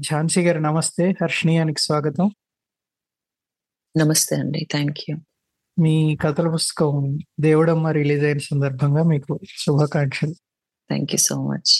ఝాన్సీ 0.00 0.44
గారు 0.46 0.58
నమస్తే. 0.58 1.14
హర్షణీయానికి 1.22 1.80
స్వాగతం. 1.80 2.30
నమస్తే 3.98 4.36
అండి. 4.36 4.66
Thank 4.70 4.98
you. 5.08 5.16
మీ 5.82 6.16
కథల 6.16 6.48
పుస్తకం 6.48 7.18
దేవుడమ్మ 7.40 7.88
రిలీజ్ 7.88 8.24
అయిన 8.24 8.38
సందర్భంగా 8.38 9.02
మీకు 9.02 9.40
శుభాకాంక్షలు. 9.58 10.32
Thank 10.88 11.12
you 11.12 11.18
so 11.18 11.48
much. 11.48 11.72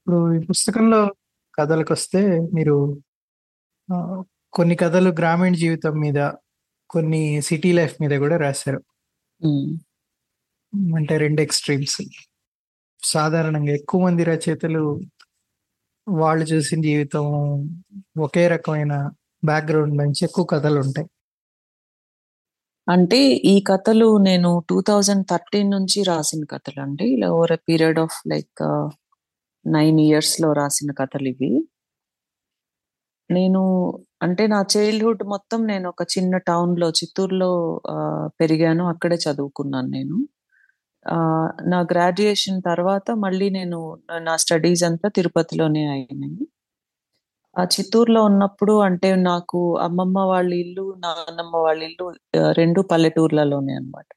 ఇప్పుడు 0.00 0.34
ఈ 0.34 0.46
పుస్తకంలో 0.46 1.14
కథలకు 1.58 1.92
వస్తే 1.92 2.40
మీరు 2.54 3.02
కొన్ని 4.52 4.76
కథలు 4.76 5.10
గ్రామీణ 5.10 5.54
జీవితం 5.54 5.92
మీద 5.92 6.30
కొన్ని 6.90 7.42
సిటీ 7.42 7.72
లైఫ్ 7.72 7.96
మీద 8.00 8.18
కూడా 8.18 8.36
రాశారు. 8.36 8.82
అంటే 10.96 11.16
రెండు 11.16 11.42
ఎక్స్ట్రీమ్స్. 11.42 12.02
సాధారణంగా 13.02 13.72
ఎక్కువ 13.72 14.04
మంది 14.04 14.24
రచయితలు 14.24 15.00
వాళ్ళు 16.06 16.44
చూసిన 16.44 16.80
జీవితం 16.82 17.24
ఒకే 18.20 18.48
రకమైన 18.48 18.94
బ్యాక్గ్రౌండ్ 19.42 19.94
నుంచి 20.02 20.20
ఎక్కువ 20.24 20.44
కథలు 20.44 20.78
ఉంటాయి. 20.80 21.08
అంటే 22.86 23.18
ఈ 23.52 23.54
కథలు 23.66 24.08
నేను 24.18 24.50
టూ 24.70 24.76
థౌజండ్ 24.88 25.24
థర్టీన్ 25.30 25.70
నుంచి 25.70 26.02
రాసిన 26.02 26.42
కథలు 26.52 26.80
అండి. 26.80 27.06
Over 27.34 27.52
a 27.52 27.60
period 27.68 27.98
of 27.98 28.16
like 28.32 28.62
nine 29.64 30.00
ఇయర్స్లో 30.00 30.50
రాసిన 30.52 30.90
కథలు 30.92 31.28
ఇవి. 31.28 31.52
నేను 33.30 33.60
అంటే 34.22 34.46
నా 34.46 34.58
చైల్డ్హుడ్ 34.76 35.22
మొత్తం 35.24 35.60
నేను 35.66 35.86
ఒక 35.88 36.02
చిన్న 36.14 36.36
టౌన్లో 36.48 36.88
చిత్తూరులో 36.90 37.50
పెరిగాను. 38.40 38.84
అక్కడే 38.88 39.18
చదువుకున్నాను 39.26 39.88
నేను. 39.88 40.16
నా 41.72 41.78
గ్రాడ్యుయేషన్ 41.92 42.58
తర్వాత 42.62 43.06
మళ్ళీ 43.24 43.46
నేను 43.50 43.78
నా 44.22 44.34
స్టడీస్ 44.36 44.82
అంతా 44.88 45.08
తిరుపతిలోనే 45.08 45.82
అయినాయి. 45.90 46.44
ఆ 47.56 47.62
చిత్తూరులో 47.74 48.20
ఉన్నప్పుడు 48.24 48.74
అంటే 48.86 49.10
నాకు 49.30 49.60
అమ్మమ్మ 49.78 50.18
వాళ్ళ 50.32 50.50
ఇల్లు 50.54 50.86
నాన్నమ్మ 51.04 51.54
వాళ్ళ 51.56 51.80
ఇల్లు 51.88 52.06
రెండు 52.52 52.80
పల్లెటూర్లలోనే 52.92 53.74
అన్నమాట. 53.74 54.08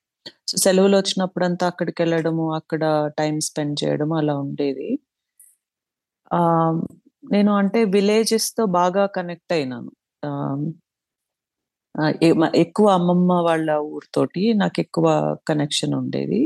సో 0.49 0.55
సెలవులు 0.63 0.95
వచ్చినప్పుడంతా 0.97 1.66
అక్కడికి 1.67 1.99
వెళ్ళడము 2.03 2.45
అక్కడ 2.55 2.83
టైం 3.19 3.35
స్పెండ్ 3.49 3.77
చేయడం 3.83 4.11
అలా 4.13 4.35
ఉండేది. 4.45 4.89
ఆ 6.31 6.39
నేను 7.23 7.51
అంటే 7.53 7.79
విలేజెస్తో 7.95 8.63
బాగా 8.79 9.03
కనెక్ట్ 9.17 9.53
అయినాను. 9.53 9.91
ఎక్కువ 12.63 12.88
అమ్మమ్మ 12.89 13.31
వాళ్ళ 13.47 13.69
ఊరితోటి 13.95 14.44
నాకు 14.53 14.77
ఎక్కువ 14.85 15.07
కనెక్షన్ 15.49 15.94
ఉండేది. 16.01 16.41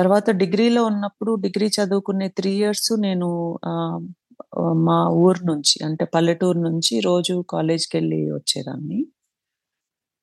తర్వాత 0.00 0.30
డిగ్రీలో 0.42 0.82
ఉన్నప్పుడు 0.84 1.32
డిగ్రీ 1.44 1.68
చదువుకునే 1.76 2.28
త్రీ 2.38 2.52
ఇయర్స్ 2.60 2.90
నేను 3.06 3.28
మా 4.86 4.98
ఊరు 5.24 5.42
నుంచి 5.46 5.76
అంటే 5.86 6.04
పల్లెటూరు 6.14 6.60
నుంచి 6.60 6.94
రోజు 7.00 7.34
కాలేజ్కి 7.50 7.94
వెళ్ళి 7.98 8.20
వచ్చేదాన్ని. 8.32 9.00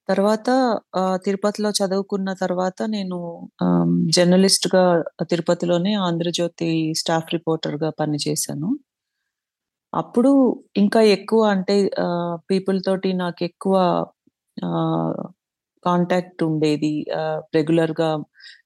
తర్వాత 0.09 0.50
తిరుపతిలో 1.25 1.69
చదువుకున్న 1.80 2.30
తర్వాత 2.34 2.80
నేను 2.88 3.17
జర్నలిస్ట్గా 4.16 4.84
తిరుపతిలోనే 5.23 5.94
ఆంధ్రజ్యోతి 6.08 6.69
స్టాఫ్ 6.94 7.31
రిపోర్టర్గా 7.34 7.89
పనిచేశాను. 8.02 8.69
అప్పుడు 9.94 10.31
ఇంకా 10.78 11.02
ఎక్కువ 11.17 11.41
అంటే 11.56 11.75
పీపుల్ 12.52 12.80
తోటి 12.88 13.12
నాకు 13.14 13.41
ఎక్కువ 13.44 13.75
కాంటాక్ట్ 15.84 16.41
ఉండేది 16.44 16.94
రెగ్యులర్గా 17.56 18.09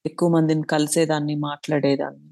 ఎక్కువ 0.04 0.28
మందిని 0.34 0.64
కలిసేదాన్ని 0.72 1.34
మాట్లాడేదాన్ని. 1.48 2.28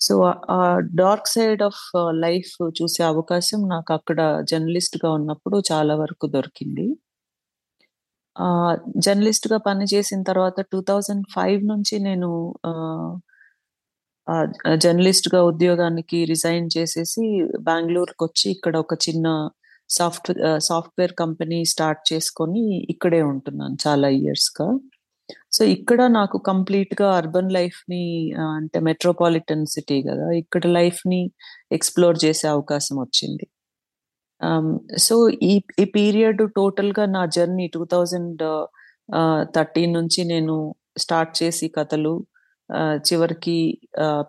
సో 0.00 0.14
ఆ 0.56 0.60
డార్క్ 1.00 1.28
సైడ్ 1.34 1.62
ఆఫ్ 1.68 1.82
లైఫ్ 2.24 2.52
చూసే 2.78 3.02
అవకాశం 3.12 3.60
నాకు 3.74 3.90
అక్కడ 3.98 4.20
జర్నలిస్ట్గా 4.50 5.10
ఉన్నప్పుడు 5.18 5.58
చాలా 5.70 5.94
వరకు 6.02 6.26
దొరికింది. 6.36 6.86
ఆ 8.36 8.48
జర్నలిస్ట్గా 9.06 9.58
పనిచేసిన 9.68 10.20
తర్వాత 10.30 10.58
టూ 10.72 10.80
థౌజండ్ 10.90 11.26
ఫైవ్ 11.36 11.62
నుంచి 11.72 11.96
నేను 12.08 12.30
జర్నలిస్ట్గా 14.82 15.40
ఉద్యోగానికి 15.50 16.18
రిజైన్ 16.30 16.66
చేసేసి 16.76 17.24
బెంగళూరుకి 17.68 18.22
వచ్చి 18.26 18.46
ఇక్కడ 18.54 18.74
ఒక 18.84 18.94
చిన్న 19.06 19.26
సాఫ్ట్వేర్ 19.90 20.40
సాఫ్ట్వేర్ 20.68 21.14
కంపెనీ 21.22 21.58
స్టార్ట్ 21.72 22.02
చేసుకొని 22.10 22.62
ఇక్కడే 22.94 23.20
ఉంటున్నాను 23.32 23.76
చాలా 23.86 24.08
ఇయర్స్గా. 24.20 24.66
సో 25.52 25.62
ఇక్కడ 25.64 26.00
నాకు 26.10 26.36
కంప్లీట్గా 26.50 27.08
అర్బన్ 27.16 27.52
లైఫ్ని 27.52 28.02
అంటే 28.56 28.78
మెట్రోపాలిటన్ 28.80 29.64
సిటీ 29.66 29.98
కదా 30.02 30.26
ఇక్కడ 30.32 30.64
లైఫ్ని 30.78 31.20
ఎక్స్ప్లోర్ 31.72 32.18
చేసే 32.24 32.46
అవకాశం 32.48 32.96
వచ్చింది. 33.00 33.46
సో 34.98 35.14
ఈ 35.42 35.54
ఈ 35.80 35.84
పీరియడ్ 35.96 36.42
టోటల్గా 36.56 37.04
నా 37.16 37.22
జర్నీ 37.36 37.66
టూ 37.66 37.82
థౌజండ్ 37.84 38.42
థర్టీన్ 39.56 39.94
నుంచి 39.94 40.20
నేను 40.24 40.56
స్టార్ట్ 40.98 41.32
చేసి 41.42 41.66
కథలు 41.68 42.14
చివరికి 43.08 43.58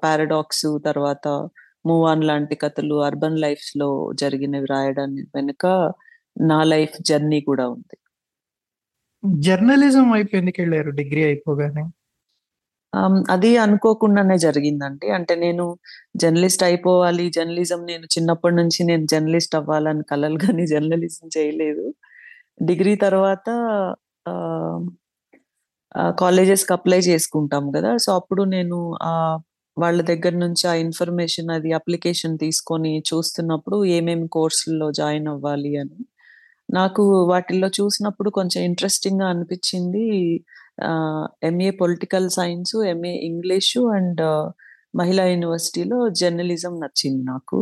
పారాడాక్స్ 0.04 0.68
తర్వాత 0.86 1.28
మూవ్ 1.86 2.04
ఆన్ 2.12 2.24
లాంటి 2.24 2.56
కథలు 2.56 2.96
అర్బన్ 3.08 3.40
లైఫ్లో 3.40 3.90
జరిగినవి 4.22 4.68
రాయడాన్ని 4.72 5.24
వెనుక 5.36 5.66
నా 6.42 6.60
లైఫ్ 6.64 6.96
జర్నీ 7.02 7.40
కూడా 7.42 7.66
ఉంది. 7.70 7.96
జర్నలిజం 9.24 10.06
వైపు 10.12 10.34
ఎందుకు 10.36 10.58
వెళ్ళారు? 10.62 10.90
డిగ్రీ 11.00 11.22
అయిపోగానే? 11.24 11.84
అది 13.32 13.50
అనుకోకుండానే 13.58 14.38
జరిగిందండి. 14.38 15.08
అంటే 15.18 15.34
నేను 15.36 15.66
జర్నలిస్ట్ 16.16 16.64
అయిపోవాలి. 16.64 17.26
జర్నలిజం 17.38 17.82
నేను 17.92 18.06
చిన్నప్పటి 18.16 18.56
నుంచి 18.56 18.80
నేను 18.84 19.06
జర్నలిస్ట్ 19.06 19.56
అవ్వాలని 19.56 20.04
కలలు 20.12 20.38
కానీ 20.46 20.64
జర్నలిజం 20.68 21.28
చేయలేదు. 21.38 21.86
డిగ్రీ 22.62 22.94
తర్వాత 23.06 23.48
కాలేజెస్కి 26.22 26.74
అప్లై 26.74 27.00
చేసుకుంటాం 27.00 27.66
కదా. 27.76 27.92
సో 27.98 28.10
అప్పుడు 28.16 28.44
నేను 28.56 28.78
వాళ్ళ 29.78 30.00
దగ్గర 30.02 30.34
నుంచి 30.36 30.64
ఆ 30.68 30.74
ఇన్ఫర్మేషన్ 30.86 31.50
అది 31.52 31.70
అప్లికేషన్ 31.74 32.36
తీసుకొని 32.38 32.92
చూస్తున్నప్పుడు 33.10 33.78
ఏమేమి 33.98 34.28
కోర్సుల్లో 34.28 34.88
జాయిన్ 34.92 35.28
అవ్వాలి 35.28 35.72
అని 35.78 36.00
నాకు 36.70 37.04
వాటిల్లో 37.26 37.68
చూసినప్పుడు 37.68 38.30
కొంచెం 38.30 38.64
ఇంట్రెస్టింగ్గా 38.64 39.28
అనిపించింది 39.28 40.06
MA 41.44 41.70
political 41.72 42.30
science 42.30 42.76
MA 42.86 43.14
English 43.30 43.80
and 43.96 44.22
Mahila 44.96 45.26
యూనివర్సిటీలో 45.26 46.10
జర్నలిజం 46.10 46.80
నచ్చింది 46.80 47.24
నాకు. 47.26 47.60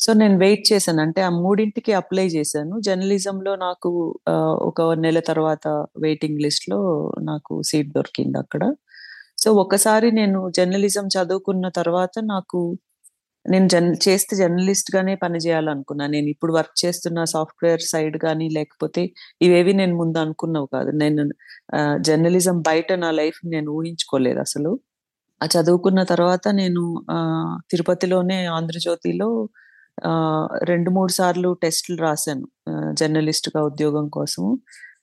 సో 0.00 0.12
నేను 0.12 0.38
వెయిట్ 0.38 0.64
చేశాను. 0.72 1.00
అంటే 1.02 1.20
ఆ 1.22 1.28
మూడింటికి 1.28 1.92
అప్లై 1.92 2.26
చేశాను. 2.26 2.80
జర్నలిజంలో 2.80 3.56
నాకు 3.56 3.90
ఒక 4.68 4.82
నెల 4.98 5.18
తర్వాత 5.20 5.66
వెయిటింగ్ 5.98 6.40
లిస్ట్లో 6.40 6.80
నాకు 7.22 7.62
సీట్ 7.62 7.90
దొరికింది 7.92 8.38
అక్కడ. 8.38 8.62
సో 9.38 9.52
ఒకసారి 9.54 10.12
నేను 10.12 10.50
జర్నలిజం 10.50 11.06
చదువుకున్న 11.16 11.68
తర్వాత 11.68 12.10
నాకు 12.24 12.60
నేను 13.52 13.66
జర్న 13.72 13.92
చేస్తే 14.06 14.32
జర్నలిస్ట్ 14.40 14.90
గానే 14.96 15.14
పనిచేయాలనుకున్నా 15.24 16.04
నేను 16.14 16.28
ఇప్పుడు 16.34 16.52
వర్క్ 16.58 16.76
చేస్తున్న 16.84 17.18
సాఫ్ట్వేర్ 17.34 17.82
సైడ్ 17.92 18.16
కానీ 18.26 18.46
లేకపోతే 18.56 19.02
ఇవేవి 19.42 19.72
నేను 19.80 19.94
ముందు 20.00 20.18
అనుకున్నావు 20.24 20.68
కాదు. 20.76 20.90
నేను 21.02 21.22
జర్నలిజం 22.08 22.58
బయట 22.70 22.92
నా 23.04 23.10
లైఫ్ 23.20 23.40
నేను 23.54 23.68
ఊహించుకోలేదు 23.78 24.40
అసలు. 24.46 24.72
ఆ 25.40 25.46
చదువుకున్న 25.54 26.00
తర్వాత 26.12 26.44
నేను 26.60 26.82
తిరుపతిలోనే 27.72 28.38
ఆంధ్రజ్యోతిలో 28.58 29.30
రెండు 30.70 30.90
మూడు 30.96 31.12
సార్లు 31.20 31.50
టెస్టులు 31.62 31.98
రాశాను 32.06 32.46
జర్నలిస్ట్గా 33.00 33.60
ఉద్యోగం 33.70 34.06
కోసం 34.18 34.44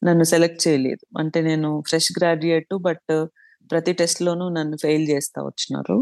నన్ను 0.08 0.26
సెలెక్ట్ 0.34 0.62
చేయలేదు. 0.68 1.04
అంటే 1.22 1.40
నేను 1.50 1.70
ఫ్రెష్ 1.90 2.12
గ్రాడ్యుయేట్ 2.20 2.74
బట్ 2.88 3.14
ప్రతి 3.70 3.94
టెస్ట్ 4.02 4.22
లోనూ 4.26 4.48
నన్ను 4.58 4.78
ఫెయిల్ 4.84 5.06
చేస్తా 5.14 5.40
వచ్చినారు. 5.50 5.98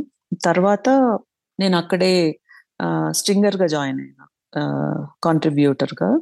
తర్వాత 0.46 0.88
నేను 1.60 1.78
అక్కడే 1.78 2.40
స్ట్రింగర్గా 3.12 3.68
జాయిన్ 3.68 4.00
అయినా 4.02 4.28
కాంట్రిబ్యూటర్గా 5.24 6.20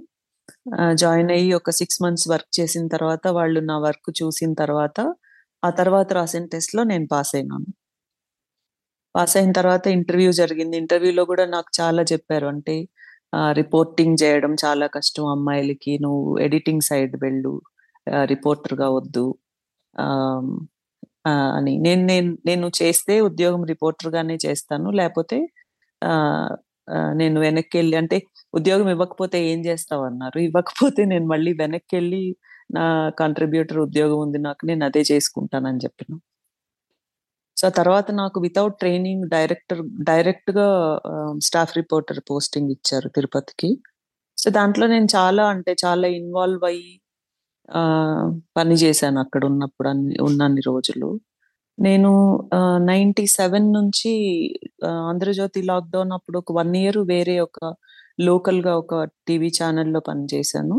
జాయిన్ 0.94 1.32
అయ్యి 1.32 1.54
ఒక 1.54 1.70
సిక్స్ 1.70 2.02
మంత్స్ 2.02 2.30
వర్క్ 2.30 2.60
చేసిన 2.60 2.88
తర్వాత 2.88 3.28
వాళ్ళు 3.28 3.60
నా 3.60 3.78
వర్క్ 3.78 4.24
చూసిన 4.24 4.54
తర్వాత 4.54 5.16
ఆ 5.66 5.70
తర్వాత 5.70 6.14
రాసిన 6.14 6.46
టెస్ట్లో 6.46 6.84
నేను 6.84 7.08
పాస్ 7.12 7.36
అయినాను. 7.36 7.66
పాస్ 9.16 9.38
అయిన 9.38 9.52
తర్వాత 9.52 9.88
ఇంటర్వ్యూ 9.88 10.32
జరిగింది. 10.32 10.78
ఇంటర్వ్యూలో 10.78 11.26
కూడా 11.26 11.46
నాకు 11.46 11.82
చాలా 11.82 12.04
చెప్పారు. 12.04 12.48
అంటే 12.48 12.88
రిపోర్టింగ్ 13.52 14.18
చేయడం 14.24 14.56
చాలా 14.66 14.88
కష్టం 14.88 15.26
అమ్మాయిలకి. 15.26 16.00
నువ్వు 16.00 16.40
ఎడిటింగ్ 16.40 16.82
సైడ్ 16.82 17.18
వెళ్ళు. 17.22 17.62
రిపోర్టర్గా 18.24 18.90
వద్దు. 18.90 19.36
ఆ, 20.00 20.06
అని. 21.26 21.74
నేను 21.88 22.04
నేను 22.12 22.32
నేను 22.50 22.68
చేస్తే 22.82 23.16
ఉద్యోగం 23.30 23.64
రిపోర్టర్గానే 23.74 24.38
చేస్తాను. 24.46 24.90
లేకపోతే 25.02 25.40
నేను 27.22 27.38
వెనక్కి 27.46 27.76
వెళ్ళి 27.80 27.96
అంటే 28.02 28.18
ఉద్యోగం 28.54 28.88
ఇవ్వకపోతే 28.96 29.40
ఏం 29.52 29.60
చేస్తావు 29.70 30.04
అన్నారు 30.10 30.40
ఇవ్వకపోతే 30.48 31.02
నేను 31.14 31.26
మళ్ళీ 31.34 31.52
వెనక్కి 31.64 31.94
వెళ్ళి 32.00 32.24
నా 32.78 32.86
కాంట్రిబ్యూటర్ 33.22 33.80
ఉద్యోగం 33.88 34.20
ఉంది 34.26 34.40
నాకు 34.48 34.64
నేను 34.72 34.84
అదే 34.90 35.04
చేసుకుంటానని 35.12 35.82
చెప్పిన. 35.86 36.12
సో 37.58 37.68
తర్వాత 37.80 38.08
నాకు 38.22 38.38
వితౌట్ 38.46 38.76
ట్రైనింగ్ 38.82 39.26
డైరెక్టర్ 39.34 39.82
డైరెక్ట్గా 40.10 40.68
స్టాఫ్ 41.48 41.74
రిపోర్టర్ 41.80 42.22
పోస్టింగ్ 42.32 42.72
ఇచ్చారు 42.76 43.10
తిరుపతికి. 43.18 43.70
సో 44.38 44.50
దాంట్లో 44.58 44.86
నేను 44.94 45.08
చాలా 45.18 45.44
అంటే 45.54 45.74
చాలా 45.86 46.08
ఇన్వాల్వ్ 46.20 46.64
అయ్యి 46.72 46.92
పని 48.58 48.76
చేశాను 48.84 49.20
అక్కడ 49.20 49.44
ఉన్నప్పుడు 49.46 49.90
అన్ని 49.90 50.16
ఉన్నన్ని 50.22 50.62
రోజులు. 50.68 51.10
నేను 51.78 52.12
నైన్టీ 52.90 53.26
సెవెన్ 53.32 53.68
నుంచి 53.74 54.12
ఆంధ్రజ్యోతి 55.10 55.62
లాక్డౌన్ 55.64 56.12
అప్పుడు 56.18 56.38
ఒక 56.38 56.52
వన్ 56.52 56.74
ఇయర్ 56.76 57.00
వేరే 57.14 57.36
ఒక 57.40 57.60
లోకల్గా 58.22 58.74
ఒక 58.76 58.96
టీవీ 59.28 59.50
ఛానల్లో 59.60 60.02
పనిచేశాను 60.10 60.78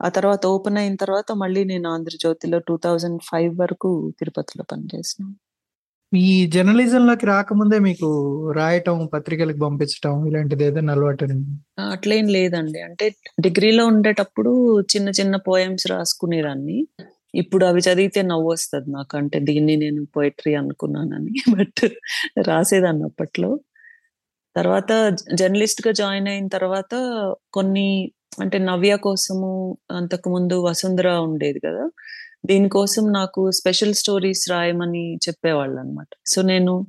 ఆ 0.00 0.08
తర్వాత 0.10 0.42
ఓపెన్ 0.46 0.78
అయిన 0.78 0.96
తర్వాత 0.96 1.30
మళ్ళీ 1.42 1.62
నేను 1.64 1.88
ఆంధ్రజ్యోతిలో 1.90 2.60
టూ 2.68 2.76
థౌజండ్ 2.86 3.20
ఫైవ్ 3.30 3.52
వరకు 3.60 3.90
తిరుపతిలో 4.20 4.64
పనిచేసినాను 4.72 5.36
ఈ 6.12 6.46
జర్నలిజంలోకి 6.46 7.26
రాకముందే 7.26 7.78
మీకు 7.78 8.08
రాయటం 8.52 8.98
పత్రికలకు 9.12 9.60
పంపించటం 9.64 10.14
ఇలాంటిది 10.28 10.64
ఏదైనా 10.64 10.92
అలవాటు 10.92 11.24
ఉందా? 11.26 11.56
అట్లేం 11.86 12.26
లేదండి. 12.28 12.80
అంటే 12.82 13.06
డిగ్రీలో 13.40 13.82
ఉండేటప్పుడు 13.86 14.52
చిన్న 14.92 15.08
చిన్న 15.18 15.36
పోయమ్స్ 15.48 15.86
రాసుకునేదాన్ని. 15.90 16.78
ఇప్పుడు 17.34 17.64
అవి 17.64 17.80
చదివితే 17.80 18.20
నవ్వు 18.24 18.48
వస్తుంది 18.52 18.88
నాకు. 18.90 19.14
అంటే 19.16 19.38
దీన్ని 19.48 19.74
నేను 19.76 20.02
పోయిటరీ 20.16 20.54
అనుకున్నానని. 20.54 21.32
బట్ 21.58 21.82
రాసేదాన్ని 22.48 23.04
అప్పట్లో. 23.04 23.50
తర్వాత 24.56 24.92
జర్నలిస్ట్గా 25.40 25.92
జాయిన్ 25.94 26.28
అయిన 26.28 26.46
తర్వాత 26.48 26.92
కొన్ని 27.52 27.88
అంటే 28.42 28.58
నవ్య 28.66 28.94
కోసము 29.04 29.50
అంతకు 29.92 30.28
ముందు 30.30 30.56
వసుంధర 30.64 31.08
ఉండేది 31.28 31.60
కదా. 31.60 31.84
దీనికోసం 32.46 33.12
నాకు 33.12 33.50
స్పెషల్ 33.50 33.94
స్టోరీస్ 33.94 34.50
రాయమని 34.50 35.16
చెప్పేవాళ్ళు 35.16 35.80
అనమాట 35.80 36.08
సో 36.26 36.42
నేను 36.42 36.86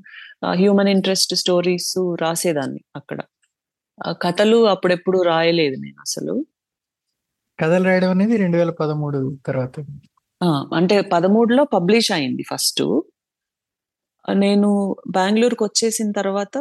హ్యూమన్ 0.53 0.89
ఇంట్రెస్ట్ 0.89 1.35
స్టోరీస్ 1.35 2.17
రాసేదాన్ని 2.21 2.81
అక్కడ. 2.95 3.19
కథలు 4.21 4.67
అప్పుడెప్పుడు 4.67 5.21
రాయలేదు 5.21 5.75
నేను 5.81 5.99
అసలు. 5.99 6.45
కథలు 7.59 7.83
రాయడం 7.83 8.09
అనేది 8.09 8.37
రెండు 8.37 8.57
వేల 8.57 8.71
పదమూడు 8.71 9.37
తర్వాత. 9.45 9.75
అంటే 10.73 11.01
పదమూడులో 11.01 11.63
పబ్లిష్ 11.63 12.11
అయింది 12.11 12.43
ఫస్ట్. 12.43 12.83
నేను 14.33 14.69
బెంగళూరుకి 15.09 15.63
వచ్చేసిన 15.63 16.11
తర్వాత 16.11 16.55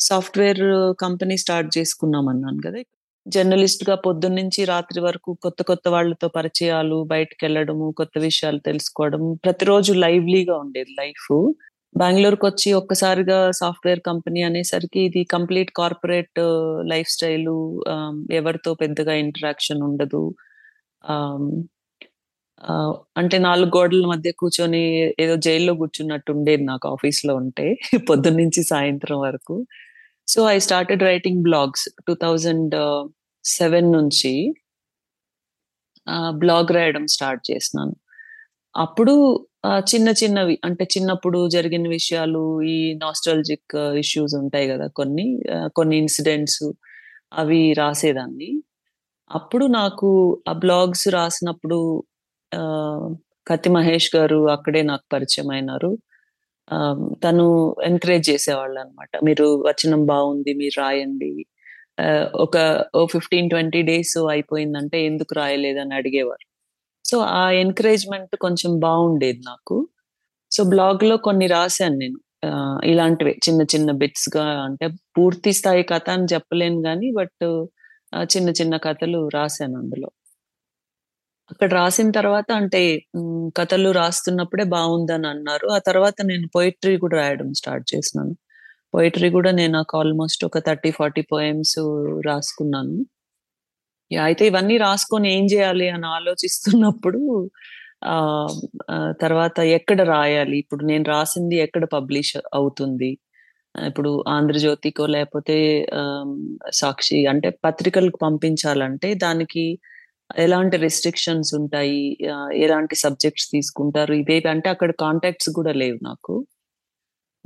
సాఫ్ట్వేర్ 0.00 0.94
కంపెనీ 1.00 1.36
స్టార్ట్ 1.36 1.78
చేసుకున్నాం 1.78 2.28
అన్నాను 2.28 2.60
కదా 2.66 2.80
జర్నలిస్ట్గా 3.28 3.94
పొద్దున్న 4.04 4.36
నుంచి 4.40 4.60
రాత్రి 4.64 5.00
వరకు 5.00 5.30
కొత్త 5.42 5.62
కొత్త 5.62 5.86
వాళ్ళతో 5.88 6.26
పరిచయాలు 6.36 6.98
బయటకు 7.04 7.40
వెళ్ళడము 7.46 7.86
కొత్త 7.96 8.14
విషయాలు 8.18 8.60
తెలుసుకోవడం 8.60 9.22
ప్రతిరోజు 9.44 9.92
లైవ్లీగా 10.04 10.54
ఉండేది 10.58 10.92
లైఫ్. 11.00 11.28
బెంగళూరుకి 11.94 12.44
వచ్చి 12.46 12.68
ఒక్కసారిగా 12.72 13.38
సాఫ్ట్వేర్ 13.60 14.00
కంపెనీ 14.00 14.40
అనేసరికి 14.42 15.00
ఇది 15.08 15.22
కంప్లీట్ 15.34 15.70
కార్పొరేట్ 15.72 16.40
లైఫ్ 16.92 17.10
స్టైల్ 17.16 17.48
ఎవరితో 18.32 18.72
పెద్దగా 18.82 19.14
ఇంటరాక్షన్ 19.24 19.82
ఉండదు. 19.88 20.22
అంటే 23.16 23.36
నాలుగు 23.38 23.70
గోడల 23.76 24.04
మధ్య 24.12 24.28
కూర్చొని 24.40 24.82
ఏదో 25.24 25.34
జైల్లో 25.46 25.72
కూర్చున్నట్టు 25.74 26.30
ఉండేది 26.32 26.64
నాకు 26.64 26.86
ఆఫీస్లో 26.94 27.34
ఉంటే 27.42 27.66
పొద్దున్నుంచి 28.10 28.62
సాయంత్రం 28.72 29.18
వరకు. 29.26 29.56
So 30.28 30.40
I 30.54 30.58
started 30.66 31.02
writing 31.10 31.42
blogs. 31.48 31.84
Two 32.08 32.14
thousand 32.24 32.74
seven 33.48 33.92
నుంచి 33.92 34.32
బ్లాగ్ 36.36 36.72
రాయడం 36.72 37.06
స్టార్ట్ 37.06 37.42
చేసినాను. 37.50 37.94
అప్పుడు 38.74 39.14
చిన్న 39.88 40.08
చిన్నవి 40.20 40.58
అంటే 40.64 40.84
చిన్నప్పుడు 40.84 41.48
జరిగిన 41.48 41.88
విషయాలు 41.88 42.42
ఈ 42.66 42.76
నాస్ట్రాలజిక్ 42.94 43.74
ఇష్యూస్ 43.98 44.34
ఉంటాయి 44.34 44.68
కదా 44.68 44.86
కొన్ని 44.88 45.26
కొన్ని 45.76 45.96
ఇన్సిడెంట్స్ 45.98 46.62
అవి 47.32 47.72
రాసేదాన్ని. 47.72 48.50
అప్పుడు 49.30 49.64
నాకు 49.72 50.10
ఆ 50.48 50.54
బ్లాగ్స్ 50.54 51.08
రాసినప్పుడు 51.08 51.78
ఆ, 52.52 52.62
కత్తి 53.46 53.70
మహేష్ 53.70 54.10
గారు 54.16 54.50
అక్కడే 54.50 54.82
నాకు 54.82 55.04
పరిచయం 55.12 55.50
అయినారు. 55.50 55.90
ఆ, 56.68 56.76
తను 57.24 57.46
ఎంకరేజ్ 57.84 58.30
చేసేవాళ్ళు 58.30 58.80
అనమాట 58.80 59.10
మీరు 59.24 59.46
వచనం 59.68 60.06
బాగుంది 60.06 60.52
మీరు 60.54 60.80
రాయండి 60.80 61.32
ఒక 62.34 62.84
ఓ 62.94 63.06
ఫిఫ్టీన్ 63.06 63.50
ట్వంటీ 63.50 63.82
డేస్ 63.82 64.18
అయిపోయిందంటే 64.18 65.04
ఎందుకు 65.04 65.34
రాయలేదని 65.34 65.94
అడిగేవారు. 65.94 66.46
సో 67.04 67.18
ఆ 67.18 67.50
ఎంకరేజ్మెంట్ 67.50 68.36
కొంచెం 68.36 68.78
బాగుండేది 68.78 69.40
నాకు. 69.46 69.88
సో 70.50 70.64
బ్లాగ్లో 70.64 71.16
కొన్ని 71.16 71.46
రాశాను 71.46 71.96
నేను. 71.96 72.18
ఆ, 72.46 72.80
ఇలాంటివే 72.84 73.36
చిన్న 73.48 73.62
చిన్న 73.62 73.90
బిట్స్గా 73.90 74.44
అంటే 74.62 74.88
పూర్తి 75.18 75.52
స్థాయి 75.52 75.82
కథ 75.82 76.10
అని 76.10 76.26
చెప్పలేను 76.34 76.82
కానీ 76.82 77.10
బట్ 77.10 77.66
చిన్న 78.22 78.48
చిన్న 78.50 78.76
కథలు 78.76 79.28
రాశాను 79.34 79.78
అందులో. 79.78 80.10
అక్కడ 81.50 81.72
రాసిన 81.74 82.10
తర్వాత 82.10 82.52
అంటే 82.52 83.02
కథలు 83.56 83.90
రాస్తున్నప్పుడే 83.90 84.64
బాగుందని 84.64 85.26
అన్నారు. 85.26 85.68
ఆ 85.68 85.78
తర్వాత 85.78 86.14
నేను 86.24 86.48
పోయిట్రీ 86.54 86.96
కూడా 86.96 87.16
రాయడం 87.16 87.52
స్టార్ట్ 87.54 87.94
చేసినాను. 87.96 88.36
పోయిటరీ 88.94 89.28
కూడా 89.36 89.50
నేను 89.60 89.72
నాకు 89.78 89.94
ఆల్మోస్ట్ 90.00 90.42
ఒక 90.48 90.58
థర్టీ 90.68 90.90
ఫార్టీ 90.98 91.22
పోయమ్స్ 91.32 91.76
రాసుకున్నాను. 92.28 92.96
అయితే 94.10 94.44
ఇవన్నీ 94.50 94.76
రాసుకొని 94.86 95.28
ఏం 95.36 95.44
చేయాలి 95.54 95.86
అని 95.96 96.06
ఆలోచిస్తున్నప్పుడు 96.18 97.20
ఆ 98.12 98.16
తర్వాత 99.22 99.58
ఎక్కడ 99.78 100.00
రాయాలి? 100.16 100.56
ఇప్పుడు 100.64 100.82
నేను 100.90 101.04
రాసింది 101.14 101.56
ఎక్కడ 101.66 101.84
పబ్లిష్ 101.96 102.34
అవుతుంది? 102.58 103.10
ఇప్పుడు 103.74 104.10
ఆంధ్రజ్యోతికో 104.36 105.04
లేకపోతే 105.16 105.56
సాక్షి 106.80 107.18
అంటే 107.32 107.48
పత్రికలకు 107.66 108.18
పంపించాలంటే 108.26 109.08
దానికి 109.24 109.64
ఎలాంటి 110.44 110.76
రెస్ట్రిక్షన్స్ 110.86 111.50
ఉంటాయి? 111.60 112.00
ఎలాంటి 112.64 112.96
సబ్జెక్ట్స్ 113.04 113.48
తీసుకుంటారు? 113.54 114.14
ఇవేవి 114.22 114.48
అంటే 114.54 114.68
అక్కడ 114.74 114.90
కాంటాక్ట్స్ 115.04 115.50
కూడా 115.58 115.72
లేవు 115.82 115.98
నాకు. 116.10 116.34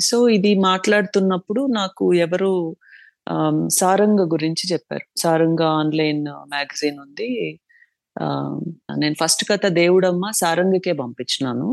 సో 0.03 0.29
ఇది 0.29 0.55
మాట్లాడుతున్నప్పుడు 0.61 1.63
నాకు 1.71 2.15
ఎవరు 2.15 2.53
సారంగ 3.69 4.21
గురించి 4.33 4.65
చెప్పారు. 4.73 5.07
సారంగ 5.21 5.63
ఆన్లైన్ 5.81 6.25
మ్యాగజైన్ 6.49 6.99
ఉంది. 6.99 7.31
ఆ, 8.21 8.27
నేను 8.99 9.15
ఫస్ట్ 9.25 9.45
కథ 9.51 9.67
దేవుడమ్మ 9.67 10.31
సారంగకే 10.31 10.93
పంపించినాను. 10.93 11.69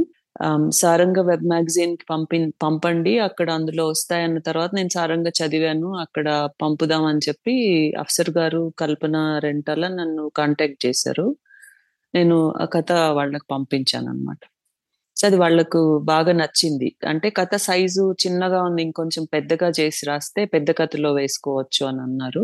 సారంగ 0.73 1.17
వెబ్ 1.21 1.45
మ్యాగజైన్కి 1.47 2.05
పంపి 2.09 2.37
పంపండి 2.63 3.19
అక్కడ 3.19 3.51
అందులో 3.51 3.87
వస్తాయన్న 3.87 4.39
తర్వాత 4.39 4.71
నేను 4.75 4.89
సారంగ 4.89 5.27
చదివాను 5.39 5.97
అక్కడ 5.97 6.27
పంపుదాం 6.61 7.05
అని 7.05 7.19
చెప్పి 7.27 7.55
అఫ్సర్ 7.99 8.29
గారు 8.37 8.73
కల్పన 8.79 9.17
రెంటల 9.43 9.87
నన్ను 9.95 10.31
కాంటాక్ట్ 10.37 10.85
చేశారు. 10.85 11.27
నేను 12.15 12.37
ఆ 12.61 12.65
కథ 12.65 12.91
వాళ్ళకి 12.91 13.45
పంపించాను 13.51 14.09
అనమాట 14.09 14.39
సో 15.19 15.27
అది 15.27 15.37
వాళ్ళకు 15.37 15.79
బాగా 16.05 16.33
నచ్చింది. 16.33 16.89
అంటే 17.07 17.29
కథ 17.29 17.55
సైజు 17.59 18.03
చిన్నగా 18.23 18.59
ఉంది 18.63 18.81
ఇంకొంచెం 18.83 19.23
పెద్దగా 19.33 19.69
చేసి 19.79 20.03
రాస్తే 20.05 20.41
పెద్ద 20.45 20.71
కథలో 20.71 21.11
వేసుకోవచ్చు 21.13 21.83
అని 21.89 22.01
అన్నారు. 22.01 22.43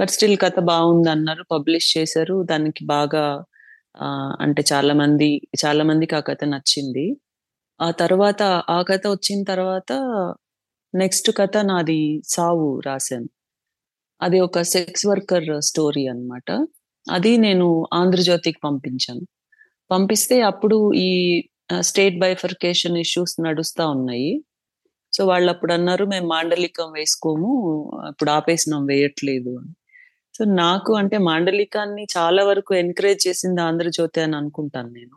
బట్ 0.00 0.12
స్టిల్ 0.16 0.36
కథ 0.44 0.58
బాగుంది 0.72 1.10
అన్నారు 1.10 1.44
పబ్లిష్ 1.52 1.88
చేశారు. 1.98 2.36
దానికి 2.52 2.84
బాగా 2.86 3.24
అంటే 4.40 4.62
చాలా 4.72 4.94
మంది 4.94 5.30
చాలా 5.64 5.82
మందికి 5.84 6.14
ఆ 6.16 6.20
కథ 6.20 6.42
నచ్చింది. 6.54 7.06
ఆ 7.80 7.90
తర్వాత 8.02 8.42
ఆ 8.70 8.80
కథ 8.90 9.04
వచ్చిన 9.08 9.40
తర్వాత 9.44 9.92
నెక్స్ట్ 10.94 11.30
కథ 11.38 11.56
నాది 11.70 12.00
సావు 12.28 12.68
రాశాను. 12.86 13.28
అది 14.20 14.38
ఒక 14.40 14.60
సెక్స్ 14.74 15.04
వర్కర్ 15.06 15.48
స్టోరీ 15.62 16.04
అన్నమాట. 16.08 16.48
అది 17.06 17.32
నేను 17.38 17.68
ఆంధ్రజ్యోతికి 17.94 18.60
పంపించాను. 18.64 19.24
పంపిస్తే 19.90 20.36
అప్పుడు 20.42 20.78
ఈ 21.06 21.10
స్టేట్ 21.70 22.18
బైఫర్కేషన్ 22.18 22.96
ఇష్యూస్ 22.98 23.34
నడుస్తా 23.40 23.88
ఉన్నాయి. 23.88 24.44
సో 25.12 25.26
వాళ్ళు 25.26 25.50
అప్పుడు 25.50 25.72
అన్నారు 25.72 26.04
మేము 26.04 26.26
మాండలికం 26.26 26.92
వేసుకోము 26.92 27.50
ఇప్పుడు 28.10 28.30
ఆపేసినాం 28.30 28.86
వేయట్లేదు 28.86 29.58
అని. 29.58 29.72
సో 30.36 30.44
నాకు 30.44 30.92
అంటే 30.94 31.18
మాండలికాన్ని 31.18 32.06
చాలా 32.16 32.44
వరకు 32.44 32.74
ఎన్కరేజ్ 32.74 33.28
చేసింది 33.28 33.60
ఆంధ్రజ్యోతి 33.60 34.20
అని 34.20 34.36
అనుకుంటాను 34.36 34.88
నేను. 34.88 35.16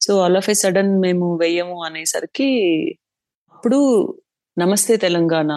So 0.00 0.20
all 0.20 0.36
of 0.36 0.50
a 0.50 0.54
sudden 0.54 0.92
మేము 1.00 1.36
వేయము 1.36 1.84
అనేసరికి 1.84 2.50
అప్పుడు 3.54 3.78
నమస్తే 4.58 4.96
తెలంగాణ 4.96 5.52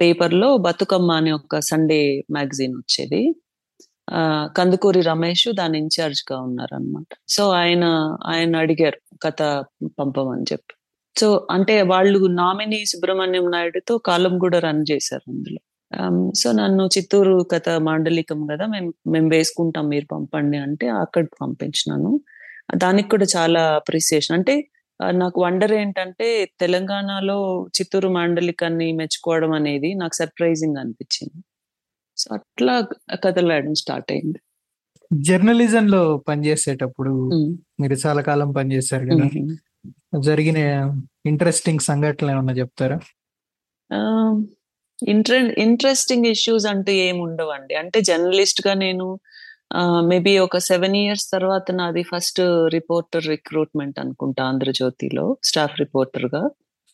పేపర్లో 0.00 0.56
బతుకమ్మ 0.56 1.10
అనే 1.12 1.32
ఒక 1.32 1.58
సండే 1.58 2.24
మ్యాగజైన్ 2.30 2.74
వచ్చేది. 2.76 3.22
కందుకూరి 4.56 5.00
రమేష్ 5.00 5.48
దాని 5.54 5.78
ఇన్ఛార్జ్గా 5.78 6.36
ఉన్నారనమాట 6.38 7.10
సో 7.28 7.50
ఆయన 7.50 7.84
ఆయన 8.26 8.56
అడిగారు 8.56 8.98
కథ 9.22 9.42
పంపమని 10.00 10.46
చెప్పి. 10.52 10.74
సో 11.16 11.48
అంటే 11.50 11.82
వాళ్ళు 11.82 12.20
నామిని 12.42 12.84
సుబ్రహ్మణ్యం 12.86 13.46
నాయుడుతో 13.50 13.98
కాలం 13.98 14.38
కూడా 14.38 14.58
రన్ 14.58 14.84
చేశారు 14.92 15.24
అందులో. 15.30 15.60
సో 16.34 16.52
నన్ను 16.52 16.84
చిత్తూరు 16.86 17.34
కథ 17.52 17.68
మాండలికం 17.88 18.40
కదా 18.52 18.64
మేము 18.66 18.90
మేము 19.08 19.28
వేసుకుంటాం 19.28 19.86
మీరు 19.88 20.06
పంపండి 20.06 20.58
అంటే 20.58 20.86
అక్కడ 21.02 21.24
పంపించినాను. 21.42 22.20
దానికి 22.76 23.08
కూడా 23.08 23.26
చాలా 23.36 23.62
అప్రిసియేషన్. 23.80 24.36
అంటే 24.38 24.54
నాకు 25.14 25.38
వండర్ 25.42 25.72
ఏంటంటే 25.72 26.28
తెలంగాణలో 26.60 27.38
చిత్తూరు 27.76 28.08
మాండలికాన్ని 28.08 28.88
మెచ్చుకోవడం 28.92 29.52
అనేది 29.52 29.90
నాకు 29.94 30.14
సర్ప్రైజింగ్ 30.14 30.78
అనిపించింది. 30.78 31.40
సో, 32.16 32.26
అట్లా 32.36 32.74
కథలు 33.22 33.48
రాయడం 33.52 33.74
స్టార్ట్ 33.80 34.10
అయింది. 34.12 34.38
జర్నలిజంలో 35.10 36.00
పనిచేసేటప్పుడు 36.28 37.12
హ్మ్. 37.30 37.50
మీరు 37.80 37.96
చాలా 38.04 38.22
కాలం 38.28 38.50
పనిచేశారు 38.56 39.06
కదా! 39.10 39.26
జరిగిన 40.26 40.58
ఇంట్రెస్టింగ్ 41.26 41.82
సంఘటనలేమన్నా 41.88 42.54
చెప్తారా? 42.60 42.98
ఆహ్, 43.90 44.36
ఇంట్రె 45.08 45.38
ఇంట్రెస్టింగ్ 45.64 46.28
ఇష్యూస్ 46.32 46.66
అంటూ 46.72 46.92
ఏముండవండి. 47.06 47.74
అంటే 47.82 47.98
జర్నలిస్ట్‌గా 48.08 48.74
నేను 48.84 49.06
ఆహ్, 49.76 50.02
మేబీ 50.10 50.32
ఒక 50.40 50.56
7 50.68 50.96
ఇయర్స్ 51.00 51.26
తర్వాత 51.34 51.66
నాది 51.78 52.02
ఫస్ట్ 52.10 52.40
రిపోర్టర్ 52.76 53.26
రిక్రూట్‌మెంట్ 53.30 53.98
అనుకుంటా 54.02 54.42
'ఆంధ్రజ్యోతిలో' 54.50 55.28
స్టాఫ్ 55.50 55.76
రిపోర్టర్‌గా. 55.82 56.42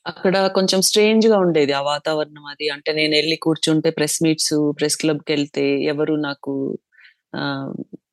అక్కడ 0.07 0.37
కొంచెం 0.57 0.81
స్ట్రేంజ్గా 0.89 1.37
ఉండేది 1.45 1.73
ఆ 1.73 1.83
వాతావరణం 1.89 2.45
అది. 2.53 2.67
అంటే 2.75 2.91
నేను 2.99 3.13
వెళ్ళి 3.17 3.37
కూర్చుంటే 3.39 3.89
ప్రెస్ 3.99 4.19
మీట్స్, 4.25 4.55
ప్రెస్ 4.79 4.97
క్లబ్కి 5.01 5.31
వెళ్తే 5.33 5.65
ఎవరు 5.93 6.15
నాకు 6.23 6.53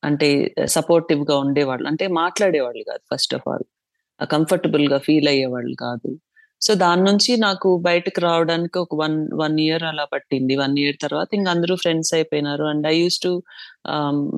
అంటే 0.04 0.28
అంటే 0.28 0.28
సపోర్టివ్‌గా 0.76 1.36
ఉండేవాళ్ళు. 1.44 1.86
అంటే 1.92 2.06
మాట్లాడేవాళ్ళు 2.20 2.84
కాదు 2.90 3.04
ఫస్ట్ 3.12 3.34
ఆఫ్ 3.38 3.46
ఆల్. 3.52 3.66
కంఫర్టబుల్గా 4.20 4.98
ఫీల్ 5.08 5.30
అయ్యేవాళ్ళు 5.32 5.76
కాదు. 5.82 6.10
సో, 6.62 6.72
దాని 6.84 7.04
నుంచి 7.10 7.32
నాకు 7.40 7.70
బయటకు 7.88 8.22
రావడానికి 8.26 8.78
ఒక 8.80 8.94
1, 8.98 9.16
1 9.42 9.58
ఇయర్ 9.66 9.86
అలా 9.92 10.06
పట్టింది. 10.14 10.54
వన్ 10.58 10.76
ఇయర్ 10.80 10.98
తర్వాత 11.06 11.30
ఇంక 11.34 11.50
అందరూ 11.56 11.76
ఫ్రెండ్స్ 11.84 12.14
అయిపోయినారు. 12.18 12.66
And 12.72 12.88
I 12.88 12.96
use 12.98 13.20
to 13.26 13.32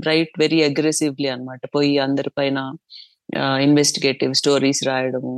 write 0.09 0.33
very 0.39 0.59
aggressively 0.69 1.29
అన్నమాట. 1.35 1.61
పోయి 1.75 1.93
అందరి 2.07 2.31
పైన 2.39 2.59
ఇన్వెస్టిగేటివ్ 3.61 4.33
స్టోరీస్ 4.35 4.83
రాయడము. 4.89 5.35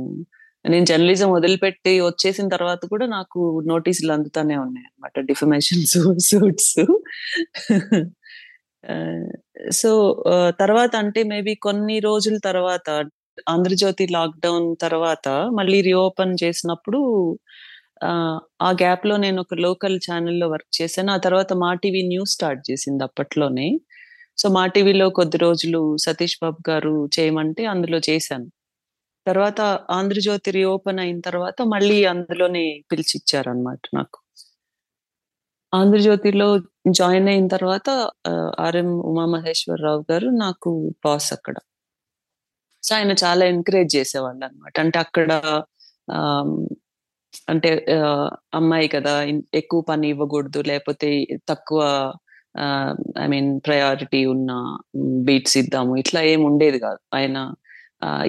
నేను 0.64 0.86
జర్నలిజం 0.86 1.28
వదిలిపెట్టి 1.32 1.92
వచ్చేసిన 2.00 2.46
తర్వాత 2.48 2.82
కూడా 2.86 3.06
నాకు 3.08 3.40
నోటీసులు 3.66 4.12
అందుతానే 4.12 4.56
ఉన్నాయన్నమాట. 4.58 5.14
Defamation 5.30 5.82
డిఫమేషన్స్ 5.84 6.28
suits. 6.30 6.72
సో, 9.72 9.90
తర్వాత 10.60 10.92
అంటే 10.96 11.22
మేబీ 11.24 11.54
కొన్ని 11.62 11.96
రోజుల 12.00 12.36
తర్వాత 12.44 12.86
'ఆంధ్రజ్యోతి' 13.46 14.06
లాక్‌డౌన్ 14.12 14.68
తర్వాత 14.82 15.26
మళ్ళీ 15.58 15.78
రీఓపెన్ 15.82 16.34
చేసినప్పుడు 16.44 17.00
ఆ 18.62 18.70
గ్యాప్లో 18.80 19.16
నేను 19.16 19.38
ఒక 19.40 19.54
లోకల్ 19.60 19.96
ఛానల్లో 20.06 20.46
వర్క్ 20.48 20.72
చేశాను. 20.80 21.10
ఆ 21.12 21.18
తర్వాత 21.18 21.52
మా 21.56 21.70
టీవీ 21.74 22.02
న్యూస్ 22.08 22.32
స్టార్ట్ 22.32 22.62
చేసింది 22.70 23.04
అప్పట్లోనే. 23.04 23.68
సో, 24.38 24.48
మా 24.50 24.64
టీవీలో 24.68 25.08
కొద్ది 25.12 25.38
రోజులు 25.38 25.82
సతీష్ 25.98 26.38
బాబు 26.42 26.60
గారు 26.70 26.94
చేయమంటే 27.16 27.64
అందులో 27.66 28.00
చేశాను. 28.10 28.48
తర్వాత 29.26 29.60
'ఆంధ్రజ్యోతి' 29.90 30.54
రీఓపెన్ 30.56 31.00
అయిన 31.04 31.18
తర్వాత 31.28 31.58
మళ్ళీ 31.74 31.98
అందులోనే 32.12 32.64
పిలిచిచ్చారన్నమాట 32.90 33.82
నాకు. 33.94 34.18
'ఆంధ్రజ్యోతిలో' 35.72 36.48
జాయిన్ 36.96 37.28
అయిన 37.32 37.46
తర్వాత 37.54 37.88
ఆర్ఎం 38.64 38.90
ఉమామహేశ్వరరావు 39.10 40.02
గారు 40.10 40.28
నాకు 40.42 40.70
బాస్ 41.04 41.30
అక్కడ. 41.36 41.56
సో, 42.82 42.92
ఆయన 42.96 43.12
చాలా 43.22 43.42
ఎంకరేజ్ 43.52 43.90
చేసేవాళ్ళు 43.96 44.42
అనమాట 44.46 44.74
అంటే 44.84 44.98
అక్కడ 45.04 45.30
అంటే 47.48 47.70
అమ్మాయి 48.58 48.88
కదా! 48.94 49.12
ఎక్కువ 49.60 49.80
పని 49.90 50.06
ఇవ్వకూడదు. 50.14 50.60
లేకపోతే 50.70 51.08
తక్కువ 51.50 51.80
ఐ 53.22 53.26
మీన్ 53.32 53.50
ప్రయారిటీ 53.66 54.20
ఉన్న 54.34 54.50
బీట్స్ 55.28 55.56
ఇద్దాము. 55.62 55.92
ఇట్లా 56.02 56.20
ఏమి 56.32 56.44
ఉండేది 56.50 56.78
కాదు. 56.86 57.00
ఆయన 57.14 57.38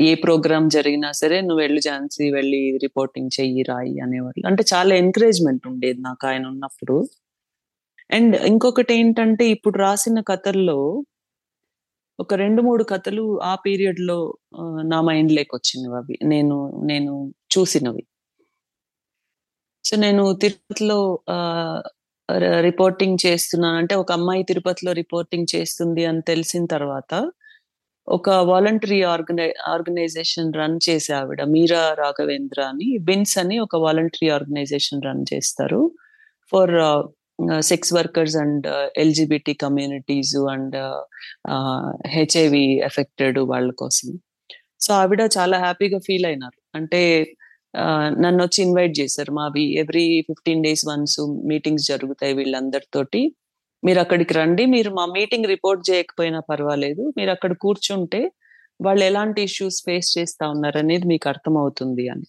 ఏ 0.03 0.11
ప్రోగ్రామ్ 0.23 0.67
జరిగినా 0.69 1.09
సరే 1.19 1.37
నువ్వు 1.41 1.61
వెళ్ళి 1.63 1.81
ఝాన్సీ 1.85 2.25
వెళ్ళి 2.31 2.61
రిపోర్టింగ్ 2.83 3.31
చెయ్యి, 3.37 3.63
రాయి" 3.69 3.95
అనేవాళ్ళు. 4.05 4.43
అంటే 4.49 4.63
చాలా 4.73 4.93
ఎంకరేజ్‌మెంట్ 4.97 5.65
ఉండేది 5.71 5.99
నాకు 6.01 6.25
ఆయన 6.27 6.45
ఉన్నప్పుడు. 6.47 6.97
అండ్ 8.09 8.35
ఇంకొకటి 8.47 8.93
ఏంటంటే 8.95 9.45
ఇప్పుడు 9.49 9.77
రాసిన 9.79 10.19
కథల్లో 10.29 10.79
ఒక 12.19 12.33
2, 12.35 12.61
3 12.61 12.83
కథలు 12.89 13.23
ఆ 13.43 13.53
పీరియడ్లో 13.63 14.17
నా 14.91 14.99
మైండ్లోకి 15.01 15.53
వచ్చినవి 15.55 15.95
అవి 15.97 16.15
నేను 16.25 16.57
నేను 16.85 17.13
చూసినవి. 17.51 18.03
సో, 19.85 19.93
నేను 19.97 20.23
తిరుపతిలో 20.41 20.99
రిపోర్టింగ్ 22.67 23.17
చేస్తున్నాను. 23.25 23.77
అంటే 23.77 23.95
ఒక 23.95 24.11
అమ్మాయి 24.11 24.43
తిరుపతిలో 24.43 24.91
రిపోర్టింగ్ 24.93 25.47
చేస్తుంది 25.55 26.03
అని 26.05 26.21
తెలిసిన 26.23 26.63
తర్వాత 26.67 27.11
ఒక 28.07 28.29
వాలంటరీ 28.29 29.01
ఆర్గనై 29.03 29.53
ఆర్గనైజేషన్ 29.67 30.53
రన్ 30.53 30.79
చేసే 30.89 31.13
ఆవిడ 31.13 31.43
మీరా 31.43 31.93
రాఘవేంద్ర 31.93 32.61
అని 32.61 32.97
బిన్స్ 32.97 33.37
అని 33.37 33.59
ఒక 33.59 33.75
వాలంటరీ 33.75 34.29
ఆర్గనైజేషన్ 34.29 35.01
రన్ 35.05 35.25
చేస్తారు. 35.33 35.81
For 36.51 36.75
sex 37.59 37.93
workers 37.93 38.35
and 38.37 38.67
LGBT 38.97 39.53
communities 39.53 40.35
and 40.51 40.75
HIV 42.07 42.65
affected 42.83 43.39
వాళ్ళ 43.39 43.71
కోసం. 43.71 44.09
సో, 44.79 44.93
ఆవిడ 44.93 45.21
చాలా 45.37 45.59
హ్యాపీగా 45.59 45.99
ఫీల్ 45.99 46.25
అయినారు. 46.25 46.59
అంటే 46.75 47.01
నన్ను 48.19 48.43
వచ్చి 48.43 48.63
ఇన్వైట్ 48.63 48.99
చేశారు. 48.99 49.31
మావి 49.31 49.75
ఎవ్రీ 49.75 50.05
15 50.29 50.61
డేస్ 50.61 50.83
వన్స్ 50.87 51.19
మీటింగ్స్ 51.45 51.87
జరుగుతాయి 51.87 52.33
వీళ్ళందరితోటి. 52.33 53.21
మీరు 53.85 53.99
అక్కడికి 53.99 54.33
రండి. 54.33 54.65
మీరు 54.65 54.91
మా 54.91 55.05
మీటింగ్ 55.05 55.45
రిపోర్ట్ 55.45 55.91
చేయకపోయినా 55.91 56.39
పర్వాలేదు. 56.39 57.13
మీరు 57.17 57.31
అక్కడ 57.31 57.53
కూర్చుంటే 57.53 58.31
వాళ్ళు 58.81 59.03
ఎలాంటి 59.05 59.41
ఇష్యూస్ 59.41 59.83
ఫేస్ 59.85 60.17
చేస్తా 60.17 60.49
ఉన్నారనేది 60.49 61.07
మీకు 61.07 61.29
అర్థమవుతుంది 61.29 62.09
అని. 62.09 62.23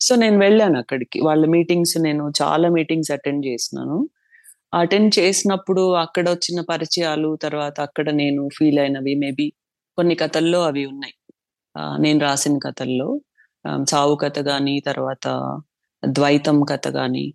సో, 0.00 0.14
నేను 0.16 0.38
వెళ్ళాను 0.38 0.78
అక్కడికి. 0.78 1.20
వాళ్ళ 1.20 1.46
మీటింగ్స్ 1.46 1.98
నేను 1.98 2.32
చాలా 2.42 2.68
మీటింగ్స్ 2.68 3.10
అటెండ్ 3.10 3.46
చేసినాను. 3.46 4.08
అటెండ్ 4.74 5.18
చేసినప్పుడు 5.18 5.92
అక్కడ 5.94 6.30
వచ్చిన 6.30 6.60
పరిచయాలు, 6.60 7.36
తర్వాత 7.36 7.80
అక్కడ 7.80 8.10
నేను 8.10 8.48
ఫీల్ 8.58 8.78
అయినవి 8.78 9.14
మేబీ 9.14 9.52
కొన్ని 9.96 10.14
కథల్లో 10.14 10.62
అవి 10.64 10.86
ఉన్నాయి. 10.86 11.14
నేను 12.02 12.20
రాసిన 12.20 12.58
కథల్లో. 12.58 13.20
చావు 13.94 14.14
కథ 14.16 14.38
కానీ 14.38 14.80
తర్వాత 14.80 15.26
ద్వైతం 16.06 16.62
కథ 16.62 16.88
కానీ 16.88 17.34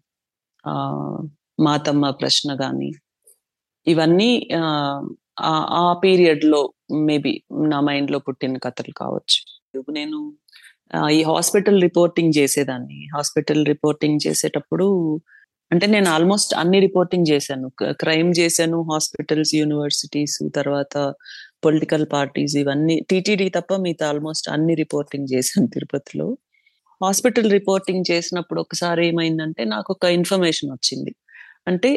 మాతమ్మ 1.59 2.09
ప్రశ్న 2.09 2.55
కానీ 2.55 2.91
ఇవన్నీ 3.87 4.31
ఆ 5.81 5.85
పీరియడ్లో 6.03 6.61
మేబీ 7.07 7.33
నా 7.71 7.79
మైండ్లో 7.81 8.19
పుట్టిన 8.19 8.57
కథలు 8.65 8.93
కావచ్చు. 8.97 9.39
నేను 9.99 10.19
ఈ 11.17 11.21
హాస్పిటల్ 11.23 11.79
రిపోర్టింగ్ 11.81 12.33
చేసేదాన్ని. 12.37 12.99
హాస్పిటల్ 13.15 13.63
రిపోర్టింగ్ 13.65 14.19
చేసేటప్పుడు 14.27 14.87
అంటే 15.71 15.85
నేను 15.87 16.07
ఆల్మోస్ట్ 16.09 16.51
అన్ని 16.55 16.79
రిపోర్టింగ్ 16.79 17.27
చేశాను. 17.31 17.67
క్రైమ్ 18.01 18.31
చేశాను, 18.39 18.77
హాస్పిటల్స్, 18.91 19.53
యూనివర్సిటీస్ 19.55 20.37
తర్వాత 20.55 20.95
పొలిటికల్ 21.65 22.05
పార్టీస్ 22.13 22.55
ఇవన్నీ 22.57 22.95
టీటీడీ 23.09 23.47
తప్ప 23.49 23.73
మిగతా 23.85 24.05
ఆల్మోస్ట్ 24.09 24.47
అన్ని 24.49 24.73
రిపోర్టింగ్ 24.75 25.27
చేశాను 25.33 25.67
తిరుపతిలో. 25.67 26.27
హాస్పిటల్ 27.01 27.49
రిపోర్టింగ్ 27.51 28.05
చేసినప్పుడు 28.11 28.59
ఒకసారి 28.61 29.03
ఏమైందంటే 29.07 29.63
ఒక 29.89 30.05
ఇన్ఫర్మేషన్ 30.19 30.71
వచ్చింది. 30.71 31.13
అంటే 31.67 31.91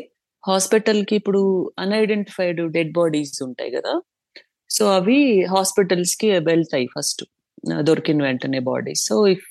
హాస్పిటల్‌కి 0.49 1.15
ఇప్పుడు 1.21 1.41
అన్‌ఐడెంటిఫైడ్ 1.83 2.61
డెడ్ 2.77 2.93
బాడీస్ 2.99 3.37
ఉంటాయి 3.47 3.73
కదా 3.77 3.95
సో, 4.71 4.85
అవి 4.99 5.21
హాస్పిటల్స్‌కి 5.53 6.29
వెళ్తాయి 6.49 6.87
ఫస్ట్. 6.95 7.23
దొరికిన 7.89 8.21
వెంటనే 8.27 8.61
బాడీస్. 8.69 9.03
సో, 9.11 9.17
ఇఫ్ 9.29 9.47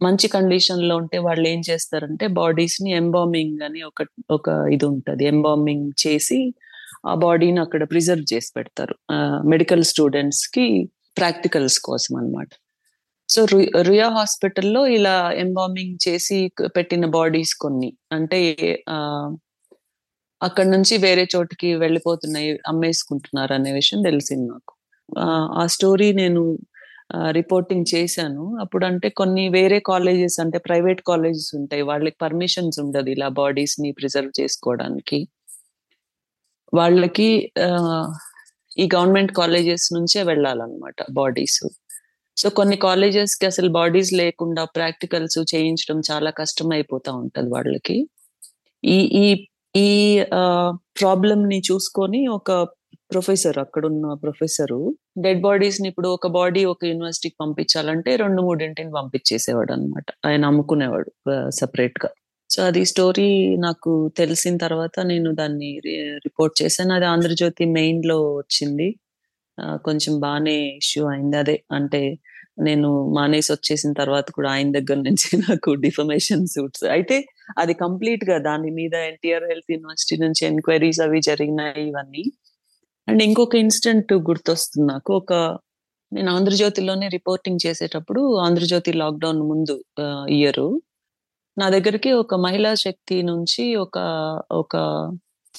మంచి 0.00 0.26
కండిషన్‌లో 0.34 0.94
ఉంటే 1.02 1.18
వాళ్ళు 1.26 1.46
ఏం 1.48 1.60
చేస్తారంటే 1.68 2.26
బాడీస్‌ని 2.38 2.92
ఎంబామింగ్ 3.00 3.58
అని 3.66 3.80
ఒక 3.88 4.02
ఒక 4.30 4.46
ఇది 4.72 4.86
ఉంటది. 4.92 5.24
ఎంబామింగ్ 5.32 5.88
చేసి 6.04 6.40
ఆ 7.06 7.14
బాడీని 7.22 7.60
అక్కడ 7.64 7.82
ప్రిజర్వ్ 7.92 8.26
చేసి 8.32 8.50
పెడతారు. 8.56 8.96
ఆహ్, 9.16 9.40
మెడికల్ 9.52 9.84
స్టూడెంట్స్‌కి 9.90 10.66
ప్రాక్టికల్స్ 11.16 11.78
కోసం 11.88 12.12
అన్నమాట. 12.20 12.50
సో, 13.28 13.40
రియా 13.88 14.08
హాస్పిటల్‌లో 14.16 14.82
ఇలా 14.96 15.16
ఎంబామింగ్ 15.44 15.96
చేసి 16.06 16.38
పెట్టిన 16.76 17.06
బాడీస్ 17.16 17.54
కొన్ని. 17.64 17.90
అంటే 18.12 18.40
అక్కడి 20.40 20.68
నుంచి 20.70 20.94
వేరే 20.98 21.24
చోటికి 21.32 21.70
వెళ్ళిపోతున్నాయి, 21.76 22.50
అమ్మేసుకుంటున్నారు 22.68 23.52
అనే 23.54 23.70
విషయం 23.72 24.00
తెలిసింది 24.02 24.46
నాకు. 24.50 24.72
ఆ 25.54 25.64
స్టోరీ 25.74 26.08
నేను 26.14 26.42
రిపోర్టింగ్ 27.32 27.86
చేశాను. 27.92 28.42
అప్పుడంటే 28.62 29.08
కొన్ని 29.20 29.44
వేరే 29.56 29.78
కాలేజెస్ 29.88 30.36
అంటే 30.44 30.58
ప్రైవేట్ 30.66 31.02
కాలేజెస్ 31.06 31.50
ఉంటాయి. 31.60 31.82
వాళ్ళకి 31.90 32.18
పర్మిషన్స్ 32.22 32.78
ఉండదు 32.84 33.10
ఇలా 33.16 33.28
బాడీస్‌ని 33.40 33.90
ప్రిజర్వ్ 33.98 34.32
చేసుకోవడానికి. 34.40 35.18
వాళ్ళకి 36.72 37.28
ఈ 38.76 38.84
గవర్నమెంట్ 38.94 39.32
కాలేజెస్ 39.34 39.86
నుంచే 39.96 40.20
వెళ్ళాలన్నమాట 40.22 40.98
బాడీస్. 41.12 41.60
సో, 42.36 42.46
కొన్ని 42.58 42.76
కాలేజెస్కి 42.84 43.44
అసలు 43.46 43.70
బాడీస్ 43.76 44.12
లేకుండా 44.20 44.62
ప్రాక్టికల్స్ 44.76 45.38
చేయించడం 45.52 45.98
చాలా 46.10 46.30
కష్టం 46.40 46.68
అయిపోతా 46.76 47.12
ఉంటది 47.22 47.50
వాళ్ళకి. 47.50 47.96
ఈ 48.84 48.98
ఈ 49.22 49.26
ఈ 49.74 49.88
ప్రాబ్లమ్ని 51.00 51.58
చూసుకొని 51.70 52.20
ఒక 52.28 52.50
ప్రొఫెసర్ 53.10 53.58
అక్కడున్న 53.58 54.06
ప్రొఫెసరు 54.14 54.78
డెడ్ 55.18 55.40
బాడీస్ని 55.42 55.86
ఇప్పుడు 55.88 56.08
ఒక 56.08 56.26
బాడీ 56.28 56.64
ఒక 56.64 56.84
యూనివర్సిటీకి 56.84 57.36
పంపించాలంటే 57.40 58.10
రెండు 58.16 58.40
మూడింటిని 58.42 58.92
పంపించేసేవాడు 58.92 59.72
అనమాట 59.72 60.06
ఆయన 60.26 60.44
అమ్ముకునేవాడు 60.44 61.10
సపరేట్గా. 61.50 62.10
సో 62.50 62.60
అది 62.62 62.82
స్టోరీ 62.84 63.28
నాకు 63.56 63.90
తెలిసిన 64.16 64.56
తర్వాత 64.56 64.96
నేను 65.04 65.30
దాన్ని 65.34 65.70
రిపోర్ట్ 66.26 66.54
చేశాను. 66.62 66.92
అది 66.94 67.04
ఆంధ్రజ్యోతి 67.04 67.64
మెయిన్లో 67.78 68.18
వచ్చింది. 68.38 68.88
కొంచెం 69.84 70.14
బాగానే 70.20 70.56
ఇష్యూ 70.82 71.02
అయింది 71.06 71.36
అదే. 71.36 71.56
అంటే 71.72 72.00
నేను 72.60 72.88
మానేసి 73.12 73.50
వచ్చేసిన 73.52 73.92
తర్వాత 73.92 74.26
కూడా 74.30 74.48
ఆయన 74.50 74.70
దగ్గర 74.78 74.98
నుంచి 74.98 75.28
నాకు 75.46 75.70
డిఫర్మేషన్ 75.84 76.44
సూట్స్ 76.46 76.84
అయితే 76.94 77.16
అది 77.58 77.74
కంప్లీట్గా 77.74 78.36
దాని 78.48 78.70
మీద 78.70 78.94
ఎన్టీఆర్ 79.10 79.46
హెల్త్ 79.50 79.70
యూనివర్సిటీ 79.72 80.16
నుంచి 80.16 80.42
ఎంక్వైరీస్ 80.46 81.00
అవి 81.00 81.20
జరిగినాయి 81.20 81.84
ఇవన్నీ. 81.88 82.24
అండ్ 83.08 83.22
ఇంకొక 83.22 83.54
ఇన్సిడెంట్ 83.56 84.12
గుర్తొస్తుంది 84.28 84.86
నాకు. 84.92 85.10
ఒక 85.14 85.32
నేను 86.12 86.30
ఆంధ్రజ్యోతిలోనే 86.32 87.08
రిపోర్టింగ్ 87.08 87.60
చేసేటప్పుడు 87.66 88.22
ఆంధ్రజ్యోతి 88.38 88.92
లాక్డౌన్ 88.94 89.42
ముందు 89.50 89.76
ఇయర్ 90.38 90.64
నా 91.56 91.66
దగ్గరికి 91.68 92.10
ఒక 92.12 92.34
మహిళా 92.46 92.72
శక్తి 92.84 93.16
నుంచి 93.22 93.64
ఒక 93.76 93.98
ఒక 94.54 94.76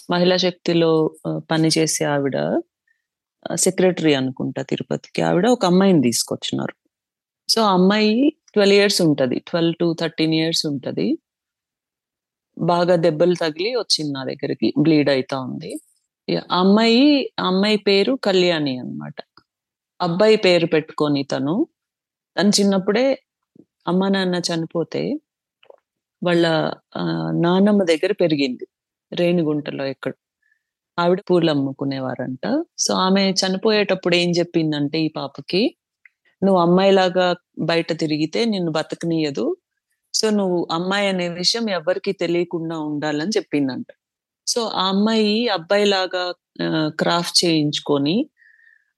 మహిళా 0.09 0.37
శక్తిలో 0.37 0.91
పనిచేసే 1.51 2.03
ఆవిడ 2.05 2.37
సెక్రటరీ 3.65 4.13
అనుకుంటా 4.13 4.61
తిరుపతికి. 4.63 5.21
ఆవిడ 5.21 5.45
ఒక 5.47 5.63
అమ్మాయిని 5.65 6.01
తీసుకొచ్చినారు. 6.01 6.75
సో 7.51 7.59
అమ్మాయి 7.75 8.13
ట్వెల్వ్ 8.53 8.77
ఇయర్స్ 8.77 8.99
ఉంటది. 9.07 9.37
ట్వెల్వ్ 9.49 9.75
టు 9.81 9.87
థర్టీన్ 10.01 10.33
ఇయర్స్ 10.33 10.63
ఉంటది. 10.71 11.07
బాగా 12.57 12.95
దెబ్బలు 13.05 13.35
తగిలి 13.35 13.71
వచ్చింది 13.75 14.11
నా 14.13 14.23
దగ్గరికి. 14.23 14.67
బ్లీడ్ 14.77 15.09
అవుతా 15.09 15.37
ఉంది. 15.47 15.71
ఇక 16.27 16.39
అమ్మాయి 16.51 17.03
అమ్మాయి 17.39 17.77
పేరు 17.87 18.13
కళ్యాణి 18.27 18.73
అన్నమాట. 18.77 19.17
అబ్బాయి 19.99 20.37
పేరు 20.37 20.67
పెట్టుకొని 20.67 21.23
తను. 21.23 21.55
తను 22.35 22.51
చిన్నప్పుడే 22.59 23.05
అమ్మ 23.87 24.07
నాన్న 24.07 24.35
చనిపోతే 24.49 25.03
వాళ్ళ 26.21 26.45
నానమ్మ 27.45 27.81
దగ్గర 27.83 28.11
పెరిగింది. 28.21 28.65
రేణిగుంటలో 29.11 29.85
ఎక్కడ. 29.85 30.13
ఆవిడ 30.97 31.19
పూలు 31.29 31.49
అమ్ముకునేవారంట. 31.51 32.45
సో 32.77 32.91
ఆమె 33.05 33.23
చనిపోయేటప్పుడు 33.41 34.15
ఏం 34.15 34.29
చెప్పిందంటే 34.39 34.97
ఈ 34.99 35.09
పాపకి 35.17 35.61
నువ్వు 36.41 36.59
అమ్మాయిలాగా 36.61 37.27
బయట 37.71 37.91
తిరిగితే 38.01 38.41
నిన్ను 38.53 38.71
బతకనీయదు. 38.77 39.45
సో 40.13 40.27
నువ్వు 40.39 40.59
అమ్మాయి 40.77 41.07
అనే 41.11 41.27
విషయం 41.41 41.65
ఎవరికి 41.79 42.11
తెలియకుండా 42.23 42.77
ఉండాలని 42.89 43.33
చెప్పిందంట. 43.37 43.87
సో 44.47 44.61
ఆ 44.77 44.85
అమ్మాయి 44.93 45.33
అబ్బాయిలాగా 45.57 46.23
క్రాఫ్ట్ 47.01 47.37
చేయించుకొని 47.43 48.17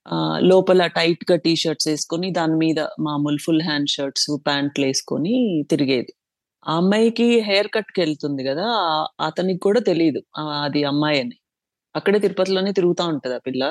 ఆ, 0.06 0.16
లోపల 0.50 0.82
టైట్గా 0.98 1.36
టీ 1.44 1.54
షర్ట్స్ 1.56 1.88
వేసుకొని 1.90 2.28
దాని 2.38 2.56
మీద 2.64 2.80
మామూలు 3.02 3.40
ఫుల్ 3.46 3.64
హ్యాండ్ 3.64 3.90
షర్ట్స్ 3.90 4.30
ప్యాంట్లు 4.48 4.86
వేసుకొని 4.88 5.36
తిరిగేది. 5.72 6.12
ఆ 6.66 6.74
అమ్మాయికి 6.78 7.28
హెయిర్ 7.48 7.70
కట్కి 7.76 8.00
వెళ్తుంది 8.04 8.44
కదా 8.50 8.68
అతనికి 9.28 9.62
కూడా 9.68 9.82
తెలియదు 9.90 10.22
అది 10.66 10.82
అమ్మాయి 10.92 11.20
అని. 11.24 11.38
అక్కడే 11.96 12.20
తిరుపతిలోనే 12.26 12.72
తిరుగుతా 12.80 13.06
ఉంటది 13.14 13.36
ఆ 13.36 13.44
పిల్ల. 13.48 13.64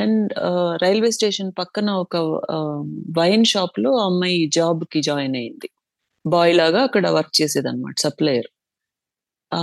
అండ్ 0.00 0.30
రైల్వే 0.82 1.10
స్టేషన్ 1.10 1.50
పక్కన 1.58 1.90
ఒక 2.04 2.16
వైన్ 3.18 3.44
షాప్లో 3.44 3.90
ఆ 3.98 4.06
అమ్మాయి 4.06 4.38
జాబ్కి 4.56 5.00
జాయిన్ 5.02 5.36
అయింది. 5.36 5.68
బాయ్ 6.24 6.54
లాగా 6.54 6.80
అక్కడ 6.88 7.06
వర్క్ 7.18 7.34
చేసేది 7.40 7.68
అనమాట 7.68 7.96
సప్లయర్ 8.00 8.48
ఆ 9.52 9.60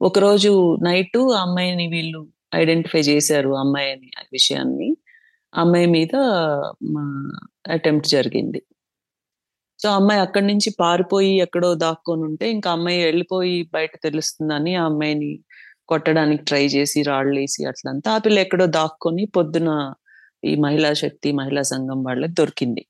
ఒకరోజు 0.00 0.52
నైట్ 0.82 1.18
ఆ 1.34 1.42
అమ్మాయిని 1.42 1.86
వీళ్ళు 1.88 2.22
ఐడెంటిఫై 2.54 3.02
చేశారు 3.10 3.50
ఆ 3.56 3.62
అమ్మాయి 3.64 3.90
అని 3.94 4.08
ఆ 4.20 4.22
విషయాన్ని. 4.32 4.88
అమ్మాయి 5.52 5.88
మీద 5.96 6.14
అటెంప్ట్ 7.76 8.08
జరిగింది. 8.16 8.60
సో 9.80 9.88
అమ్మాయి 9.90 10.20
అక్కడి 10.20 10.46
నుంచి 10.46 10.68
పారిపోయి 10.80 11.32
ఎక్కడో 11.44 11.70
దాక్కొని 11.84 12.22
ఉంటే 12.28 12.46
ఇంకా 12.54 12.68
అమ్మాయి 12.72 13.00
వెళ్ళిపోయి 13.04 13.56
బయట 13.74 13.92
తెలుస్తుందని 14.06 14.72
ఆ 14.76 14.84
అమ్మాయిని 14.84 15.30
కొట్టడానికి 15.88 16.42
ట్రై 16.44 16.64
చేసి 16.66 17.00
రాళ్ళేసి 17.02 17.60
అట్లంతా 17.64 18.10
ఆ 18.16 18.18
పిల్ల 18.18 18.38
ఎక్కడో 18.38 18.66
దాక్కొని 18.78 19.24
పొద్దున 19.36 19.70
ఈ 20.44 20.52
మహిళా 20.66 20.90
శక్తి 20.94 21.28
మహిళా 21.32 21.62
సంఘం 21.72 21.98
వాళ్ళకి 22.04 22.34
దొరికింది. 22.40 22.84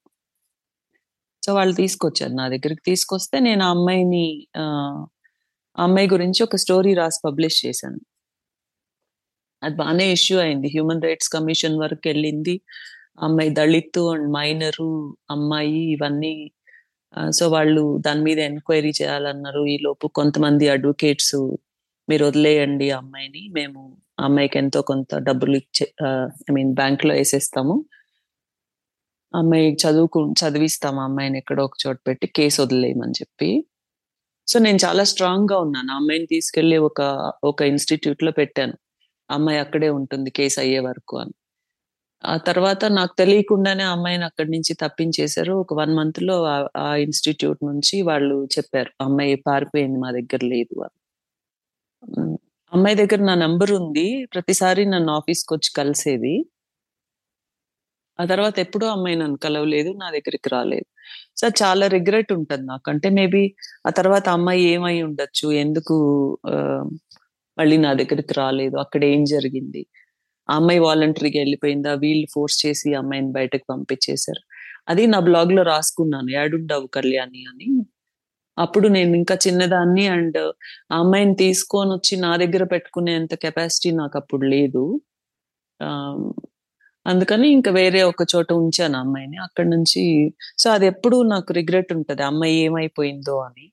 సో 1.42 1.50
వాళ్ళు 1.54 1.74
తీసుకొచ్చారు 1.74 2.34
నా 2.34 2.46
దగ్గరికి 2.48 2.82
తీసుకొస్తే 2.90 3.36
నేను 3.38 3.62
ఆ 3.64 3.70
అమ్మాయిని 3.76 4.24
ఆ 4.56 4.64
అమ్మాయి 5.78 6.08
గురించి 6.14 6.40
ఒక 6.42 6.56
స్టోరీ 6.56 6.92
రాసి 6.94 7.20
పబ్లిష్ 7.26 7.58
చేశాను. 7.66 8.00
అది 9.62 9.74
బాగానే 9.80 10.06
ఇష్యూ 10.16 10.36
అయింది. 10.38 10.68
హ్యూమన్ 10.68 11.04
రైట్స్ 11.06 11.30
కమిషన్ 11.36 11.76
వరకు 11.84 12.04
వెళ్ళింది. 12.08 12.54
అమ్మాయి 13.26 13.50
దళిత్ 13.50 14.00
అండ్ 14.12 14.28
మైనరు 14.36 14.90
అమ్మాయి 15.30 15.80
ఇవన్నీ 15.94 16.34
సో 17.38 17.44
వాళ్ళు 17.48 17.84
దాని 18.06 18.22
మీద 18.28 18.38
ఎంక్వైరీ 18.50 18.92
చేయాలన్నారు. 19.00 19.62
ఈ 19.74 19.76
లోపు 19.86 20.06
కొంతమంది 20.18 20.64
అడ్వకేట్స్ 20.68 21.36
మీరు 22.08 22.26
వదిలేయండి 22.26 22.90
ఆ 22.90 22.98
అమ్మాయిని. 22.98 23.48
మేము 23.52 23.96
ఆ 24.20 24.24
అమ్మాయికి 24.24 24.58
ఎంతో 24.58 24.82
కొంత 24.82 25.16
డబ్బులు 25.16 25.56
ఇచ్చే 25.56 25.94
ఐ 26.06 26.52
మీన్ 26.52 26.74
బ్యాంక్లో 26.74 27.14
వేసేస్తాము 27.14 27.84
అమ్మాయి 29.34 29.74
చదువుకు 29.74 30.32
చదివిస్తాము 30.32 31.00
అమ్మాయిని 31.00 31.38
ఎక్కడో 31.38 31.64
ఒక 31.64 31.72
చోట 31.86 31.98
పెట్టి 32.06 32.26
కేసు 32.26 32.62
వదిలేయమని 32.62 33.12
చెప్పి. 33.12 33.64
సో 34.48 34.58
నేను 34.58 34.78
చాలా 34.84 35.04
స్ట్రాంగ్గా 35.04 35.58
ఉన్నాను 35.58 35.92
అమ్మాయిని 35.92 36.26
తీసుకెళ్ళి 36.26 36.76
ఒక 36.76 37.32
ఒక 37.44 37.62
ఇన్స్టిట్యూట్లో 37.62 38.32
పెట్టాను 38.32 38.72
అమ్మాయి 39.30 39.58
అక్కడే 39.58 39.90
ఉంటుంది 39.90 40.30
కేసు 40.30 40.60
అయ్యే 40.60 40.78
వరకు 40.78 41.18
అని. 41.18 41.32
ఆ 42.24 42.36
తర్వాత 42.36 42.84
నాకు 42.84 43.16
తెలియకుండానే 43.18 43.84
అమ్మాయిని 43.84 44.24
అక్కడి 44.24 44.50
నుంచి 44.50 44.74
తప్పించేశారు. 44.74 45.52
ఒక 45.52 45.74
వన్ 45.74 45.96
మంత్లో 45.96 46.44
ఆ- 46.76 46.94
ఇన్స్టిట్యూట్ 46.94 47.58
నుంచి 47.64 48.02
వాళ్ళు 48.02 48.44
చెప్పారు 48.44 48.90
అమ్మాయి 49.00 49.34
పారిపోయింది 49.34 49.98
మా 49.98 50.10
దగ్గర 50.10 50.38
లేదు 50.44 50.80
అని. 50.80 51.00
అమ్మాయి 52.72 52.96
దగ్గర 52.96 53.20
నా 53.20 53.34
నంబర్ 53.34 53.72
ఉంది. 53.72 54.26
ప్రతిసారి 54.34 54.84
నన్ను 54.86 55.12
ఆఫీస్కి 55.12 55.54
వచ్చి 55.54 55.70
కలిసేది. 55.76 56.34
ఆ 58.18 58.24
తర్వాత 58.24 58.58
ఎప్పుడూ 58.58 58.86
అమ్మాయి 58.86 59.16
నన్ను 59.16 59.36
కలవలేదు 59.36 59.90
నా 59.90 60.10
దగ్గరికి 60.10 60.48
రాలేదు. 60.48 60.86
సో 61.36 61.46
చాలా 61.62 61.86
రిగ్రెట్ 61.86 62.32
ఉంటుంది 62.32 62.66
నాకు 62.66 62.90
అంటే 62.90 63.08
మేబీ 63.10 63.42
ఆ 63.86 63.90
తర్వాత 63.90 64.28
అమ్మాయి 64.28 64.62
ఏమై 64.62 65.02
ఉండొచ్చు? 65.02 65.52
ఎందుకు 65.52 65.96
మళ్ళీ 67.58 67.76
నా 67.76 67.92
దగ్గరికి 67.92 68.34
రాలేదు? 68.34 68.76
అక్కడ 68.76 69.04
ఏం 69.04 69.24
జరిగింది? 69.24 69.86
ఆ 70.50 70.54
అమ్మాయి 70.56 70.78
వాలంటరీగా 70.78 71.40
వెళ్ళిపోయిందా? 71.40 71.94
వీళ్ళు 71.94 72.26
ఫోర్స్ 72.34 72.66
చేసి 72.66 72.94
అమ్మాయిని 72.94 73.32
బయటకు 73.32 73.64
పంపించేశారు. 73.70 74.42
అది 74.88 75.06
నా 75.06 75.20
బ్లాగ్లో 75.20 75.62
రాసుకున్నాను. 75.62 76.30
యాడుండవు 76.30 76.86
కళ్యాణి 76.86 77.44
అని. 77.52 77.68
అప్పుడు 78.58 78.88
నేను 78.88 79.16
ఇంకా 79.16 79.38
చిన్నదాన్ని 79.46 80.06
అండ్ 80.06 80.52
ఆ 80.92 80.98
అమ్మాయిని 80.98 81.34
తీసుకొని 81.34 81.90
వచ్చి 81.90 82.16
నా 82.16 82.36
దగ్గర 82.36 82.64
పెట్టుకునేంత 82.64 83.34
కెపాసిటీ 83.34 83.90
నాకు 83.90 84.18
అప్పుడు 84.18 84.46
లేదు. 84.46 85.00
ఆ, 85.82 85.88
అందుకని 87.06 87.48
ఇంకా 87.48 87.70
వేరే 87.70 88.02
ఒక 88.02 88.22
చోట 88.36 88.52
ఉంచాను 88.52 88.98
అమ్మాయిని. 88.98 89.36
అక్కడ 89.36 89.66
నుంచి 89.66 90.34
సో 90.58 90.70
అది 90.70 90.86
ఎప్పుడు 90.86 91.22
నాకు 91.22 91.52
రిగ్రెట్ 91.52 91.92
ఉంటది. 91.92 92.22
అమ్మాయి 92.22 92.56
ఏమైపోయిందో 92.56 93.38
అని. 93.40 93.72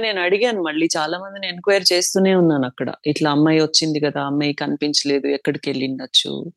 నేను 0.00 0.20
అడిగాను 0.20 0.62
మళ్ళీ 0.62 0.88
చాలా 0.96 1.18
మందిని 1.18 1.48
ఎంక్వైర్ 1.48 1.84
చేస్తూనే 1.92 2.34
ఉన్నాను 2.34 2.66
అక్కడ. 2.66 2.92
ఇట్లా 3.06 3.30
అమ్మాయి 3.30 3.60
వచ్చింది 3.60 4.00
కదా 4.00 4.22
అమ్మాయి 4.22 4.52
కనిపించలేదు 4.52 5.26
ఎక్కడికి 5.26 5.70
వెళ్ళిండొచ్చు? 5.70 6.52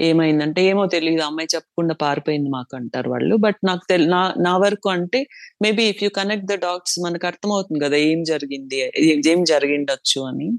ఏమైందంటే 0.00 0.64
ఏమో 0.64 0.86
తెలియదు 0.86 1.22
అమ్మాయి 1.22 1.48
చెప్పకుండా 1.54 1.94
పారిపోయింది 1.94 2.50
మాకు 2.50 2.76
అంటారు 2.76 3.10
వాళ్ళు. 3.10 3.36
బట్ 3.36 3.56
నాకు 3.64 3.80
తెలి 3.90 4.06
నా 4.06 4.34
నా 4.38 4.56
వరకు 4.56 4.88
అంటే 4.88 5.26
maybe 5.62 5.82
if 5.82 6.04
you 6.04 6.10
connect 6.10 6.46
the 6.46 6.54
dots 6.54 7.00
మనకు 7.00 7.26
అర్థమవుతుంది 7.26 7.84
కదా 7.84 7.96
ఏం 7.96 8.22
జరిగింది 8.22 8.92
ఏం- 8.98 9.44
జరిగిండొచ్చు 9.44 10.20
అని. 10.22 10.52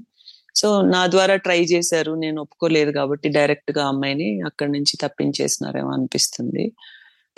సో 0.56 0.82
నా 0.82 1.06
ద్వారా 1.06 1.36
ట్రై 1.36 1.60
చేశారు. 1.60 2.12
నేను 2.12 2.42
ఒప్పుకోలేదు 2.42 2.90
కాబట్టి 2.90 3.28
డైరెక్ట్గా 3.28 3.86
అమ్మాయిని 3.86 4.40
అక్కడి 4.40 4.72
నుంచి 4.72 4.96
తప్పించేసినారేమో 5.00 5.90
అనిపిస్తుంది. 5.90 6.72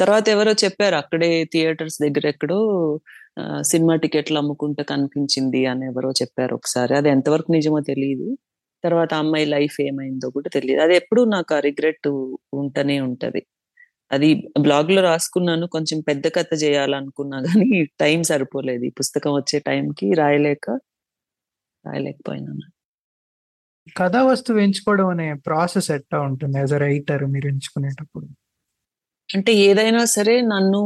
తర్వాత 0.00 0.28
ఎవరో 0.28 0.52
చెప్పారు 0.52 0.94
అక్కడే 0.94 1.44
థియేటర్స్ 1.44 2.02
దగ్గర 2.02 2.28
ఎక్కడో 2.28 3.00
సినిమా 3.62 3.96
టికెట్లు 3.96 4.38
అమ్ముకుంటూ 4.38 4.84
కనిపించింది 4.84 5.66
అని 5.66 5.86
ఎవరో 5.86 6.10
చెప్పారు 6.10 6.54
ఒకసారి. 6.54 6.96
అది 6.96 7.08
ఎంతవరకు 7.08 7.52
నిజమో 7.52 7.80
తెలియదు 7.80 8.36
తర్వాత 8.84 9.12
అమ్మాయి 9.22 9.46
లైఫ్ 9.54 9.76
ఏమైందో 9.86 10.28
కూడా 10.36 10.48
తెలియదు. 10.56 10.80
అది 10.82 10.94
ఎప్పుడు 11.00 11.22
నాకు 11.34 11.52
ఆ 11.56 11.60
రిగ్రెట్ 11.68 12.08
ఉంటనే 12.60 12.96
ఉంటది. 13.08 13.42
అది 14.10 14.28
బ్లాగ్లో 14.60 15.02
రాసుకున్నాను 15.08 15.66
కొంచెం 15.76 15.98
పెద్ద 16.08 16.26
కథ 16.36 16.50
చేయాలనుకున్నా 16.64 17.38
కానీ 17.48 17.70
టైం 18.02 18.20
సరిపోలేదు. 18.32 18.84
ఈ 18.90 18.92
పుస్తకం 19.00 19.32
వచ్చే 19.40 19.58
టైంకి 19.68 20.08
రాయలేక 20.22 20.66
రాయలేకపోయినాను. 21.84 22.66
కథా 23.96 24.20
వస్తువు 24.22 24.58
ఎంచుకోవడం 24.58 25.08
అనే 25.08 25.28
ప్రాసెస్ 25.46 25.88
ఎట్లా 25.96 26.18
ఉంటుంది? 26.28 26.56
యాజ్ 26.58 26.74
అ 26.74 26.80
రైటర్ 26.84 27.24
మీరు 27.34 27.46
ఎంచుకునేటప్పుడు? 27.52 28.26
అంటే 29.28 29.52
ఏదైనా 29.66 30.02
సరే 30.14 30.34
నన్ను 30.52 30.82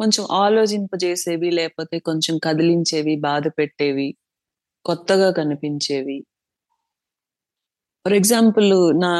కొంచెం 0.00 0.24
ఆలోచింపజేసేవి 0.36 1.50
లేకపోతే 1.50 1.96
కొంచెం 2.00 2.34
కదిలించేవి 2.38 3.14
బాధ 3.20 3.44
పెట్టేవి 3.58 4.08
కొత్తగా 4.84 5.28
కనిపించేవి 5.32 6.18
ఫర్ 8.04 8.14
ఎగ్జాంపుల్ 8.14 8.70
నా 9.02 9.10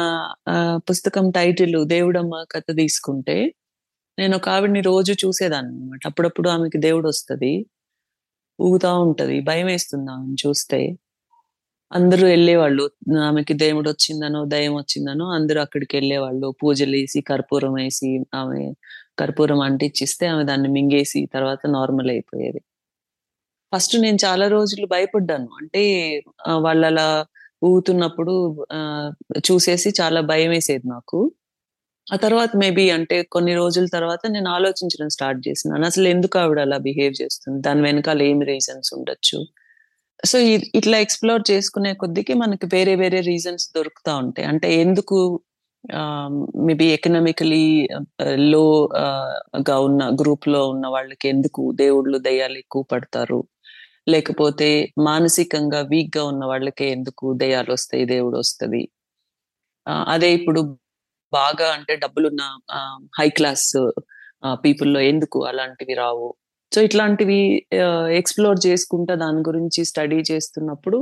పుస్తకం 0.87 1.25
టైటిల్ 1.31 1.77
'దేవుడమ్మ' 1.85 2.41
కథ 2.51 2.65
తీసుకుంటే, 2.79 3.35
నేను 4.17 4.33
ఒక 4.37 4.47
ఆవిడని 4.49 4.81
రోజు 4.89 5.13
చూసేదాన్ని 5.23 5.71
అనమాట 5.75 6.01
అప్పుడప్పుడు 6.09 6.49
ఆమెకి 6.49 6.79
దేవుడు 6.79 7.07
వస్తుంది 7.09 7.51
ఊగుతా 8.59 8.91
ఉంటది. 9.05 9.37
భయమేస్తుంది 9.49 10.09
ఆమెను 10.11 10.37
చూస్తే. 10.43 10.79
అందరూ 11.91 12.25
వెళ్ళేవాళ్ళు 12.27 12.85
ఆమెకి 13.23 13.55
దేవుడు 13.61 13.87
వచ్చిందనో 13.89 14.41
దయం 14.47 14.73
వచ్చిందనో 14.75 15.27
అందరూ 15.37 15.59
అక్కడికి 15.61 15.93
వెళ్ళేవాళ్ళు 15.97 16.49
పూజలు 16.61 16.95
వేసి 16.97 17.21
కర్పూరం 17.29 17.73
వేసి 17.79 18.11
ఆమె 18.35 18.61
కర్పూరం 19.19 19.61
అంటిచ్చిస్తే 19.67 20.27
ఆమె 20.33 20.45
దాన్ని 20.45 20.71
మింగేసి 20.77 21.21
తర్వాత 21.35 21.61
నార్మల్ 21.77 22.11
అయిపోయేది. 22.15 22.61
ఫస్ట్ 23.73 23.95
నేను 24.01 24.19
చాలా 24.25 24.45
రోజులు 24.49 24.85
భయపడ్డాను. 24.91 25.47
అంటే 25.59 25.83
ఆహ్, 26.47 26.61
వాళ్ళలా 26.65 27.07
ఊగుతున్నప్పుడు 27.61 28.33
చూసేసి 29.47 29.89
చాలా 29.99 30.19
భయం 30.31 30.49
వేసేది 30.55 30.87
నాకు. 30.89 31.19
ఆ 32.07 32.17
తర్వాత 32.23 32.51
మేబీ 32.63 32.85
అంటే 32.95 33.17
కొన్ని 33.35 33.53
రోజుల 33.57 33.87
తర్వాత 33.95 34.23
నేను 34.29 34.49
ఆలోచించడం 34.51 35.09
స్టార్ట్ 35.15 35.41
చేసినాను. 35.47 35.85
అసలు 35.87 36.07
ఎందుకు 36.15 36.35
ఆవిడ 36.41 36.59
అలా 36.67 36.77
బిహేవ్ 36.87 37.15
చేస్తుంది? 37.21 37.59
దాని 37.67 37.83
వెనకాల 37.87 38.21
ఏం 38.29 38.39
రీజన్స్ 38.51 38.91
ఉండొచ్చు? 38.97 39.39
సో, 40.23 40.37
ఇట్లా 40.79 40.97
ఎక్స్‌ప్లోర్ 41.05 41.43
చేసుకునే 41.51 41.91
కొద్దికి 42.03 42.33
మనకి 42.41 42.67
వేరే 42.73 42.95
వేరే 43.01 43.19
రీజన్స్ 43.29 43.67
దొరుకుతా 43.77 44.13
ఉంటాయి. 44.23 44.47
అంటే 44.51 44.69
ఎందుకు 44.85 45.17
మేబీ 46.67 46.85
ఎకనామికలీ 46.95 47.63
లో 48.51 48.63
గా 49.67 49.77
ఉన్న 49.87 50.03
గ్రూప్లో 50.21 50.61
ఉన్న 50.69 50.85
వాళ్ళకి 50.89 51.27
ఎందుకు 51.29 51.63
దేవుళ్ళు, 51.77 52.17
దెయ్యాలు 52.27 52.57
ఎక్కువ 52.59 52.83
పడతారు? 52.93 53.39
లేకపోతే 54.07 54.69
మానసికంగా 55.05 55.79
వీక్గా 55.91 56.23
ఉన్న 56.25 56.43
వాళ్ళకే 56.45 56.87
ఎందుకు 56.91 57.25
దెయ్యాలొస్తాయి, 57.41 58.03
దేవుడొస్తది? 58.07 58.81
వస్తుంది 58.81 58.81
అదే 60.13 60.29
ఇప్పుడు 60.37 60.61
బాగా 61.33 61.67
అంటే 61.77 61.93
డబ్బులున్న 62.03 62.43
హై 63.19 63.27
క్లాస్ 63.37 63.67
పీపుల్‌లో 64.63 64.99
ఎందుకు 65.11 65.39
అలాంటివి 65.51 65.95
రావు? 66.01 66.27
సో, 66.71 66.79
ఇట్లాంటివి 66.87 67.39
ఎక్స్‌ప్లోర్ 68.21 68.59
చేసుకుంటా 68.67 69.13
దాని 69.23 69.41
గురించి 69.49 69.81
స్టడీ 69.91 70.19
చేస్తున్నప్పుడు 70.31 70.99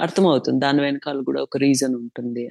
అర్థమవుతుంది. 0.00 0.60
దాని 0.66 0.80
వెనకాల 0.86 1.18
కూడా 1.28 1.40
ఒక 1.48 1.56
రీజన్ 1.66 1.94
ఉంటుంది 2.02 2.44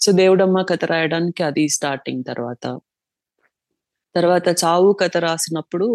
సో, 0.00 0.08
'దేవుడమ్మ' 0.18 0.62
కథ 0.70 0.82
రాయడానికి 0.90 1.42
అది 1.48 1.64
స్టార్టింగ్ 1.74 2.24
తర్వాత. 2.30 2.64
తర్వాత 4.14 4.48
'చావు' 4.58 4.92
కథ 5.00 5.16
రాసినప్పుడు 5.24 5.86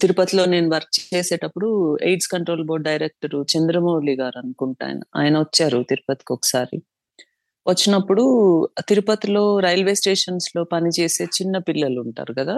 తిరుపతిలో 0.00 0.44
నేను 0.46 0.68
వర్క్ 0.72 0.92
చేసేటప్పుడు 1.04 1.68
AIDS 2.02 2.30
control 2.32 2.64
board 2.64 2.86
director 2.88 3.36
Chandramouli 3.52 4.14
garu 4.20 4.38
అనుకుంటా 4.42 4.84
ఆయన. 4.88 5.00
వచ్చారు 5.38 5.78
తిరుపతికి 5.90 6.32
ఒకసారి 6.34 6.78
వచ్చినప్పుడు 7.66 8.24
తిరుపతిలో 8.88 9.44
రైల్వే 9.66 9.94
స్టేషన్స్‌లో 10.00 10.62
పనిచేసే 10.74 11.24
చిన్న 11.38 11.56
పిల్లలు 11.68 11.98
ఉంటారు 12.06 12.32
కదా 12.40 12.56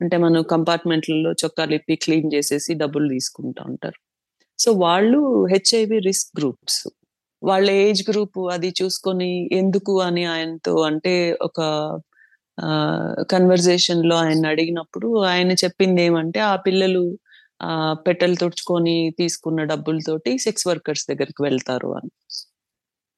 అంటే 0.00 0.16
మనం 0.24 0.42
కంపార్ట్‌మెంట్‌లలో 0.52 1.32
చొక్కాలిప్పి 1.42 1.96
క్లీన్ 2.04 2.30
చేసేసి 2.34 2.72
డబ్బులు 2.82 3.08
తీసుకుంటా 3.14 3.62
ఉంటారు. 3.70 3.98
సో, 4.58 4.70
వాళ్ళు 4.84 5.20
హెచ్ఐవి 5.52 5.98
రిస్క్ 6.08 6.32
గ్రూప్స్. 6.40 6.82
వాళ్ళ 7.42 7.68
ఏజ్ 7.84 8.02
గ్రూప్ 8.10 8.40
అది 8.54 8.70
చూసుకొని 8.80 9.30
ఎందుకు 9.58 9.94
అని 10.02 10.24
ఆయనతో 10.34 10.74
అంటే 10.88 11.14
ఒక 11.42 11.60
కన్వర్సేషన్లో 13.30 14.16
ఆయన 14.22 14.46
అడిగినప్పుడు 14.48 15.08
ఆయన 15.26 15.52
చెప్పింది 15.62 16.02
ఏమంటే 16.02 16.40
ఆ 16.46 16.54
పిల్లలు 16.66 17.04
ఆ 17.60 17.72
పెట్టెలు 18.06 18.36
తుడుచుకొని 18.40 18.96
తీసుకున్న 19.18 19.60
డబ్బులతోటి 19.72 20.32
సెక్స్ 20.38 20.66
వర్కర్స్ 20.68 21.04
దగ్గరికి 21.10 21.42
వెళ్తారు 21.46 21.90
అని. 21.98 22.10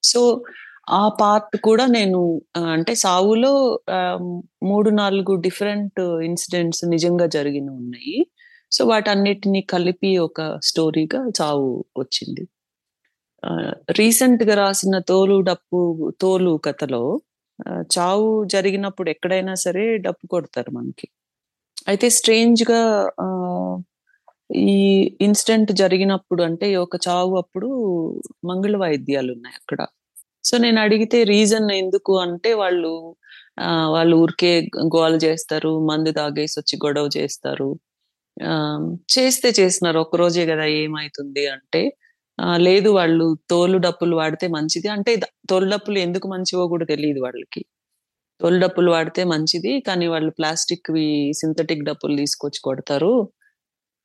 సో, 0.03 0.20
ఆ 0.92 1.05
పార్ట్ 1.20 1.57
కూడా 1.64 1.85
నేను 1.96 2.20
అంటే 2.74 2.92
'సావులో' 2.96 3.57
మూడు 4.70 4.90
నాలుగు 5.01 5.35
డిఫరెంట్ 5.46 6.01
ఇన్సిడెంట్స్ 6.29 6.83
నిజంగా 6.94 7.27
జరిగిన 7.37 7.68
ఉన్నాయి 7.81 8.16
సో, 8.72 8.81
వాటన్నిటిని 8.87 9.62
కలిపి 9.74 10.12
ఒక 10.20 10.40
స్టోరీగా 10.68 11.20
'చావు' 11.38 11.70
వచ్చింది. 11.98 12.44
రీసెంట్గా 13.98 14.55
రాసిన 14.57 14.94
'తోలు 15.09 15.37
డప్పు 15.42 15.81
తోలు' 16.20 16.55
కథలో 16.66 17.05
చావు 17.97 18.44
జరిగినప్పుడు 18.47 19.11
ఎక్కడైనా 19.11 19.55
సరే 19.57 19.97
డప్పు 19.99 20.27
కొడతారు 20.27 20.71
మనకి. 20.71 21.07
అయితే 21.88 22.09
స్ట్రేంజ్గా 22.11 22.81
ఈ 24.68 24.77
ఇన్సిడెంట్ 25.21 25.73
జరిగినప్పుడు 25.73 26.42
అంటే 26.42 26.77
ఒక 26.77 26.97
చావు 27.09 27.37
అప్పుడు 27.38 27.68
మంగళ 28.44 28.77
వాయిద్యాలు 28.77 29.33
ఉన్నాయి 29.33 29.57
అక్కడ. 29.57 29.81
సో, 30.44 30.59
నేను 30.59 30.81
అడిగితే 30.81 31.25
రీజన్ 31.25 31.71
ఎందుకు 31.73 32.18
అంటే 32.18 32.55
వాళ్ళు 32.55 32.92
వాళ్ళు 33.88 34.16
ఊరికే 34.16 34.53
గోల 34.97 35.14
చేస్తారు. 35.16 35.87
మందు 35.90 36.12
తాగేసి 36.12 36.61
వచ్చి 36.61 36.77
గొడవ 36.87 37.09
చేస్తారు. 37.16 37.68
చేస్తే 39.14 39.51
చేసినారు. 39.61 39.99
ఒక్కరోజే 40.01 40.47
కదా 40.47 40.64
ఏమైతుంది 40.83 41.47
అంటే, 41.49 41.83
లేదు 42.57 42.88
వాళ్ళు 42.88 43.37
తోలు 43.51 43.79
డప్పులు 43.79 44.16
వాడితే 44.16 44.46
మంచిది. 44.48 44.88
అంటే 44.88 45.16
తోలు 45.51 45.70
డప్పులు 45.70 45.98
ఎందుకు 45.98 46.29
మంచివో 46.29 46.68
కూడా 46.68 46.85
తెలియదు 46.85 47.20
వాళ్ళకి. 47.20 47.64
తోలు 48.40 48.61
డప్పులు 48.61 48.90
వాడితే 48.90 49.24
మంచిది. 49.24 49.81
కానీ 49.81 50.07
వాళ్ళు 50.07 50.31
ప్లాస్టిక్ 50.31 50.87
సింథటిక్ 51.33 51.85
డప్పులు 51.85 52.16
తీసుకొచ్చి 52.16 52.61
కొడతారు. 52.61 53.29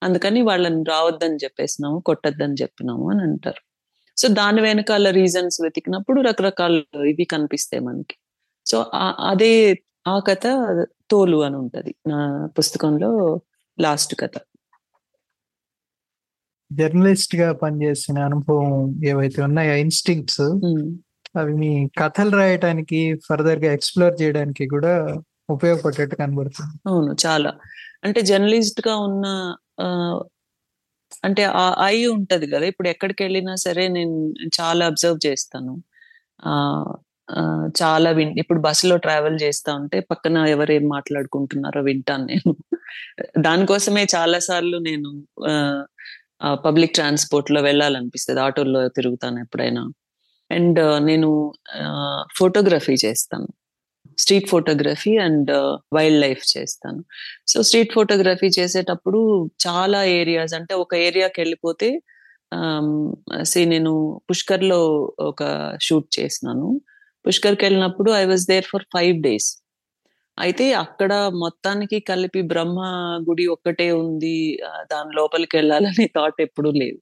అందుకని 0.03 0.41
వాళ్ళని 0.41 0.83
రావద్దని 0.89 1.35
చెప్పేసినాము. 1.35 1.99
కొట్టద్దని 1.99 2.53
చెప్పినాము 2.61 3.11
అని 3.11 3.21
అంటారు. 3.21 3.61
సో, 4.17 4.27
దాని 4.27 4.61
వెనకాల 4.61 5.09
రీజన్స్ 5.09 5.61
వెతికినప్పుడు 5.61 6.21
రకరకాల 6.21 6.83
ఇవి 7.07 7.25
కనిపిస్తాయి 7.25 7.83
మనకి. 7.83 8.15
సో, 8.65 8.85
అదే 9.19 9.83
ఆ 10.07 10.19
కథ 10.19 10.47
'తోలు' 11.11 11.41
అని 11.41 11.55
ఉంటది. 11.57 11.95
నా 12.07 12.49
పుస్తకంలో 12.59 13.41
లాస్ట్ 13.79 14.15
కథ. 14.19 14.31
జర్నలిస్ట్‌గా 16.73 17.47
పనిచేసిన 17.61 18.17
అనుభవం 18.27 18.71
ఏవైతే 19.09 19.39
ఉన్నాయో 19.47 19.75
ఇన్‌స్టింక్ట్స్ 19.83 20.43
హ్మ్. 20.63 20.85
అవి 21.35 21.53
మీ 21.61 21.69
కథలు 21.99 22.33
రాయటానికి 22.39 22.99
ఫర్దర్‌గా 23.27 23.69
ఎక్స్‌ప్లోర్ 23.77 24.15
చేయడానికి 24.21 24.63
గూడా 24.73 24.93
ఉపయోగపడేట్టు 25.49 26.15
కనబడుతుంది. 26.19 26.73
అవును. 26.89 27.11
చాలా. 27.25 27.51
అంటే 28.03 28.19
జర్నలిస్ట్‌గా 28.29 28.93
ఉన్న 29.07 29.25
ఆహ్, 29.85 30.19
అంటే 31.23 31.43
ఆ 31.57 31.65
ఐ 31.87 31.97
ఉంటది 32.13 32.45
గదా! 32.49 32.65
ఇప్పుడు 32.71 32.89
ఎక్కడికెళ్ళినా 32.93 33.53
సరే 33.63 33.83
నేను 33.91 34.15
చాలా 34.57 34.83
అబ్జర్వ్ 34.91 35.19
చేస్తాను. 35.27 35.73
ఆహ్, 36.49 36.93
చాలా 37.79 38.09
విన్ 38.17 38.33
ఇప్పుడు 38.41 38.59
బస్సులో 38.65 38.95
ట్రావెల్ 39.03 39.37
చేస్తా 39.43 39.71
ఉంటే 39.79 39.97
పక్కన 40.09 40.37
ఎవరేం 40.53 40.85
మాట్లాడుకుంటున్నారో 40.89 41.81
వింటాను 41.87 42.25
నేను. 42.31 42.51
దానికోసమే 43.45 44.03
చాలా 44.13 44.39
సార్లు 44.47 44.77
నేను 44.87 45.09
పబ్లిక్ 46.45 46.93
ట్రాన్స్పోర్ట్లో 46.93 47.61
వెళ్ళాలనిపిస్తుంది 47.61 48.41
ఆటోల్లో 48.41 48.87
తిరుగుతాను 48.89 49.39
ఎప్పుడైనా. 49.39 49.91
అండ్ 50.51 51.03
నేను 51.03 51.53
ఫోటోగ్రఫీ 52.37 52.93
చేస్తాను. 53.05 53.47
Street 54.19 54.49
photography 54.49 55.17
and 55.17 55.51
wild 55.95 56.21
life 56.21 56.57
చేస్తాను. 56.57 57.03
సో, 57.47 57.61
స్ట్రీట్ 57.63 57.93
ఫోటోగ్రఫీ 57.93 58.47
చేసేటప్పుడు 58.59 59.49
చాలా 59.67 60.03
ఏరియాస్ 60.03 60.53
అంటే 60.53 60.75
ఒక 60.75 60.95
ఏరియాకి 60.95 61.41
వెళ్ళిపోతే 61.41 62.01
సీ 63.43 63.65
నేను 63.65 64.21
పుష్కర్‌లో 64.29 65.13
ఒక 65.19 65.77
షూట్ 65.81 66.19
చేసినాను. 66.19 66.81
పుష్కర్‌కెళ్ళినప్పుడు 67.27 68.11
I 68.11 68.25
was 68.25 68.47
there 68.47 68.65
for 68.65 68.83
five 68.93 69.21
days. 69.21 69.62
అయితే 70.37 70.65
అక్కడ 70.83 71.11
మొత్తానికి 71.41 71.97
కలిపి 72.07 72.41
బ్రహ్మ 72.51 72.79
గుడి 73.27 73.45
ఒక్కటే 73.47 73.87
ఉంది. 74.01 74.37
దాని 74.91 75.11
లోపలికి 75.15 75.55
వెళ్ళాలనే 75.57 76.05
థాట్ 76.15 76.39
ఎప్పుడూ 76.41 76.69
లేదు. 76.79 76.97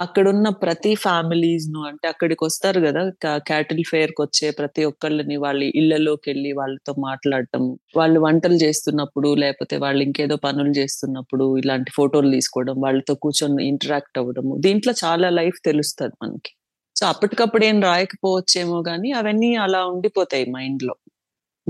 అక్కడున్న 0.00 0.48
ప్రతి 0.62 0.92
ఫ్యామిలీస్ను 1.02 1.80
అంటే 1.88 2.06
అక్కడికి 2.08 2.42
వస్తారు 2.44 2.80
కదా 2.80 3.02
క్యాటిల్ 3.48 3.82
ఫేర్కి 3.88 4.20
వచ్చే 4.22 4.48
ప్రతి 4.52 4.82
ఒక్కళ్ళని 4.84 5.36
వాళ్ళ 5.36 5.60
ఇళ్ళలోకెళ్ళి 5.74 6.52
వాళ్ళతో 6.52 6.92
మాట్లాడటం. 7.06 7.64
వాళ్ళు 7.96 8.20
వంటలు 8.20 8.58
చేస్తున్నప్పుడు, 8.62 9.30
లేకపోతే 9.36 9.76
వాళ్ళు 9.78 10.02
ఇంకేదో 10.04 10.36
పనులు 10.44 10.72
చేస్తున్నప్పుడు 10.78 11.46
ఇలాంటి 11.58 11.92
ఫోటోలు 11.98 12.30
తీసుకోవడం, 12.32 12.76
వాళ్ళతో 12.80 13.14
కూర్చొని 13.24 13.64
ఇంటరాక్ట్ 13.68 14.20
అవ్వడము. 14.22 14.54
దీంట్లో 14.60 14.94
చాలా 15.04 15.30
లైఫ్ 15.40 15.60
తెలుస్తుంది 15.64 16.16
మనకి. 16.24 16.52
సో, 16.96 17.06
అప్పటికప్పుడు 17.06 17.64
ఏం 17.64 17.78
రాయకపోవచ్చేమో 17.84 18.78
కానీ 18.82 19.10
అవన్నీ 19.14 19.52
అలా 19.64 19.82
ఉండిపోతాయి 19.92 20.46
మైండ్లో 20.52 20.94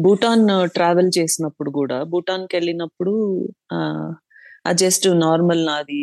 భూటాన్ 0.00 0.44
ట్రావెల్ 0.74 1.10
చేసినప్పుడు 1.18 1.70
కూడా 1.70 1.98
భూటాన్కి 2.04 2.54
వెళ్ళినప్పుడు 2.56 3.14
ఆ 4.64 4.72
జస్ట్ 4.76 5.06
నార్మల్ 5.20 5.62
నాది 5.66 6.02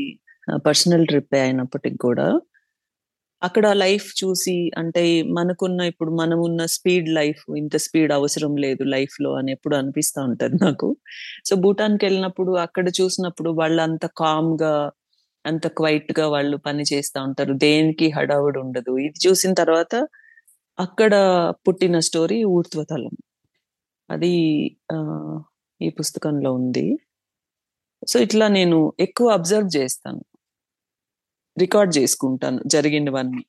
పర్సనల్ 0.66 1.08
ట్రిప్ 1.08 1.36
అయినప్పటికి 1.40 2.00
కూడా 2.00 2.28
అక్కడ 3.42 3.66
లైఫ్ 3.78 4.08
చూసి 4.20 4.56
అంటే 4.78 5.02
మనకున్న 5.32 5.82
ఇప్పుడు 5.90 6.12
మనమున్న 6.14 6.62
స్పీడ్ 6.76 7.10
లైఫ్ 7.12 7.42
ఇంత 7.58 7.76
స్పీడ్ 7.78 8.12
అవసరం 8.12 8.54
లేదు 8.58 8.84
లైఫ్లో 8.90 9.32
అని 9.34 9.52
ఎప్పుడు 9.52 9.76
అనిపిస్తా 9.76 10.20
ఉంటది 10.30 10.58
నాకు. 10.64 10.88
సో, 11.46 11.54
భూటాన్‌కెళ్ళినప్పుడు 11.58 12.54
అక్కడ 12.66 12.88
చూసినప్పుడు 13.00 13.52
వాళ్ళు 13.60 13.82
అంత 13.84 14.06
కామ్గా 14.22 14.74
అంత 15.46 15.66
క్వైట్గా 15.78 16.26
వాళ్ళు 16.30 16.58
పని 16.66 16.84
చేస్తా 16.92 17.20
ఉంటారు. 17.28 17.54
దేనికి 17.64 18.08
హడావుడి 18.12 18.60
ఉండదు. 18.60 18.94
ఇది 19.08 19.20
చూసిన 19.28 19.54
తర్వాత 19.56 19.94
అక్కడ 20.80 21.14
పుట్టిన 21.68 21.98
స్టోరీ 22.08 22.40
ఊర్ధ్వతలం. 22.52 23.16
అది 24.10 24.34
ఆ, 24.92 24.98
ఈ 25.82 25.90
పుస్తకంలో 25.98 26.52
ఉంది. 26.60 26.86
సో 28.04 28.18
ఇట్లా 28.20 28.48
నేను 28.50 28.78
ఎక్కువ 29.00 29.28
అబ్జర్వ్ 29.32 29.70
చేస్తాను. 29.78 30.22
రికార్డ్ 31.58 31.92
చేసుకుంటాను 31.98 32.60
జరిగినవన్నీ. 32.68 33.44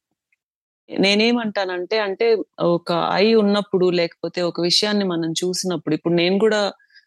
నేనేమంటానంటే 0.88 1.96
అంటే 1.98 2.26
ఒక 2.74 2.90
ఐ 3.18 3.26
ఉన్నప్పుడు 3.34 3.86
లేకపోతే 3.92 4.40
ఒక 4.42 4.58
విషయాన్ని 4.60 5.04
మనం 5.04 5.30
చూసినప్పుడు 5.42 5.94
ఇప్పుడు 5.94 6.14
నేను 6.14 6.36
కూడా 6.38 6.60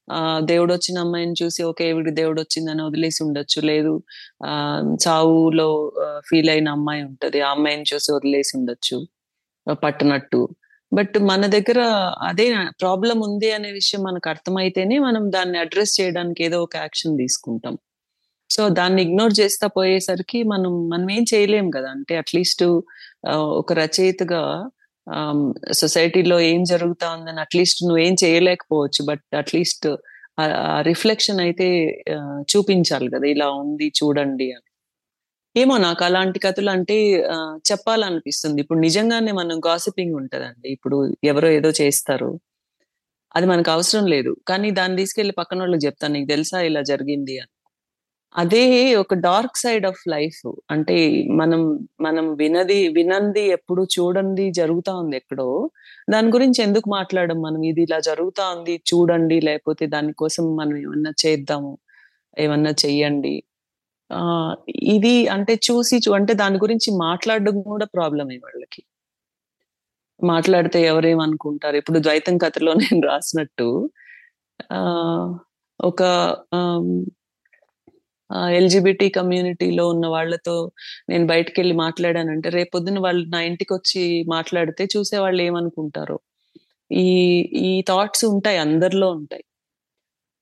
ఆ 0.07 0.19
దేవుడు 0.43 0.71
వచ్చిన 0.73 0.97
అమ్మాయిని 0.99 1.35
చూసి 1.41 1.61
ఓకే 1.63 1.83
ఈవిడికి 1.89 2.15
దేవుడు 2.15 2.39
వచ్చిందని 2.41 2.83
వదిలేసి 2.83 3.19
ఉండొచ్చు. 3.25 3.59
లేదు 3.63 3.93
ఆ 4.45 4.53
చావులో 5.05 5.69
ఫీల్ 6.29 6.49
అయిన 6.49 6.69
అమ్మాయి 6.69 7.03
ఉంటది 7.09 7.41
ఆ 7.41 7.51
అమ్మాయిని 7.51 7.85
చూసి 7.93 8.09
వదిలేసి 8.13 8.53
ఉండొచ్చు. 8.59 8.97
పట్టినట్టు 9.67 9.81
పట్టనట్టు. 9.83 10.41
బట్ 10.91 11.15
మన 11.31 11.43
దగ్గర 11.47 11.79
అదే 12.29 12.45
ప్రాబ్లం 12.81 13.17
ఉంది 13.21 13.49
అనే 13.51 13.69
విషయం 13.71 14.01
మనకు 14.03 14.27
అర్థమైతేనే 14.29 14.95
మనం 14.99 15.23
దాన్ని 15.31 15.57
అడ్రస్ 15.59 15.93
చేయడానికి 16.01 16.41
ఏదో 16.43 16.57
ఒక 16.63 16.75
యాక్షన్ 16.75 17.13
తీసుకుంటాం. 17.17 17.75
సో 18.49 18.61
దాన్ని 18.79 19.01
ఇగ్నోర్ 19.03 19.33
చేస్తా 19.41 19.67
పోయేసరికి 19.77 20.39
మనం 20.43 20.73
మనం 20.89 21.07
ఏం 21.17 21.23
చేయలేం 21.33 21.67
కదా. 21.69 21.89
అంటే 21.89 22.13
అట్లీస్ట్ 22.17 22.63
ఒక 23.61 23.73
రచయితగా 23.73 24.41
సొసైటీలో 25.73 26.37
ఏం 26.51 26.61
జరుగుతా 26.63 27.07
ఉందని 27.15 27.39
అట్లీస్ట్ 27.45 27.81
నువ్వేం 27.87 28.15
చేయలేకపోవచ్చు. 28.23 29.01
బట్ 29.09 29.23
అట్లీస్ట్ 29.41 29.87
రిఫ్లెక్షన్ 30.89 31.39
అయితే 31.39 31.67
చూపించాలి 32.51 33.09
కదా. 33.15 33.27
ఇలా 33.35 33.47
ఉంది 33.63 33.87
చూడండి 33.99 34.47
అని. 34.57 34.67
ఏమో 35.55 35.77
నాకు 35.77 36.03
అలాంటి 36.03 36.39
కథలు 36.39 36.69
అంటే 36.69 36.95
ఆ, 37.33 37.37
చెప్పాలనిపిస్తుంది. 37.69 38.61
ఇప్పుడు 38.61 38.79
నిజంగానే 38.79 39.31
మనం 39.31 39.59
గాసిపింగ్ 39.65 40.15
ఉంటదండి. 40.15 40.69
ఇప్పుడు 40.69 40.97
ఎవరో 41.23 41.49
ఏదో 41.51 41.69
చేస్తారు. 41.81 42.29
అది 43.35 43.45
మనకు 43.45 43.71
అవసరం 43.71 44.05
లేదు. 44.07 44.37
కానీ 44.47 44.71
దాన్ని 44.71 44.97
తీసుకెళ్ళి 44.97 45.33
పక్కన 45.33 45.59
వాళ్ళకి 45.59 45.85
చెప్తాను 45.85 46.13
నీకు 46.13 46.27
తెలుసా 46.27 46.61
ఇలా 46.61 46.81
జరిగింది 46.83 47.39
అని. 47.39 47.51
అదే 48.35 48.63
ఒక 48.95 49.13
డార్క్ 49.19 49.57
సైడ్ 49.57 49.85
ఆఫ్ 49.85 50.01
లైఫ్ 50.07 50.41
అంటే 50.71 50.97
మనం 51.31 51.61
మనం 52.01 52.35
వినది 52.35 52.87
వినంది 52.89 53.43
ఎప్పుడు 53.49 53.87
చూడండి 53.95 54.51
జరుగుతా 54.51 54.95
ఉంది 54.95 55.15
ఎక్కడో. 55.15 55.47
దాని 56.09 56.29
గురించి 56.31 56.63
ఎందుకు 56.63 56.89
మాట్లాడడం 56.89 57.41
మనం? 57.41 57.63
ఇది 57.63 57.81
ఇలా 57.81 57.99
జరుగుతా 58.01 58.45
ఉంది 58.57 58.75
చూడండి. 58.89 59.41
లేకపోతే 59.41 59.87
దానికోసం 59.87 60.55
మనం 60.55 60.77
ఏమన్నా 60.77 61.13
చేద్దాము 61.25 61.71
ఏమన్నా 62.37 62.71
చెయ్యండి. 62.85 63.35
ఇది 64.93 65.27
అంటే 65.27 65.59
చూసి 65.67 65.97
చూ- 65.97 66.15
అంటే 66.15 66.33
దాని 66.33 66.57
గురించి 66.57 66.97
మాట్లాడడం 66.97 67.61
కూడా 67.61 67.85
ప్రాబ్లమే 67.85 68.37
వాళ్ళకి. 68.37 68.81
మాట్లాడితే 70.19 70.81
ఎవరేమనుకుంటారు? 70.85 71.75
ఇప్పుడు 71.75 71.99
ద్వైతం 71.99 72.37
కథలో 72.37 72.73
నేను 72.73 73.07
రాసినట్టు 73.07 73.67
ఆ 74.73 74.81
ఒక 75.79 76.01
ఎల్జిబిటి 78.51 79.09
కమ్యూనిటీలో 79.09 79.87
ఉన్న 79.87 80.07
వాళ్ళతో 80.07 80.55
నేను 81.09 81.27
బయటకు 81.27 81.59
వెళ్ళి 81.59 81.75
మాట్లాడానంటే 81.75 82.49
రేపొద్దున 82.49 82.99
వాళ్ళు 82.99 83.29
నా 83.29 83.41
ఇంటికి 83.41 83.73
వచ్చి 83.73 84.03
మాట్లాడితే 84.27 84.87
చూసే 84.97 85.17
వాళ్ళు 85.17 85.41
ఏమనుకుంటారో? 85.43 86.17
ఈ 86.91 87.07
ఈ 87.63 87.81
థాట్స్ 87.89 88.25
ఉంటాయి 88.25 88.57
అందరిలో 88.57 89.11
ఉంటాయి. 89.11 89.43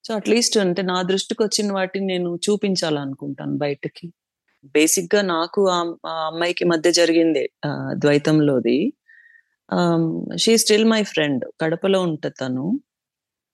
సో 0.09 0.15
అట్లీస్ట్ 0.15 0.57
అంటే 0.57 0.81
నా 0.81 1.01
దృష్టికి 1.01 1.43
వచ్చిన 1.43 1.73
వాటిని 1.73 2.05
నేను 2.05 2.35
చూపించాలనుకుంటాను 2.35 3.57
బయటకి. 3.57 4.13
బేసిక్గా 4.65 5.21
నాకు 5.21 5.67
ఆ 5.69 5.79
అమ్మాయికి 6.07 6.65
మధ్య 6.65 6.91
జరిగింది 6.91 7.49
ఆ, 7.65 7.93
ద్వైతంలోది. 7.97 8.93
షీ 10.37 10.57
స్టిల్ 10.57 10.85
మై 10.85 11.03
ఫ్రెండ్ 11.03 11.45
కడపలో 11.61 12.01
ఉంటుంది 12.01 12.35
తను. 12.41 12.79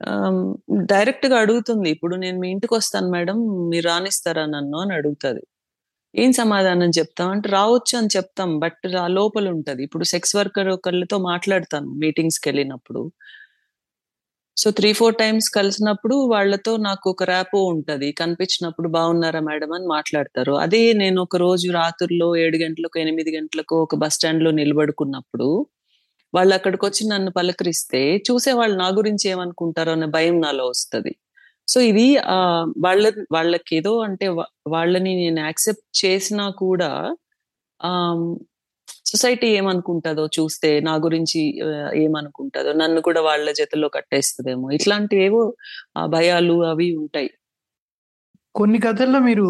Um, 0.02 0.56
డైరెక్ట్గా 0.86 1.38
అడుగుతుంది. 1.38 1.90
ఇప్పుడు 1.90 2.16
నేను 2.16 2.40
మీ 2.40 2.52
ఇంటికి 2.52 2.74
వస్తాను 2.74 3.12
మేడం 3.12 3.70
మీరు 3.70 3.88
రానిస్తారా 3.88 4.46
నన్ను 4.46 4.80
అని 4.80 4.94
అడుగుతుంది. 4.94 5.42
ఏం 6.16 6.34
సమాధానం 6.34 6.90
చెప్తాం? 6.90 7.30
అంటే 7.30 7.50
రావచ్చు 7.50 7.98
అని 7.98 8.08
చెప్తాం 8.18 8.60
బట్ 8.60 8.96
ఆ 8.96 9.08
లోపల 9.08 9.50
ఉంటది. 9.50 9.84
ఇప్పుడు 9.84 10.04
సెక్స్ 10.04 10.36
వర్కర్ 10.36 10.68
ఒకళ్ళతో 10.68 11.18
మాట్లాడతాను 11.18 11.88
మీటింగ్స్కి 11.88 12.50
వెళ్ళినప్పుడు. 12.50 13.12
సో 14.58 14.68
త్రీ 14.72 14.90
ఫోర్ 14.94 15.16
టైమ్స్ 15.16 15.48
కలిసినప్పుడు 15.50 16.16
వాళ్ళతో 16.34 16.74
నాకు 16.86 17.06
ఒక 17.10 17.24
ర్యాపో 17.24 17.60
ఉంటది. 17.72 18.10
కనిపించినప్పుడు 18.12 18.88
బాగున్నారా 18.90 19.40
మేడం 19.40 19.72
అని 19.74 19.88
మాట్లాడతారు. 19.88 20.54
అదే 20.56 20.82
నేను 20.94 21.18
ఒక 21.22 21.36
రోజు 21.38 21.68
రాత్రుల్లో 21.72 22.28
ఏడు 22.44 22.58
గంటలకు 22.58 23.00
ఎనిమిది 23.00 23.32
గంటలకు 23.38 23.76
ఒక 23.86 23.96
బస్ 24.04 24.16
స్టాండ్లో 24.16 24.52
నిలబడుకున్నప్పుడు 24.52 25.48
వాళ్ళు 26.34 26.54
అక్కడికి 26.56 26.84
వచ్చి 26.86 27.04
నన్ను 27.08 27.32
పలకరిస్తే 27.32 28.02
చూసే 28.30 28.52
వాళ్ళు 28.52 28.76
నా 28.78 28.88
గురించి 29.00 29.26
ఏమనుకుంటారో 29.34 29.92
అనే 29.92 30.08
భయం 30.16 30.38
నాలో 30.42 30.66
వస్తది. 30.70 31.14
సో 31.68 31.78
ఇది 31.92 32.08
ఆ 32.36 32.38
వాళ్ళ 32.86 33.04
వాళ్ళకి 33.32 33.72
ఏదో 33.80 33.94
అంటే 34.08 34.26
వాళ్ళని 34.68 35.12
నేను 35.24 35.40
యాక్సెప్ట్ 35.48 35.88
చేసినా 36.04 36.46
కూడా 36.64 36.92
ఆ 37.80 37.92
సొసైటీ 39.06 39.48
ఏమనుకుంటుందో 39.48 40.26
చూస్తే 40.38 40.80
నా 40.80 40.96
గురించి 40.96 41.42
ఏమనుకుంటుందో 41.96 42.74
నన్ను 42.74 43.02
కూడా 43.02 43.22
వాళ్ళ 43.22 43.52
జతలో 43.52 43.88
కట్టేస్తుందేమో. 43.88 44.72
ఇట్లాంటి 44.72 45.16
ఏవో 45.24 45.42
ఆ 45.98 46.06
భయాలు 46.06 46.66
అవి 46.66 46.96
ఉంటాయి. 46.98 47.30
కొన్ని 48.56 48.80
కథల్లో 48.80 49.20
మీరు 49.20 49.48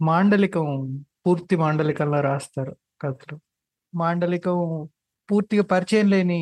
మాండలికం 0.00 0.66
పూర్తి 1.26 1.56
మాండలికంలో 1.56 2.20
రాస్తారు 2.20 2.72
కథలు. 3.02 3.36
మాండలికం 3.94 4.58
పూర్తిగా 5.28 5.62
పరిచయం 5.64 6.08
లేని 6.10 6.40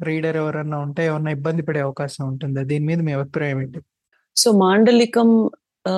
రీడర్ 0.00 0.36
ఎవరన్నా 0.36 0.78
ఉంటే 0.78 1.06
ఏమన్నా 1.06 1.30
ఇబ్బంది 1.30 1.62
పడే 1.62 1.80
అవకాశం 1.80 2.22
ఉంటుందా. 2.26 2.62
దీని 2.62 2.84
మీద 2.84 3.00
మీ 3.00 3.12
అభిప్రాయం 3.12 3.62
ఏంటి? 3.62 3.80
సో 4.36 4.52
మాండలికం 4.52 5.30
ఆ 5.88 5.94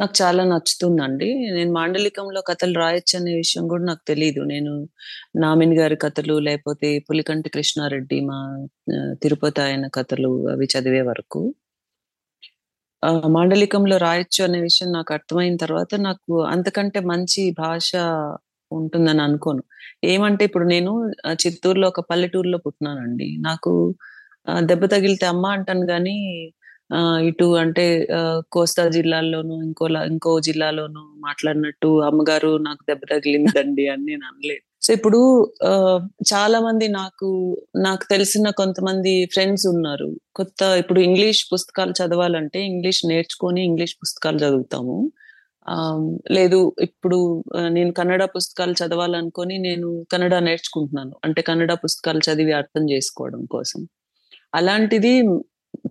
నాకు 0.00 0.14
చాలా 0.22 0.44
నచ్చుతుందండి. 0.44 1.26
నేను 1.52 1.72
మాండలికంలో 1.72 2.40
కథలు 2.40 2.74
రాయొచ్చు 2.74 3.18
అనే 3.18 3.34
విషయం 3.34 3.68
కూడా 3.68 3.84
నాకు 3.84 4.02
తెలియదు 4.08 4.42
నేను 4.44 4.72
నామిన్ 5.36 5.74
గారి 5.74 5.96
కథలు 5.96 6.36
లేకపోతే 6.40 6.98
పులికంటి 7.10 7.48
కృష్ణారెడ్డి 7.48 8.20
మా 8.24 8.38
తిరుపతి 9.22 9.60
ఆయన 9.60 9.86
కథలు 9.94 10.32
అవి 10.48 10.68
చదివే 10.74 11.02
వరకు. 11.02 11.42
ఆ, 13.02 13.10
మాండలికంలో 13.28 13.96
రాయొచ్చు 13.98 14.44
అనే 14.44 14.60
విషయం 14.60 14.92
నాకు 14.92 15.12
అర్థమైన 15.14 15.56
తర్వాత 15.56 15.94
నాకు 16.00 16.34
అంతకంటే 16.46 17.00
మంచి 17.04 17.42
భాష 17.58 17.90
ఉంటుందని 18.70 19.22
అనుకోను. 19.22 19.62
ఏమంటే 20.04 20.44
ఇప్పుడు 20.44 20.64
నేను 20.66 20.92
చిత్తూరులో 21.36 21.88
ఒక 21.88 22.00
పల్లెటూరులో 22.10 22.58
పుట్టినానండి. 22.58 23.36
నాకు 23.40 23.72
దెబ్బ 24.60 24.84
తగిలితే 24.86 25.26
అమ్మ 25.26 25.46
అంటాను 25.48 25.86
కానీ 25.86 26.16
ఇటు 27.20 27.56
అంటే 27.56 28.08
కోస్తా 28.52 28.88
జిల్లాల్లోనూ 28.88 29.62
ఇంకోలా 29.62 30.04
ఇంకో 30.04 30.40
జిల్లాలోనూ 30.40 31.00
మాట్లాడినట్టు 31.18 32.02
అమ్మగారు 32.02 32.56
నాకు 32.58 32.82
దెబ్బ 32.88 33.02
తగిలిందండి 33.10 33.88
అని 33.88 34.02
నేను 34.04 34.22
అనలేదు. 34.26 34.64
సో 34.82 34.92
ఇప్పుడు 34.92 35.18
ఆ, 35.64 35.72
చాలా 36.32 36.60
మంది 36.60 36.88
నాకు 36.88 37.28
నాకు 37.76 38.04
తెలిసిన 38.10 38.50
కొంతమంది 38.50 39.26
ఫ్రెండ్స్ 39.32 39.66
ఉన్నారు. 39.66 40.16
కొత్త 40.34 40.62
ఇప్పుడు 40.62 41.00
ఇంగ్లీష్ 41.00 41.46
పుస్తకాలు 41.52 41.90
చదవాలంటే 41.90 42.64
ఇంగ్లీష్ 42.64 43.06
నేర్చుకొని 43.06 43.64
ఇంగ్లీష్ 43.64 43.96
పుస్తకాలు 44.02 44.38
చదువుతాము. 44.38 44.96
ఆ, 45.68 45.76
లేదు 46.30 46.74
ఇప్పుడు 46.80 47.44
నేను 47.68 47.92
కన్నడ 47.92 48.24
పుస్తకాలు 48.24 48.72
చదవాలనుకొని 48.72 49.58
నేను 49.58 50.04
కన్నడ 50.12 50.34
నేర్చుకుంటున్నాను. 50.34 51.16
అంటే 51.24 51.42
కన్నడ 51.42 51.72
పుస్తకాలు 51.72 52.18
చదివి 52.18 52.52
అర్థం 52.52 52.90
చేసుకోవడం 52.90 53.44
కోసం. 53.44 53.86
అలాంటిది 54.54 55.12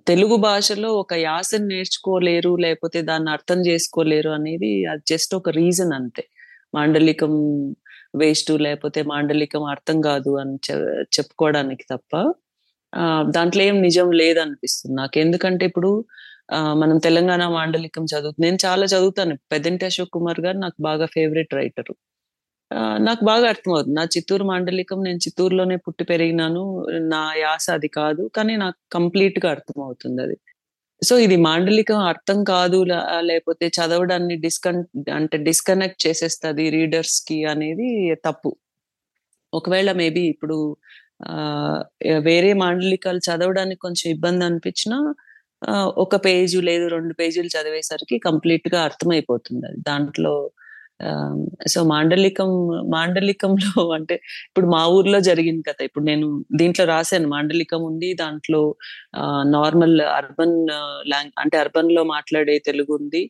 తెలుగు 0.09 0.35
భాషలో 0.45 0.89
ఒక 1.01 1.13
యాసను 1.23 1.67
నేర్చుకోలేరు 1.71 2.51
లేకపోతే 2.65 2.99
దాన్ని 3.01 3.29
అర్థం 3.35 3.59
చేసుకోలేరు 3.67 4.31
అనేది 4.37 4.71
అది 4.91 5.03
జస్ట్ 5.11 5.33
ఒక 5.39 5.49
రీజన్ 5.59 5.93
అంతే. 5.99 6.23
మాండలికం 6.73 7.33
వేస్ట్ 8.21 8.51
లేకపోతే 8.65 8.99
మాండలికం 9.11 9.63
అర్థం 9.73 9.97
కాదు 10.09 10.31
అని 10.41 10.55
చెప్పుకోవడానికి 11.17 11.85
తప్ప 11.93 12.13
దాంట్లో 13.37 13.61
ఏం 13.69 13.75
నిజం 13.87 14.07
లేదనిపిస్తుంది. 14.21 14.93
నాకు 15.01 15.15
ఎందుకంటే 15.19 15.63
ఇప్పుడు 15.69 15.91
మనం 16.81 16.97
తెలంగాణ 17.07 17.43
మాండలికం 17.57 18.05
చదువు 18.13 18.35
నేను 18.45 18.57
చాలా 18.65 18.85
చదువుతాను. 18.93 19.35
పెదంటి 19.53 19.85
అశోక్ 19.89 20.13
కుమార్ 20.17 20.41
గారు 20.45 20.57
నాకు 20.65 20.77
బాగా 20.89 21.07
ఫేవరెట్ 21.15 21.53
రైటరు 21.59 21.93
నాకు 23.07 23.23
బాగా 23.29 23.45
అర్థమవుతుంది. 23.53 23.95
నా 23.99 24.03
చిత్తూరు 24.15 24.45
మాండలికం 24.51 24.99
నేను 25.07 25.19
చిత్తూరులోనే 25.25 25.77
పుట్టి 25.85 26.03
పెరిగినాను. 26.11 26.63
నా 27.13 27.21
యాస 27.45 27.65
అది 27.77 27.89
కాదు 27.99 28.23
కానీ 28.37 28.53
నాకు 28.63 28.79
కంప్లీట్గా 28.97 29.47
అర్థమవుతుంది 29.55 30.21
అది. 30.25 30.37
సో 31.01 31.13
ఇది 31.25 31.37
మాండలికం 31.47 31.99
అర్థం 32.13 32.39
కాదు 32.53 32.79
లేకపోతే 33.29 33.65
చదవడాన్ని 33.77 34.35
డిస్కన్ 34.45 34.81
అంటే 35.17 35.37
డిస్కనెక్ట్ 35.47 36.01
చేసేస్తుంది 36.07 36.65
రీడర్స్కి 36.77 37.37
అనేది 37.53 37.89
తప్పు. 38.27 38.51
ఒకవేళ 39.53 39.89
మేబీ 40.01 40.23
ఇప్పుడు 40.33 40.57
ఆ 41.29 41.35
వేరే 42.29 42.51
మాండలికాలు 42.63 43.21
చదవడానికి 43.29 43.81
కొంచెం 43.87 44.07
ఇబ్బంది 44.15 44.43
అనిపించినా 44.49 44.97
ఒక 46.05 46.15
పేజీ 46.25 46.59
లేదు 46.69 46.85
రెండు 46.95 47.13
పేజీలు 47.21 47.49
చదివేసరికి 47.55 48.17
కంప్లీట్గా 48.27 48.79
అర్థమైపోతుంది 48.89 49.65
అది. 49.69 49.79
దాంట్లో 49.89 50.33
సో 51.67 51.79
మాండలికం 51.83 52.51
మాండలికంలో 52.91 53.83
అంటే 53.97 54.15
ఇప్పుడు 54.47 54.67
మా 54.67 54.81
ఊర్లో 54.87 55.19
జరిగింది 55.19 55.63
కదా. 55.69 55.81
ఇప్పుడు 55.83 56.05
నేను 56.05 56.27
దీంట్లో 56.55 56.85
రాశాను 56.85 57.27
మాండలికం 57.27 57.81
ఉంది 57.83 58.09
దాంట్లో 58.13 58.61
నార్మల్ 59.57 59.95
అర్బన్ 60.19 60.57
లాంగ్ 61.07 61.33
అంటే 61.39 61.57
అర్బన్లో 61.57 62.03
మాట్లాడే 62.15 62.55
తెలుగు 62.59 62.93
ఉంది. 63.01 63.23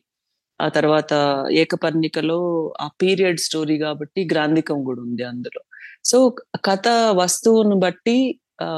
ఆ 0.60 0.68
తర్వాత 0.68 1.12
ఏకపర్ణికలో 1.52 2.40
ఆ 2.80 2.88
పీరియడ్ 3.02 3.40
స్టోరీ 3.40 3.76
కాబట్టి 3.78 4.20
గ్రాంధికం 4.32 4.78
కూడా 4.84 5.00
ఉంది 5.02 5.24
అందులో. 5.24 5.62
సో 6.04 6.18
కథ 6.64 6.88
వస్తువును 7.20 7.76
బట్టి 7.80 8.18
ఆ 8.62 8.68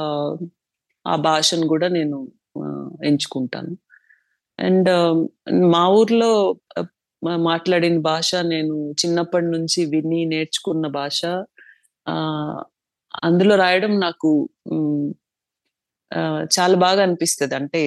ఆ 1.05 1.15
భాషను 1.27 1.67
కూడా 1.67 1.87
నేను 1.89 2.17
ఎంచుకుంటాను. 3.05 3.73
అండ్ 4.59 4.89
మా 5.73 5.83
ఊర్లో 5.99 6.31
మాట్లాడిన 7.37 7.97
భాష 7.99 8.35
నేను 8.35 8.91
చిన్నప్పటి 8.91 9.45
నుంచి 9.45 9.85
విని 9.85 10.25
నేర్చుకున్న 10.25 10.87
భాష. 10.87 11.21
ఆ 12.07 12.15
అందులో 13.23 13.55
రాయడం 13.55 13.99
నాకు 13.99 14.29
చాలా 16.53 16.75
బాగా 16.77 17.01
అనిపిస్తుంది. 17.03 17.55
అంటే 17.55 17.81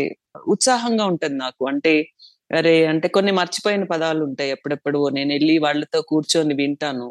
ఉత్సాహంగా 0.46 1.04
ఉంటుంది 1.06 1.36
నాకు. 1.36 1.68
అంటే 1.68 1.92
అరే 2.56 2.86
అంటే 2.86 3.08
కొన్ని 3.08 3.32
మర్చిపోయిన 3.32 3.84
పదాలు 3.84 4.24
ఉంటాయి 4.24 4.50
ఎప్పుడెప్పుడు. 4.50 5.08
నేను 5.08 5.32
వెళ్ళి 5.32 5.58
వాళ్ళతో 5.58 6.00
కూర్చొని 6.02 6.54
వింటాను. 6.54 7.08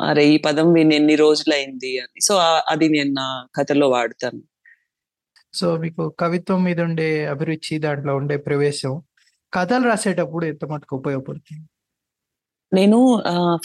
అరే 0.00 0.24
ఈ 0.28 0.36
పదం 0.38 0.72
విని 0.72 0.96
ఎన్ని 0.96 1.16
రోజులైంది 1.16 1.98
అని. 1.98 2.20
సో 2.20 2.34
అది 2.70 2.88
నేను 2.88 3.12
నా 3.12 3.46
కథలో 3.54 3.88
వాడతాను. 3.88 4.42
సో 5.54 5.76
మీకు 5.76 6.14
కవిత్వం 6.20 6.64
మీద 6.64 6.80
ఉండే 6.80 7.26
అభిరుచి 7.26 7.78
దాంట్లో 7.78 8.16
ఉండే 8.16 8.36
ప్రవేశం 8.36 9.02
కథలు 9.52 9.84
రాసేటప్పుడు 9.84 10.44
ఎంత 10.46 10.64
మటుకు 10.64 10.94
ఉపయోగపడుతుంది? 10.96 11.64
నేను 12.72 12.98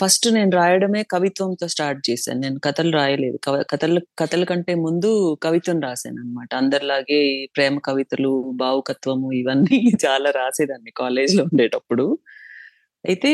ఫస్ట్ 0.01 0.25
నేను 0.33 0.51
రాయడమే 0.51 1.01
కవిత్వంతో 1.13 1.65
స్టార్ట్ 1.73 2.01
చేశాను. 2.09 2.39
నేను 2.39 2.57
కథలు 2.65 2.91
రాయలేదు. 2.97 3.37
కథలు 3.71 3.99
కథల 4.19 4.43
కంటే 4.43 4.73
ముందు 4.85 5.11
కవిత్వం 5.43 5.79
రాశాను 5.81 6.19
అనమాట 6.23 6.51
అందరిలాగే 6.55 7.21
ప్రేమ 7.55 7.75
కవితలు 7.87 8.31
భావుకత్వము 8.55 9.29
ఇవన్నీ 9.33 9.79
చాలా 10.05 10.29
రాసేదాన్ని 10.39 10.91
కాలేజ్లో 11.01 11.43
ఉండేటప్పుడు. 11.51 12.07
అయితే 13.05 13.33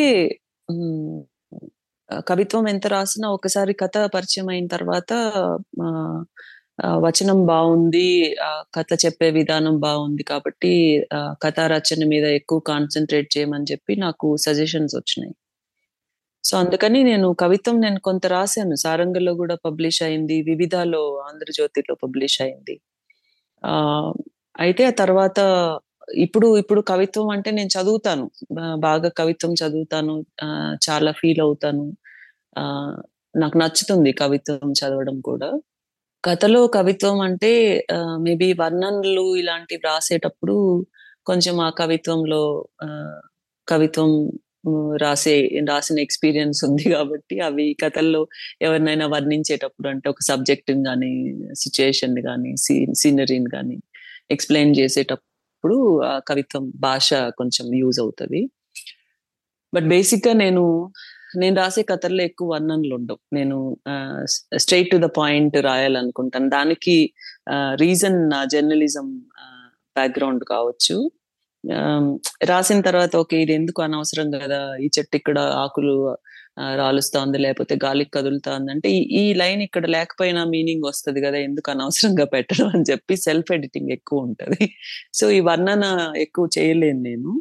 కవిత్వం 2.28 2.66
ఎంత 2.70 2.86
రాసినా 2.88 3.28
ఒకసారి 3.30 3.74
కథ 3.82 3.98
పరిచయం 4.16 4.50
అయిన 4.50 4.68
తర్వాత 4.68 5.12
వచనం 7.06 7.40
బాగుంది 7.46 8.06
ఆ 8.42 8.52
కథ 8.76 8.92
చెప్పే 9.04 9.28
విధానం 9.32 9.76
బాగుంది 9.80 10.24
కాబట్టి 10.24 10.72
కథా 11.44 11.66
రచన 11.68 12.02
మీద 12.14 12.26
ఎక్కువ 12.40 12.60
కాన్సన్ట్రేట్ 12.72 13.30
చేయమని 13.36 13.70
చెప్పి 13.72 13.96
నాకు 14.06 14.30
సజెషన్స్ 14.46 14.96
వచ్చినాయి. 15.00 15.34
సో 16.44 16.54
అందుకని 16.58 17.00
నేను 17.04 17.28
కవిత్వం 17.34 17.76
నేను 17.80 18.00
కొంత 18.00 18.26
రాశాను. 18.28 18.76
సారంగంలో 18.84 19.34
కూడా 19.42 19.56
పబ్లిష్ 19.66 20.02
అయింది 20.08 20.38
వివిధలో 20.50 21.04
ఆంధ్రజ్యోతిలో 21.28 21.94
పబ్లిష్ 22.04 22.38
అయింది. 22.46 22.76
ఆ 23.64 23.74
అయితే 24.56 24.84
ఆ 24.92 24.94
తర్వాత 25.02 25.40
ఇప్పుడు 26.26 26.48
ఇప్పుడు 26.62 26.82
కవిత్వం 26.92 27.28
అంటే 27.36 27.50
నేను 27.52 27.72
చదువుతాను. 27.78 28.26
బాగా 28.88 29.10
కవిత్వం 29.20 29.54
చదువుతాను 29.62 30.16
చాలా 30.88 31.12
ఫీల్ 31.22 31.42
అవుతాను. 31.48 31.86
ఆ 32.56 32.64
నాకు 33.36 33.58
నచ్చుతుంది 33.58 34.12
కవిత్వం 34.22 34.72
చదవడం 34.82 35.18
కూడా. 35.22 35.50
కథలో 36.24 36.68
కవిత్వం 36.68 37.20
అంటే 37.20 37.86
మేబీ 38.20 38.54
వర్ణనలు 38.54 39.36
ఇలాంటివి 39.36 39.82
రాసేటప్పుడు 39.86 40.86
కొంచెం 41.26 41.60
ఆ 41.60 41.70
కవిత్వంలో 41.70 42.68
కవిత్వం 43.68 44.32
రాసే 44.98 45.50
రాసిన 45.70 46.00
ఎక్స్పీరియన్స్ 46.00 46.66
ఉంది 46.66 46.84
కాబట్టి 46.84 47.40
అవి 47.40 47.78
కథల్లో 47.84 48.28
ఎవరినైనా 48.62 49.08
వర్ణించేటప్పుడు 49.08 49.88
అంటే 49.88 50.10
ఒక 50.10 50.16
సబ్జెక్ట్ 50.22 50.72
కానీ 50.72 51.36
సిచ్యుయేషన్ 51.54 52.16
కానీ 52.22 52.56
సీనరీని 52.94 53.50
కానీ 53.54 53.78
ఎక్స్ప్లెయిన్ 54.32 54.76
చేసేటప్పుడు 54.80 56.02
ఆ 56.02 56.20
కవిత్వం 56.20 56.72
భాష 56.76 57.14
కొంచెం 57.14 57.74
యూజ్ 57.74 58.00
అవుతుంది. 58.00 58.50
బట్ 59.74 59.84
బేసిక్గా 59.84 60.34
నేను 60.34 60.64
నేను 61.41 61.56
రాసే 61.62 61.82
కథల్లో 61.91 62.24
ఎక్కువ 62.30 62.48
వర్ణనలు 62.54 62.93
ఉండవు 63.00 63.19
నేను 63.38 63.58
స్ట్రైట్ 64.63 64.91
టు 64.91 64.98
ద 65.06 65.10
పాయింట్ 65.19 65.58
రాయాలనుకుంటాను. 65.69 66.50
దానికి 66.50 66.96
రీజన్ 67.84 68.17
నా 68.30 68.39
జర్నలిజం 68.54 69.08
బ్యాక్గ్రౌండ్ 69.98 70.43
కావచ్చు. 70.54 70.98
రాసిన 72.52 72.80
తర్వాత 72.82 73.15
ఓకే 73.15 73.36
ఇది 73.43 73.54
ఎందుకు 73.54 73.80
అనవసరం 73.84 74.28
కదా? 74.32 74.62
ఈ 74.86 74.88
చెట్టు 74.98 75.15
ఇక్కడ 75.19 75.39
ఆకులు 75.63 75.96
రాలుస్తోంది 76.82 77.38
లేకపోతే 77.38 77.76
గాలికి 77.84 78.12
కదులుతా 78.17 78.52
అంటే 78.74 78.89
ఈ 79.22 79.24
లైన్ 79.41 79.62
ఇక్కడ 79.67 79.86
లేకపోయినా 79.96 80.41
మీనింగ్ 80.54 80.86
వస్తుంది 80.89 81.19
కదా 81.26 81.38
ఎందుకు 81.48 81.72
అనవసరంగా 81.72 82.26
పెట్టడం 82.36 82.67
అని 82.76 82.86
చెప్పి 82.91 83.15
సెల్ఫ్ 83.28 83.52
ఎడిటింగ్ 83.58 83.91
ఎక్కువ 83.98 84.28
ఉంటది. 84.28 84.65
సో 85.19 85.26
ఈ 85.38 85.39
వర్ణన 85.50 85.86
ఎక్కువ 86.26 86.48
చేయలేను 86.58 87.02
నేను. 87.10 87.32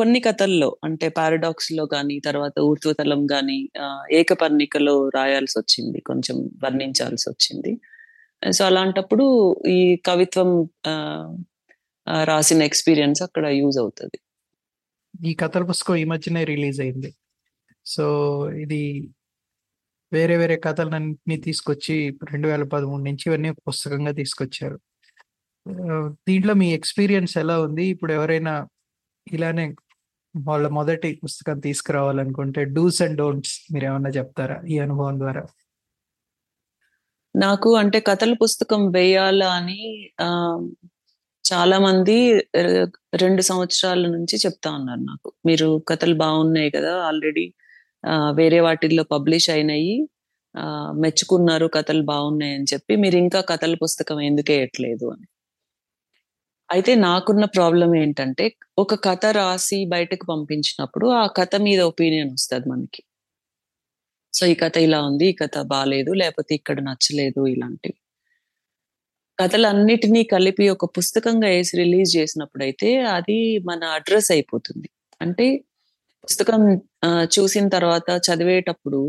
కొన్ని 0.00 0.20
కథల్లో 0.20 0.70
అంటే 0.84 1.06
పారాడాక్స్లో 1.18 1.84
కానీ 1.86 2.16
తర్వాత 2.20 2.56
ఊర్ధ్వతలం 2.60 3.22
కానీ 3.26 3.58
ఏకపర్ణికలో 4.12 4.96
రాయాల్సి 5.18 5.56
వచ్చింది 5.58 6.00
కొంచెం 6.00 6.36
వర్ణించాల్సి 6.64 7.26
వచ్చింది 7.32 7.72
సో 8.42 8.62
అలాంటప్పుడు 8.64 9.26
ఈ 9.68 9.80
కవిత్వం 10.08 10.50
రాసిన 12.24 12.60
ఎక్స్పీరియన్స్ 12.62 13.20
అక్కడ 13.22 13.46
యూజ్ 13.60 13.78
అవుతుంది 13.78 14.18
ఈ 15.28 15.32
కథల 15.34 15.62
పుస్తకం 15.62 15.96
ఈ 15.96 16.04
మధ్యనే 16.04 16.42
రిలీజ్ 16.44 16.78
అయింది 16.84 17.10
సో 17.86 18.04
ఇది 18.64 18.82
వేరే 20.12 20.34
వేరే 20.36 20.56
కథలన్నీ 20.66 21.36
తీసుకొచ్చి 21.46 21.94
రెండు 22.30 22.46
వేల 22.48 22.64
పదమూడు 22.74 23.02
నుంచి 23.08 23.24
ఇవన్నీ 23.28 23.50
పుస్తకంగా 23.68 24.12
తీసుకొచ్చారు. 24.20 24.78
దీంట్లో 26.28 26.54
మీ 26.62 26.68
ఎక్స్పీరియన్స్ 26.78 27.34
ఎలా 27.42 27.56
ఉంది? 27.66 27.84
ఇప్పుడు 27.94 28.12
ఎవరైనా 28.18 28.54
ఇలానే 29.26 29.64
వాళ్ళ 30.34 30.66
మొదటి 30.68 31.08
పుస్తకం 31.24 31.56
తీసుకురావాలనుకుంటే 31.60 32.60
డూస్ 32.76 33.00
అండ్ 33.02 33.18
డోంట్స్ 33.18 33.54
మీరు 33.72 33.84
ఏమన్నా 33.84 34.10
చెప్తారా 34.10 34.56
ఈ 34.74 34.76
అనుభవం 34.78 35.16
ద్వారా? 35.20 35.42
నాకు 37.34 37.70
అంటే 37.76 37.98
కథల 38.00 38.32
పుస్తకం 38.42 38.80
వేయాలా 38.96 39.48
అని 39.58 39.80
చాలా 41.44 41.76
మంది 41.78 42.16
రెండు 43.22 43.42
సంవత్సరాల 43.42 44.02
నుంచి 44.16 44.36
చెప్తా 44.44 44.70
ఉన్నారు 44.78 45.02
నాకు. 45.10 45.28
మీరు 45.46 45.68
కథలు 45.90 46.16
బాగున్నాయి 46.24 46.70
కదా 46.76 46.92
ఆల్రెడీ 47.08 47.46
వేరే 48.40 48.60
వాటిల్లో 48.60 49.04
పబ్లిష్ 49.14 49.48
అయినాయి 49.50 49.94
మెచ్చుకున్నారు 51.02 51.66
కథలు 51.76 52.02
బాగున్నాయి 52.12 52.54
అని 52.56 52.68
చెప్పి 52.72 52.94
మీరు 53.04 53.16
ఇంకా 53.24 53.40
కథల 53.50 53.74
పుస్తకం 53.84 54.18
ఎందుకు 54.30 54.50
వేయట్లేదు 54.52 55.06
అని. 55.14 55.26
అయితే 56.70 56.92
నాకున్న 57.04 57.44
ప్రాబ్లం 57.54 57.90
ఏంటంటే 58.00 58.44
ఒక 58.78 58.94
కథ 59.06 59.24
రాసి 59.38 59.78
బయటకు 59.94 60.24
పంపించినప్పుడు 60.32 61.06
ఆ 61.20 61.24
కథ 61.38 61.54
మీద 61.66 61.80
ఒపీనియన్ 61.92 62.30
వస్తుంది 62.32 62.66
మనకి. 62.72 63.02
సో 64.34 64.42
ఈ 64.46 64.54
కథ 64.62 64.76
ఇలా 64.86 64.98
ఉంది 65.08 65.26
ఈ 65.32 65.34
కథ 65.40 65.56
బాగాలేదు 65.72 66.10
లేకపోతే 66.20 66.52
ఇక్కడ 66.60 66.78
నచ్చలేదు 66.88 67.42
ఇలాంటివి. 67.54 67.96
కథలన్నిటినీ 69.38 70.22
కలిపి 70.34 70.64
ఒక 70.68 70.86
పుస్తకంగా 70.96 71.48
వేసి 71.54 71.74
రిలీజ్ 71.82 72.10
చేసినప్పుడు 72.16 72.62
అయితే 72.68 72.88
అది 73.16 73.38
మన 73.68 73.82
అడ్రస్ 73.98 74.30
అయిపోతుంది. 74.36 74.88
అంటే 75.20 75.46
పుస్తకం 76.24 76.62
చూసిన 77.36 77.66
తర్వాత 77.76 78.08
చదివేటప్పుడు 78.28 79.00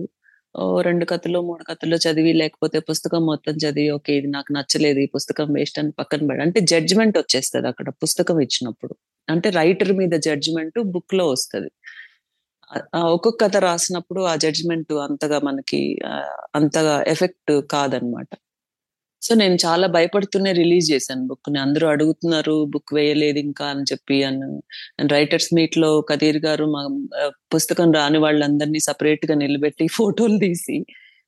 రెండు 0.87 1.05
కథలు 1.05 1.39
మూడు 1.49 1.63
కథలు 1.63 1.97
చదివి 2.05 2.31
లేకపోతే 2.33 2.77
పుస్తకం 2.89 3.21
మొత్తం 3.25 3.55
చదివి 3.55 3.89
ఓకే 3.89 4.11
ఇది 4.17 4.27
నాకు 4.27 4.49
నచ్చలేదు 4.53 4.99
ఈ 4.99 5.07
పుస్తకం 5.15 5.47
వేస్ట్ 5.57 5.77
అని 5.79 5.91
పక్కన 5.99 6.21
పెడ 6.29 6.39
అంటే 6.47 6.59
జడ్జిమెంట్ 6.71 7.17
వచ్చేస్తుంది 7.17 7.67
అక్కడ 7.67 7.89
పుస్తకం 8.03 8.37
ఇచ్చినప్పుడు. 8.45 8.93
అంటే 9.27 9.49
రైటర్ 9.61 9.93
మీద 10.01 10.13
జడ్జిమెంట్ 10.27 10.79
బుక్లో 10.95 11.25
వస్తుంది 11.33 11.71
ఒక్కొక్క 13.15 13.37
కథ 13.45 13.57
రాసినప్పుడు 13.67 14.21
ఆ 14.31 14.33
జడ్జిమెంట్ 14.45 14.93
అంతగా 15.07 15.39
మనకి 15.49 15.81
అంతగా 16.55 16.95
ఎఫెక్ట్ 17.13 17.53
కాదనమాట. 17.73 18.29
సో 19.21 19.31
నేను 19.35 19.55
చాలా 19.63 19.87
భయపడుతూనే 19.95 20.51
రిలీజ్ 20.59 20.87
చేశాను 20.91 21.23
బుక్ని 21.27 21.59
అందరూ 21.59 21.85
అడుగుతున్నారు 21.87 22.55
బుక్ 22.73 22.91
వేయలేదు 22.97 23.39
ఇంకా 23.39 23.65
అని 23.73 23.83
చెప్పి 23.91 24.17
అని 24.23 24.47
రైటర్స్ 25.13 25.49
మీట్లో 25.57 25.89
కదీర్ 26.09 26.39
గారు 26.47 26.65
మా 26.73 26.81
పుస్తకం 27.55 27.91
రాని 27.93 28.19
వాళ్ళందరినీ 28.25 28.81
సపరేట్గా 28.89 29.35
నిలబెట్టి 29.43 29.85
ఫోటోలు 29.97 30.37
తీసి 30.45 30.77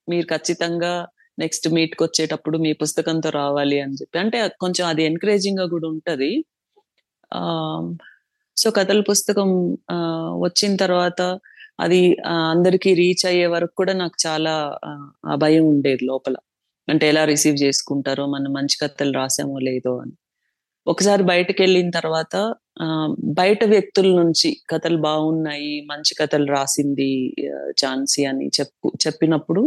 మీరు 0.07 0.25
ఖచ్చితంగా 0.33 0.93
నెక్స్ట్ 1.37 1.67
మీట్కి 1.75 2.01
వచ్చేటప్పుడు 2.05 2.57
మీ 2.65 2.71
పుస్తకంతో 2.81 3.29
రావాలి 3.37 3.77
అని 3.83 3.95
చెప్పి. 4.01 4.17
అంటే 4.23 4.39
కొంచెం 4.63 4.85
అది 4.91 5.03
ఎంకరేజింగ్గా 5.09 5.65
కూడా 5.73 5.87
ఉంటది. 5.93 6.31
ఆ 7.31 7.41
సో 8.57 8.67
కథల 8.71 9.01
పుస్తకం 9.09 9.49
వచ్చిన 10.45 10.73
తర్వాత 10.83 11.21
అది 11.79 12.01
అందరికి 12.47 12.89
రీచ్ 13.01 13.25
అయ్యే 13.29 13.47
వరకు 13.53 13.73
కూడా 13.81 13.93
నాకు 14.01 14.17
చాలా 14.25 14.53
ఆ 15.25 15.35
భయం 15.43 15.65
ఉండేది 15.73 16.03
లోపల. 16.11 16.35
అంటే 16.87 17.05
ఎలా 17.09 17.23
రిసీవ్ 17.25 17.57
చేసుకుంటారో 17.63 18.23
మనం 18.25 18.51
మంచి 18.53 18.75
కథలు 18.81 19.13
రాసామో 19.13 19.59
లేదో 19.59 19.93
అని 19.99 20.15
ఒకసారి 20.87 21.23
బయటకెళ్ళిన 21.23 21.89
తర్వాత 21.89 22.35
బయట 23.33 23.63
వ్యక్తుల 23.65 24.09
నుంచి 24.15 24.49
కథలు 24.69 24.97
బాగున్నాయి 25.01 25.81
మంచి 25.85 26.13
కథలు 26.15 26.47
రాసింది 26.51 27.11
ఝాన్సీ 27.79 28.25
అని 28.25 28.47
చెప్పు 28.59 28.87
చెప్పినప్పుడు 29.07 29.63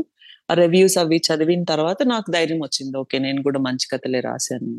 ఆ 0.50 0.54
రివ్యూస్ 0.54 0.96
అవి 0.98 1.18
చదివిన 1.28 1.64
తర్వాత 1.64 2.00
నాకు 2.04 2.28
ధైర్యం 2.30 2.60
వచ్చింది. 2.62 2.94
ఓకే. 2.98 3.16
నేను 3.18 3.40
కూడా 3.42 3.58
మంచి 3.58 3.86
కథలే 3.92 4.20
రాశాను. 4.20 4.72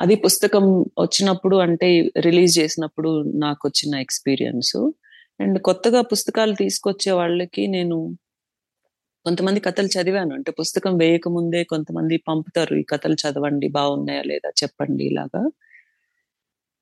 అది 0.00 0.14
పుస్తకం 0.16 0.64
వచ్చినప్పుడు 1.00 1.56
అంటే 1.56 1.88
రిలీజ్ 2.20 2.54
చేసినప్పుడు 2.60 3.10
నాకు 3.36 3.62
వచ్చిన 3.68 3.94
ఎక్స్పీరియన్స్ 4.00 4.76
అండ్ 5.40 5.58
కొత్తగా 5.60 6.00
పుస్తకాలు 6.02 6.54
తీసుకొచ్చే 6.54 7.12
వాళ్ళకి 7.12 7.62
నేను 7.66 7.98
కొంతమంది 9.24 9.60
కథలు 9.60 9.86
చదివాను. 9.86 10.34
అంటే 10.34 10.52
పుస్తకం 10.52 10.96
వేయకముందే 10.96 11.64
కొంతమంది 11.64 12.16
పంపుతారు. 12.16 12.74
ఈ 12.76 12.82
కథలు 12.82 13.14
చదవండి 13.14 13.68
బాగున్నాయా 13.68 14.22
లేదా 14.22 14.50
చెప్పండి 14.62 15.04
ఇలాగా. 15.04 15.50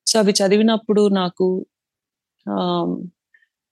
సో, 0.07 0.19
అవి 0.19 0.33
చదివినప్పుడు 0.33 1.09
నాకు 1.09 1.67
ఆ 2.49 2.57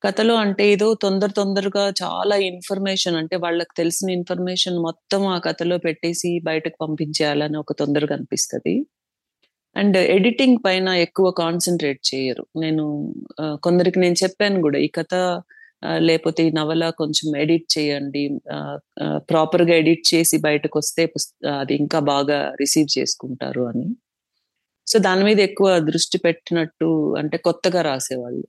కథలో 0.04 0.34
అంటే 0.34 0.72
ఏదో 0.72 0.94
తొందర 0.94 1.28
తొందరగా 1.30 1.92
చాలా 2.02 2.36
ఇన్ఫర్మేషన్ 2.36 3.16
అంటే 3.16 3.36
వాళ్ళకి 3.36 3.70
తెలిసిన 3.76 4.10
ఇన్ఫర్మేషన్ 4.10 4.78
మొత్తం 4.78 5.26
ఆ 5.26 5.38
కథలో 5.38 5.78
పెట్టేసి 5.78 6.40
బయటకు 6.44 6.76
పంపించేయాలని 6.80 7.58
ఒక 7.58 7.72
తొందరగా 7.72 8.14
అనిపిస్తుంది 8.14 8.86
అండ్ 9.76 9.96
ఎడిటింగ్ 9.96 10.58
పైన 10.66 10.88
ఎక్కువ 10.88 11.30
కాన్సన్ట్రేట్ 11.30 12.00
చేయరు. 12.14 12.46
నేను 12.60 13.14
కొందరికి 13.42 14.00
నేను 14.00 14.14
చెప్పాను 14.22 14.60
కూడా 14.62 14.78
ఈ 14.78 14.88
కథ 14.88 15.14
లేకపోతే 16.06 16.42
ఈ 16.46 16.52
నవల 16.52 16.84
కొంచెం 16.98 17.28
ఎడిట్ 17.38 17.66
చేయండి. 17.76 18.22
ప్రాపర్గా 19.30 19.74
ఎడిట్ 19.76 20.04
చేసి 20.12 20.36
బయటకొస్తే 20.44 21.02
వస్తే 21.12 21.32
అది 21.56 21.74
ఇంకా 21.76 22.00
బాగా 22.10 22.38
రిసీవ్ 22.60 22.88
చేసుకుంటారు 22.98 23.64
అని. 23.70 23.86
సో, 24.86 24.96
దాని 25.00 25.24
మీద 25.24 25.40
ఎక్కువ 25.40 25.70
దృష్టి 25.90 26.18
పెట్టినట్టు 26.20 26.88
అంటే 27.18 27.38
కొత్తగా 27.48 27.82
రాసేవాళ్ళు. 27.84 28.44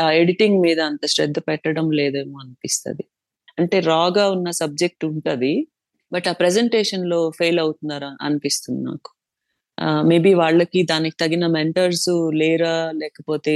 ఆ 0.00 0.08
ఎడిటింగ్ 0.20 0.58
మీద 0.62 0.80
అంత 0.90 1.04
శ్రద్ధ 1.08 1.38
పెట్టడం 1.48 1.86
లేదేమో 1.92 2.36
అనిపిస్తది. 2.40 3.04
అంటే 3.58 3.78
రాగా 3.88 4.24
ఉన్న 4.30 4.50
సబ్జెక్ట్ 4.60 5.04
ఉంటది. 5.10 5.54
బట్ 6.12 6.28
ఆ 6.28 6.34
ప్రెజెంటేషన్‌లో 6.34 7.20
ఫెయిల్ 7.38 7.60
అవుతున్నారా 7.60 8.10
అనిపిస్తుంది 8.22 8.82
నాకు. 8.84 9.10
మేబీ 10.08 10.32
వాళ్ళకి 10.34 10.80
దానికి 10.84 11.16
తగిన 11.20 11.46
మెంటర్స్ 11.56 12.10
లేరా? 12.34 12.74
లేకపోతే 13.02 13.54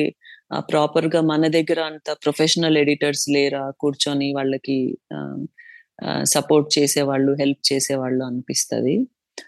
ప్రాపర్గా 0.56 1.20
మన 1.22 1.48
దగ్గర 1.48 1.80
అంత 1.80 2.16
ప్రొఫెషనల్ 2.24 2.78
ఎడిటర్స్ 2.78 3.30
లేరా? 3.30 3.72
కూర్చొని 3.80 4.32
వాళ్ళకి 4.34 4.78
సపోర్ట్ 6.24 6.78
చేసేవాళ్ళు, 6.78 7.36
హెల్ప్ 7.40 7.72
చేసేవాళ్ళు 7.72 8.24
అనిపిస్తది. 8.24 8.96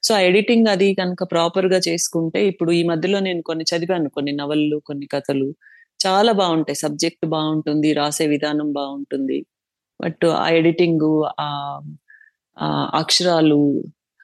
సో, 0.05 0.14
ఆ 0.14 0.20
ఎడిటింగ్ 0.20 0.66
అది 0.68 0.94
కనుక 0.94 1.22
ప్రాపర్గా 1.32 1.80
చేసుకుంటే 1.88 2.46
ఇప్పుడు 2.46 2.72
ఈ 2.72 2.82
మధ్యలో 2.82 3.20
నేను 3.20 3.42
కొన్ని 3.42 3.64
చదివాను. 3.72 4.11
కొన్ని 4.11 4.32
నవళ్ళు 4.32 4.82
కొన్ని 4.86 5.07
కథలు. 5.07 5.48
చాలా 6.01 6.32
బాగుంటాయి 6.32 6.76
సబ్జెక్ట్ 6.76 7.26
బాగుంటుంది 7.26 7.92
రాసే 7.92 8.26
విధానం 8.26 8.72
బాగుంటుంది 8.72 9.38
బట్ 10.01 10.26
ఆ 10.26 10.48
ఎడిటింగ్ 10.51 11.09
ఆ 11.40 11.48
అక్షరాలు 12.94 13.61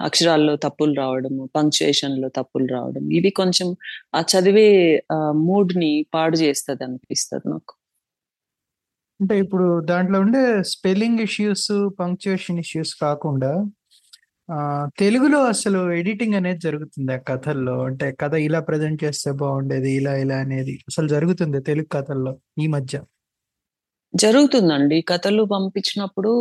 అక్షరాల్లో 0.01 0.55
తప్పులు 0.63 0.95
రావడము, 0.97 1.43
పంక్చుయేషన్‌లో 1.57 2.31
తప్పులు 2.39 2.69
రావడం. 2.73 3.05
ఇవి 3.13 3.33
కొంచెం 3.41 3.71
ఆ 4.15 4.23
చదివే 4.33 4.69
ఆహ్, 5.17 5.35
మూడ్‌ని 5.47 5.93
పాడు 6.15 6.39
చేస్తదనిపిస్తది 6.45 7.47
నాకు. 7.49 7.75
అంటే 9.21 9.35
ఇప్పుడు 9.43 9.67
దాంట్లో 9.91 10.17
ఉండే 10.25 10.41
స్పెల్లింగ్ 10.73 11.21
ఇష్యూస్, 11.27 11.69
పంక్చుయేషన్ 12.01 12.59
ఇష్యూస్ 12.65 12.93
కాకుండా 13.03 13.53
తెలుగులో 14.99 15.39
అసలు 15.53 15.81
ఎడిటింగ్ 15.99 16.37
అనేది 16.39 16.61
జరుగుతుందా 16.67 17.17
కథల్లో? 17.29 17.77
అంటే 17.89 18.07
కథ 18.23 18.35
ఇలా 18.47 18.61
ప్రెజెంట్ 18.69 19.01
చేస్తే 19.05 19.31
బావుండేది. 19.41 19.91
ఇలా 20.01 20.15
ఇలా 20.25 20.39
అనేది 20.47 20.77
అసలు 20.91 21.09
జరుగుతుందా 21.17 21.61
తెలుగు 21.71 21.91
కథల్లో 21.97 22.35
ఈ 22.59 22.69
మధ్య? 22.77 22.97
జరుగుతుందండి. 24.15 24.99
కథలు 25.09 25.43
పంపించినప్పుడు! 25.53 26.33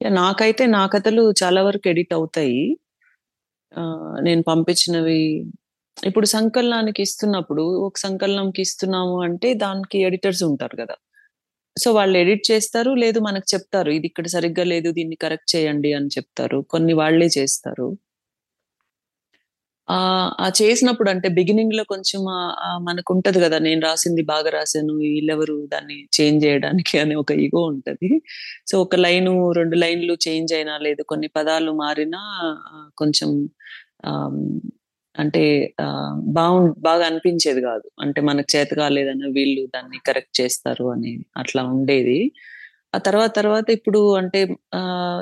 నాకైతే 0.00 0.64
నా 0.68 0.82
కథలు 0.94 1.22
చాలా 1.40 1.60
వరకు 1.62 1.86
ఎడిట్ 1.92 2.12
అవుతాయి. 2.14 2.60
నేను 4.26 4.42
పంపించినవి 4.42 5.20
ఇప్పుడు 5.96 6.26
సంకలనానికి 6.34 7.00
ఇస్తున్నప్పుడు 7.06 7.64
ఒక 7.86 7.96
సంకలనంకి 7.98 8.60
ఇస్తున్నాము 8.66 9.16
అంటే 9.26 9.48
దానికి 9.64 9.98
ఎడిటర్స్ 10.08 10.42
ఉంటారు 10.50 10.76
కదా 10.82 10.96
సో, 11.76 11.88
వాళ్ళు 11.92 12.16
ఎడిట్ 12.18 12.44
చేస్తారు. 12.50 12.90
లేదు 13.04 13.18
మనకు 13.20 13.46
చెప్తారు. 13.54 13.90
ఇది 13.90 14.06
ఇక్కడ 14.10 14.26
సరిగ్గా 14.36 14.64
లేదు. 14.72 14.88
దీన్ని 14.98 15.16
కరెక్ట్ 15.24 15.50
చేయండి 15.54 15.90
అని 15.98 16.10
చెప్తారు. 16.16 16.58
కొన్ని 16.72 16.94
వాళ్ళే 17.02 17.28
చేస్తారు. 17.38 17.88
ఆ 19.88 20.48
చేసినప్పుడు 20.58 21.08
అంటే 21.12 21.28
బిగినింగ్లో 21.36 21.82
కొంచెం 21.90 22.20
మనకు 22.86 23.10
ఉంటది 23.14 23.38
కదా 23.42 23.58
నేను 23.60 23.80
రాసింది 23.86 24.22
బాగా 24.30 24.50
రాసాను. 24.54 24.92
వీళ్ళెవరు 25.02 25.56
దాన్ని 25.72 25.96
చేంజ్ 26.16 26.44
చేయడానికి 26.46 26.94
అని 27.02 27.14
ఒక 27.22 27.32
ఇగో 27.44 27.62
ఉంటది. 27.72 28.10
సో, 28.66 28.74
ఒక 28.84 28.96
లైను, 29.04 29.34
రెండు 29.58 29.76
లైన్‌లు 29.82 30.14
చేంజ్ 30.26 30.52
అయినా 30.58 30.76
లేదు 30.86 31.02
కొన్ని 31.12 31.28
పదాలు 31.36 31.72
మారినా 31.82 32.22
కొంచెం 32.98 33.30
అంటే 35.14 35.42
ఆహ్, 35.84 36.16
బాగా 36.84 37.02
అనిపించేది 37.08 37.60
కాదు 37.66 37.86
అంటే 38.02 38.20
మనకు 38.28 38.48
చేత 38.54 38.70
కాలేదని 38.80 39.26
వీళ్ళు 39.36 39.62
దాన్ని 39.74 39.98
కరెక్ట్ 40.08 40.34
చేస్తారు 40.40 40.86
అని 40.94 41.12
అట్లా 41.42 41.62
ఉండేది. 41.74 42.18
ఆ 42.94 43.00
తర్వాత 43.06 43.32
తర్వాత 43.38 43.68
ఇప్పుడు 43.78 44.00
అంటే 44.20 44.40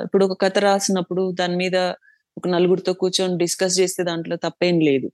ఇప్పుడు 0.05 0.23
ఒక 0.27 0.35
కథ 0.43 0.57
రాసినప్పుడు 0.65 1.23
దాని 1.39 1.55
మీద 1.61 1.77
ఒక 2.37 2.47
నలుగురితో 2.47 2.93
కూర్చొని 2.93 3.35
డిస్కస్ 3.37 3.79
చేస్తే 3.79 4.01
దాంట్లో 4.03 4.35
తప్పేం 4.35 4.77
లేదు. 4.79 5.07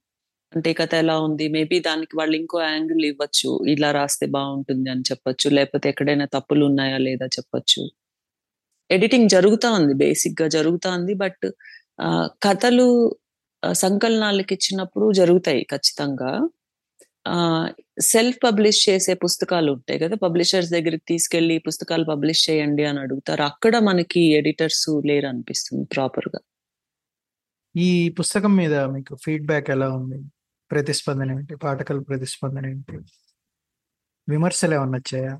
అంటే 0.53 0.73
కథ 0.73 0.93
ఎలా 0.95 1.15
ఉంది? 1.19 1.45
మేబీ 1.47 1.77
దానికి 1.79 2.13
వాళ్ళు 2.17 2.35
ఇంకో 2.35 2.57
యాంగిల్ 2.63 3.03
ఇవ్వచ్చు. 3.05 3.49
ఇలా 3.67 3.89
రాస్తే 3.91 4.25
బాగుంటుంది 4.37 4.89
అని 4.89 5.03
చెప్పొచ్చు. 5.11 5.47
లేకపోతే 5.49 5.87
ఎక్కడైనా 5.89 6.27
తప్పులు 6.35 6.63
ఉన్నాయా 6.65 6.97
లేదా 6.97 7.25
చెప్పొచ్చు. 7.37 7.81
ఎడిటింగ్ 8.89 9.29
జరుగుతా 9.29 9.69
ఉంది. 9.71 9.93
బేసిక్గా 9.95 10.47
జరుగుతా 10.47 10.89
ఉంది. 10.99 11.13
బట్ 11.15 11.45
ఆ 12.01 12.09
కథలు 12.43 12.87
సంకలనాలకి 13.63 14.53
ఇచ్చినప్పుడు 14.53 15.05
జరుగుతాయి 15.13 15.63
ఖచ్చితంగా. 15.73 16.31
ఆ 17.25 17.37
సెల్ఫ్ 18.03 18.39
పబ్లిష్ 18.43 18.79
చేసే 18.89 19.13
పుస్తకాలు 19.25 19.69
ఉంటాయి 19.71 19.99
కదా 19.99 20.15
పబ్లిషర్స్ 20.15 20.71
దగ్గరికి 20.71 21.05
తీసుకెళ్ళి 21.07 21.57
పుస్తకాలు 21.67 22.05
పబ్లిష్ 22.05 22.43
చేయండి 22.49 22.85
అని 22.85 22.99
అడుగుతారు. 22.99 23.43
అక్కడ 23.51 23.75
మనకి 23.89 24.23
ఎడిటర్స్ 24.39 24.85
లేరు 25.11 25.27
అనిపిస్తుంది 25.27 25.85
ప్రాపర్గా 25.95 26.39
ఈ 27.79 27.87
పుస్తకం 28.17 28.53
మీద 28.55 28.75
మీకు 28.93 29.13
ఫీడ్‌బ్యాక్ 29.23 29.69
ఎలా 29.71 29.87
ఉంది? 29.97 30.19
ప్రతిస్పందన 30.71 31.29
ఏంటి? 31.35 31.53
పాఠకుల 31.63 31.99
ప్రతిస్పందన 32.09 32.65
ఏంటి? 32.67 32.95
విమర్శలు 34.27 34.73
ఏమన్నా 34.75 34.97
వచ్చాయా? 34.99 35.33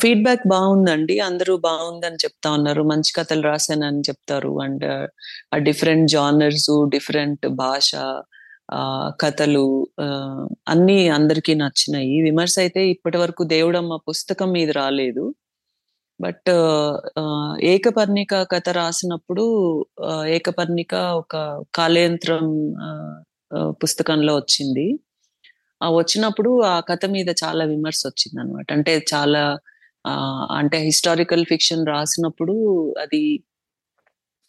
ఫీడ్‌బ్యాక్ 0.00 0.44
బాగుందండి 0.48 1.14
అందరూ 1.20 1.54
బాగుందని 1.60 2.18
చెప్తా 2.24 2.48
ఉన్నారు. 2.52 2.82
మంచి 2.84 3.10
కథలు 3.16 3.42
రాశానని 3.42 4.02
చెప్తారు. 4.08 4.52
అండ్ 4.60 4.86
ఆ 5.54 5.58
డిఫరెంట్ 5.68 6.06
జానర్స్ 6.10 6.68
డిఫరెంట్ 6.88 7.46
భాష 7.62 7.90
కథలు 9.22 9.64
అన్ని 10.02 10.10
అన్నీ 10.72 11.08
అందరికీ 11.10 11.52
నచ్చినాయి. 11.54 12.14
విమర్శ 12.22 12.54
అయితే 12.58 12.82
ఇప్పటి 12.90 13.18
వరకు 13.18 13.42
'దేవుడమ్మ' 13.46 13.98
పుస్తకం 14.08 14.48
మీద 14.52 14.70
రాలేదు. 14.74 15.24
బట్ 16.22 16.50
'ఏకపర్ణిక' 17.70 18.36
కథ 18.52 18.68
రాసినప్పుడు 18.78 19.44
'ఏకపర్ణిక' 20.28 20.98
ఒక 21.20 21.34
కాళయంత్రం 21.74 22.46
పుస్తకంలో 23.80 24.34
వచ్చింది. 24.36 24.86
ఆ 25.80 25.88
వచ్చినప్పుడు 25.92 26.50
ఆ 26.66 26.76
కథ 26.90 27.04
మీద 27.14 27.30
చాలా 27.42 27.64
విమర్శ 27.66 28.00
వచ్చింది 28.06 28.38
అనమాట 28.42 28.68
అంటే 28.72 28.94
చాలా 29.12 29.42
అంటే 30.58 30.78
హిస్టారికల్ 30.86 31.44
ఫిక్షన్ 31.44 31.84
రాసినప్పుడు 31.88 32.54
అది 33.04 33.22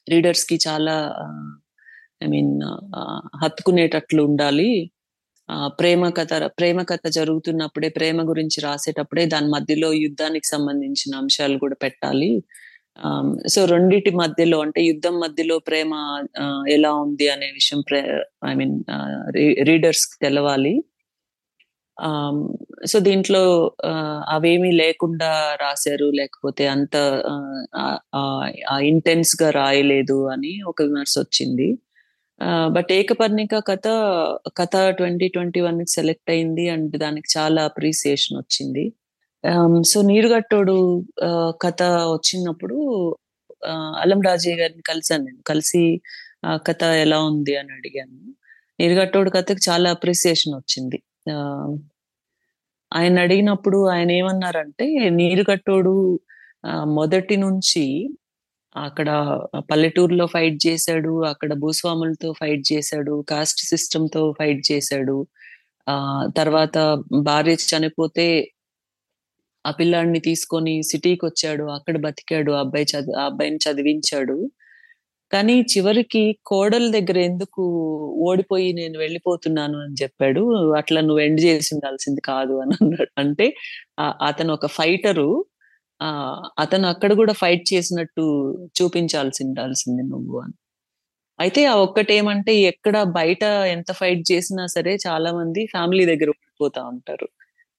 రీడర్స్కి 0.07 0.57
చాలా 0.67 0.95
ఐ 2.21 2.27
మీన్ 2.27 2.53
హత్తుకునేటట్లు 3.43 4.21
ఉండాలి. 4.23 4.69
ఆ 5.49 5.67
ప్రేమ 5.67 6.09
కథ 6.09 6.33
ప్రేమ 6.33 6.81
కథ 6.81 7.07
జరుగుతున్నప్పుడే 7.07 7.89
ప్రేమ 7.89 8.29
గురించి 8.29 8.61
రాసేటప్పుడే 8.61 9.25
దాని 9.25 9.47
మధ్యలో 9.47 9.93
యుద్ధానికి 9.93 10.47
సంబంధించిన 10.47 11.15
అంశాలు 11.15 11.57
కూడా 11.57 11.75
పెట్టాలి. 11.83 12.43
సో, 13.49 13.65
రెండిటి 13.65 14.11
మధ్యలో 14.11 14.59
అంటే 14.59 14.81
యుద్ధం 14.83 15.19
మధ్యలో 15.19 15.59
ప్రేమ 15.59 15.93
ఎలా 16.69 16.93
ఉంది 16.93 17.29
అనే 17.29 17.45
విషయం 17.51 17.81
ఐ 18.49 18.53
మీన్ 18.53 18.75
రీడర్స్ 19.63 20.07
తెలవాలి. 20.21 20.83
సో, 22.87 22.99
దీంట్లో 22.99 23.71
అవేమీ 24.29 24.71
లేకుండా 24.71 25.57
రాశారు 25.61 26.11
లేకపోతే 26.15 26.67
అంత 26.67 26.95
ఇంటెన్స్గా 28.81 29.49
రాయలేదు 29.49 30.27
అని 30.27 30.61
ఒక 30.67 30.81
విమర్శ 30.81 31.15
వచ్చింది 31.19 31.67
బట్ 32.75 32.89
'ఏకపర్ణిక' 32.93 33.55
కథ, 33.67 33.87
కథ 34.55 34.73
2021కి 34.93 35.91
సెలెక్ట్ 35.91 36.29
అయింది. 36.29 36.65
అండ్ 36.73 36.95
దానికి 36.97 37.29
చాలా 37.37 37.61
అప్రిసియేషన్ 37.69 38.37
వచ్చింది. 38.39 38.83
సో, 39.85 39.97
'నీరుగట్టోడు' 40.03 40.79
కథ 41.61 41.81
వచ్చినప్పుడు 42.13 42.77
అలం 43.65 43.81
అల్లం 44.03 44.21
రాజయ్య 44.21 44.55
గారిని 44.57 44.83
కలిసాను 44.89 45.23
నేను. 45.25 45.41
కలిసి 45.45 45.83
ఆ 46.45 46.53
కథ 46.67 46.83
ఎలా 47.03 47.19
ఉంది 47.29 47.53
అని 47.59 47.71
అడిగాను 47.77 48.17
నీరుగట్టోడు 48.79 49.29
కథకి 49.29 49.61
చాలా 49.69 49.87
అప్రిసియేషన్ 49.95 50.55
వచ్చింది 50.59 50.97
ఆ, 51.31 51.35
ఆయన 52.91 53.15
అడిగినప్పుడు 53.19 53.79
ఆయన 53.89 54.11
ఏమన్నారంటే 54.19 54.85
నీరుగట్టోడు 55.17 55.93
మొదటి 56.93 57.35
నుంచి 57.43 57.85
అక్కడ 58.75 59.09
పల్లెటూరులో 59.71 60.25
ఫైట్ 60.27 60.57
చేశాడు 60.67 61.11
అక్కడ 61.31 61.51
భూస్వాములతో 61.63 62.29
ఫైట్ 62.33 62.63
చేశాడు 62.73 63.15
కాస్ట్ 63.31 63.61
సిస్టమ్తో 63.71 64.23
ఫైట్ 64.39 64.61
చేశాడు. 64.71 65.17
ఆ 65.87 65.95
తర్వాత 66.37 66.77
భార్య 67.29 67.55
చనిపోతే 67.71 68.27
ఆ 69.65 69.71
పిల్లాడిని 69.71 70.19
తీసుకొని 70.19 70.73
సిటీకి 70.89 71.23
వచ్చాడు 71.25 71.65
అక్కడ 71.75 71.95
బతికాడు 71.97 72.51
ఆ 72.51 72.61
అబ్బాయి 72.65 72.87
చదివి 72.91 73.15
ఆ 73.21 73.25
అబ్బాయిని 73.25 73.59
చదివించాడు. 73.65 74.37
కానీ 75.31 75.55
చివరికి 75.73 76.21
కోడల 76.45 76.85
దగ్గర 76.91 77.17
ఎందుకు 77.29 77.63
ఓడిపోయి 78.27 78.67
నేను 78.73 78.97
వెళ్ళిపోతున్నాను 78.99 79.77
అని 79.85 79.95
చెప్పాడు 80.03 80.41
అట్లా 80.81 80.99
నువ్వు 81.01 81.21
ఎండ్ 81.27 81.41
చేసి 81.45 81.69
ఉండాల్సింది 81.75 82.21
కాదు 82.31 82.55
అని 82.63 82.75
అన్నాడు. 82.81 83.11
అంటే 83.23 83.47
అతను 84.29 84.51
ఒక 84.53 84.67
ఫైటరు 84.79 85.29
అతను 86.63 86.85
అక్కడ 86.87 87.11
కూడా 87.21 87.33
ఫైట్ 87.33 87.65
చేసినట్టు 87.73 88.23
చూపించాల్సి 88.77 89.41
ఉండాల్సింది 89.47 90.03
నువ్వు 90.11 90.35
అని. 90.43 90.55
అయితే 91.39 91.61
ఆ 91.65 91.75
ఒక్కటేమంటే 91.85 92.53
ఎక్కడ 92.71 92.97
బయట 93.19 93.43
ఎంత 93.75 93.91
ఫైట్ 94.01 94.23
చేసినా 94.31 94.65
సరే 94.75 94.93
చాలా 95.07 95.31
మంది 95.39 95.61
ఫ్యామిలీ 95.73 96.05
దగ్గర 96.11 96.29
ఉండిపోతా 96.35 96.81
ఉంటారు. 96.93 97.27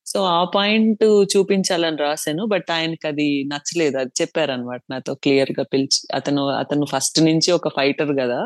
సో 0.07 0.19
ఆ 0.37 0.41
పాయింట్ 0.57 1.05
చూపించాలని 1.35 2.01
రాశాను 2.07 2.43
బట్ 2.47 2.71
ఆయనకి 2.71 3.07
అది 3.13 3.29
నచ్చలేదు. 3.53 3.97
అది 4.03 4.13
చెప్పారనమాట 4.23 4.83
నాతో 4.93 5.15
క్లియర్గా 5.25 5.65
పిలిచి 5.75 6.01
అతను 6.15 6.43
అతను 6.63 6.87
ఫస్ట్ 6.95 7.21
నుంచి 7.29 7.51
ఒక 7.53 7.71
ఫైటర్ 7.79 8.13
కదా. 8.23 8.41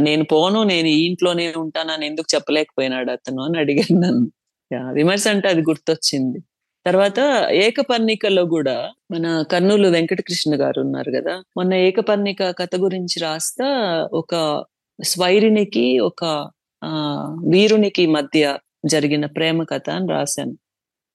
నేను 0.00 0.24
పోను 0.32 0.60
నేను 0.64 0.88
ఈ 0.88 1.00
ఇంట్లోనే 1.08 1.46
ఉంటానని 1.64 2.04
ఎందుకు 2.06 2.28
చెప్పలేకపోయినాడు 2.34 3.10
అతను 3.10 3.40
అని 3.46 3.58
అడిగాను 3.58 3.98
నన్ను. 4.04 4.26
యా, 4.70 4.82
విమర్శ 4.98 5.24
అంటే 5.34 5.48
అది 5.48 5.62
గుర్తొచ్చింది. 5.62 6.38
తర్వాత 6.86 7.20
ఏకపర్ణికలో 7.64 8.42
కూడా 8.46 8.74
మన 9.12 9.26
కర్నూలు 9.52 9.88
వెంకటకృష్ణ 9.88 10.52
గారు 10.62 10.78
ఉన్నారు 10.80 11.10
కదా. 11.18 11.34
మొన్న 11.56 11.72
ఏకపర్ణిక 11.86 12.42
కథ 12.58 12.74
గురించి 12.76 13.16
రాస్తా 13.22 13.68
ఒక 14.12 14.34
స్వైరినికి 14.98 15.86
ఒక 16.00 16.22
ఆ 16.82 16.90
వీరునికి 17.54 18.04
మధ్య 18.06 18.42
జరిగిన 18.86 19.24
ప్రేమ 19.26 19.58
కథ 19.64 19.88
అని 19.90 20.08
రాశాను. 20.08 20.54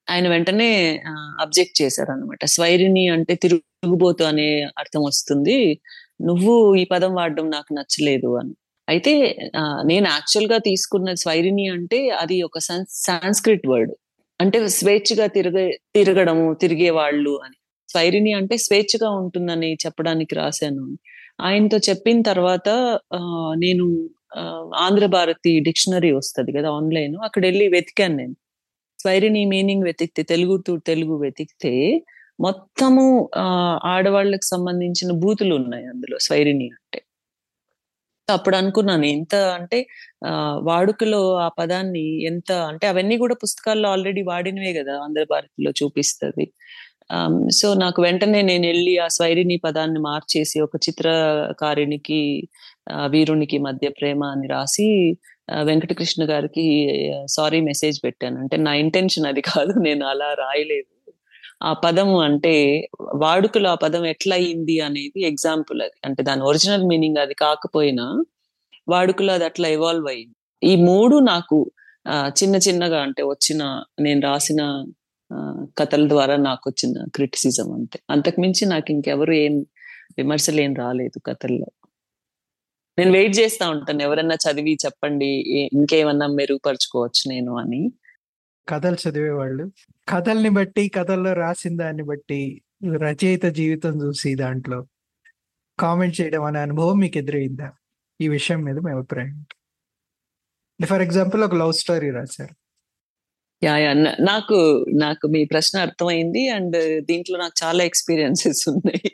ఆయన 0.07 0.27
వెంటనే 0.29 0.69
అబ్జెక్ట్ 1.41 1.77
చేశారు 1.81 2.11
అనమాట 2.11 2.43
స్వైరిని 2.45 3.03
అంటే 3.09 3.33
తిరుగుబోతు 3.35 4.23
అనే 4.23 4.49
అర్థం 4.81 5.01
వస్తుంది. 5.03 5.57
నువ్వు 6.21 6.55
ఈ 6.75 6.85
పదం 6.85 7.13
వాడడం 7.15 7.47
నాకు 7.51 7.71
నచ్చలేదు 7.73 8.31
అని. 8.41 8.53
అయితే 8.87 9.13
నేను 9.85 10.07
యాక్చువల్గా 10.09 10.57
తీసుకున్న 10.69 11.09
స్వైరిని 11.13 11.65
అంటే 11.69 11.99
అది 12.21 12.37
ఒక 12.43 12.59
సాంస్క్రిట్ 13.07 13.67
వర్డ్. 13.67 13.93
అంటే 14.39 14.57
స్వేచ్ఛగా 14.71 15.27
తిరగ 15.29 15.57
తిరగడము 15.95 16.53
తిరిగే 16.55 16.89
వాళ్ళు 16.97 17.33
అని 17.45 17.57
స్వైరిని 17.89 18.31
అంటే 18.39 18.55
స్వేచ్ఛగా 18.57 19.09
ఉంటుందని 19.21 19.69
చెప్పడానికి 19.85 20.35
రాశాను. 20.35 20.85
ఆయనతో 21.41 21.77
చెప్పిన 21.89 22.21
తర్వాత 22.21 22.67
ఆ, 23.17 23.19
నేను 23.57 23.85
ఆ, 24.37 24.43
ఆంధ్ర 24.77 25.05
భారతి 25.15 25.51
డిక్షనరీ 25.67 26.11
వస్తది 26.11 26.51
కదా 26.57 26.69
ఆన్లైన్ 26.71 27.15
అక్కడ 27.27 27.43
వెళ్ళి 27.45 27.67
వెతికాను 27.69 28.15
నేను. 28.15 28.35
స్వైరిని 28.99 29.43
మీనింగ్ 29.45 29.85
వెతికితే 29.85 30.23
తెలుగు 30.33 30.55
టు 30.67 30.73
తెలుగు 30.87 31.15
వెతికితే 31.19 31.73
మొత్తము 32.39 33.05
ఆ 33.37 33.45
ఆడవాళ్ళకి 33.93 34.45
సంబంధించిన 34.45 35.11
బూతులు 35.23 35.55
ఉన్నాయి 35.61 35.85
అందులో 35.85 36.17
స్వైరిని 36.27 36.67
అంటే. 36.77 36.99
అప్పుడు 38.31 38.55
అనుకున్నాను 38.55 39.05
ఎంత 39.07 39.35
అంటే 39.57 39.79
ఆ 40.25 40.31
వాడుకలో 40.63 41.21
ఆ 41.37 41.47
పదాన్ని 41.59 42.05
ఎంత 42.25 42.51
అంటే 42.69 42.87
అవన్నీ 42.87 43.17
కూడా 43.17 43.35
పుస్తకాల్లో 43.43 43.89
ఆల్రెడీ 43.89 44.21
వాడినవే 44.23 44.73
కదా 44.73 44.95
ఆంధ్ర 45.03 45.23
భారతిలో 45.31 45.71
చూపిస్తుంది. 45.81 46.45
సో 47.51 47.73
నాకు 47.75 47.99
వెంటనే 48.01 48.41
నేను 48.41 48.67
వెళ్ళి 48.67 48.97
ఆ 48.99 49.07
స్వైరిని 49.09 49.57
పదాన్ని 49.65 49.99
మార్చేసి 50.01 50.57
ఒక 50.61 50.75
చిత్రకారినికి 50.85 52.19
ఆ, 52.91 53.05
వీరునికి 53.07 53.57
మధ్య 53.59 53.89
ప్రేమ 53.99 54.23
అని 54.33 54.47
రాసి 54.47 54.87
వెంకటకృష్ణ 55.67 56.23
గారికి 56.29 56.65
సారీ 57.27 57.61
మెసేజ్ 57.61 57.97
పెట్టాను. 58.05 58.37
అంటే 58.39 58.57
నా 58.59 58.73
ఇంటెన్షన్ 58.75 59.25
అది 59.25 59.41
కాదు 59.51 59.73
నేను 59.79 60.05
అలా 60.05 60.29
రాయలేదు. 60.35 60.89
ఆ 61.61 61.71
పదం 61.83 62.09
అంటే 62.19 62.53
వాడుకలో 63.15 63.69
ఆ 63.69 63.75
పదం 63.75 64.03
ఎట్లా 64.05 64.35
అయింది 64.35 64.75
అనేది 64.79 65.19
ఎగ్జాంపుల్ 65.25 65.79
అది. 65.81 65.97
అంటే 66.05 66.21
దాని 66.23 66.41
ఒరిజినల్ 66.41 66.85
మీనింగ్ 66.87 67.17
అది 67.17 67.35
కాకపోయినా 67.35 68.05
వాడుకలో 68.87 69.31
అది 69.33 69.45
అట్లా 69.45 69.67
ఇవాల్వ్ 69.69 70.07
అయింది. 70.07 70.35
ఈ 70.61 70.73
మూడు 70.83 71.15
నాకు 71.31 71.57
చిన్న 72.37 72.55
చిన్నగా 72.67 72.99
అంటే 73.01 73.21
వచ్చిన 73.23 73.61
నేను 73.99 74.21
రాసిన 74.21 74.61
కథల 75.77 76.03
ద్వారా 76.07 76.35
నాకు 76.47 76.65
వచ్చిన 76.69 77.03
క్రిటిసిజం 77.15 77.67
అంతే. 77.73 77.97
అంతకుమించి 78.09 78.63
నాకు 78.65 78.89
ఇంకెవరు 78.91 79.33
ఏం 79.45 79.55
విమర్శలు 80.17 80.61
ఏం 80.61 80.73
రాలేదు 80.75 81.17
కథల్లో. 81.27 81.69
నేను 82.97 83.11
వెయిట్ 83.11 83.35
చేస్తా 83.39 83.65
ఉంటాను 83.69 84.01
ఎవరన్నా 84.03 84.35
చదివి 84.45 84.73
చెప్పండి 84.85 85.29
ఇంకేమన్నా 85.73 86.27
మెరుగుపరుచుకోవచ్చు 86.39 87.23
నేను 87.31 87.51
అని. 87.57 87.81
కథలు 88.69 89.09
చదివేవాళ్ళు. 89.09 89.71
కథల్ని 90.09 90.49
బట్టి 90.49 90.89
కథల్లో 90.89 91.33
రాసిన 91.33 91.77
దాన్ని 91.77 92.03
బట్టి 92.03 92.61
రచయిత 92.97 93.45
జీవితం 93.45 94.05
చూసి 94.05 94.35
దాంట్లో 94.35 94.85
కామెంట్ 95.79 96.21
చేయడం 96.21 96.43
అనే 96.43 96.59
అనుభవం 96.59 96.97
మీకు 96.97 97.17
ఎదురైందా? 97.17 97.71
ఈ 98.21 98.27
విషయం 98.27 98.63
మీద 98.63 98.77
మీ 98.77 98.91
అభిప్రాయం 98.91 99.45
ఫర్ 100.85 101.01
ఎగ్జాంపుల్ 101.01 101.43
ఒక 101.43 101.55
లవ్ 101.55 101.73
స్టోరీ 101.73 102.09
రాశారు. 102.11 102.55
Yeah 103.63 103.77
yeah. 103.77 103.93
నాకు 104.19 104.85
నాకు 104.93 105.27
మీ 105.27 105.45
ప్రశ్న 105.45 105.79
అర్థమైంది 105.79 106.49
అండ్ 106.49 107.05
దీంట్లో 107.05 107.39
నాకు 107.39 107.65
చాలా 107.65 107.83
ఎక్స్పీరియన్సెస్ 107.83 108.69
ఉన్నాయి. 108.69 109.11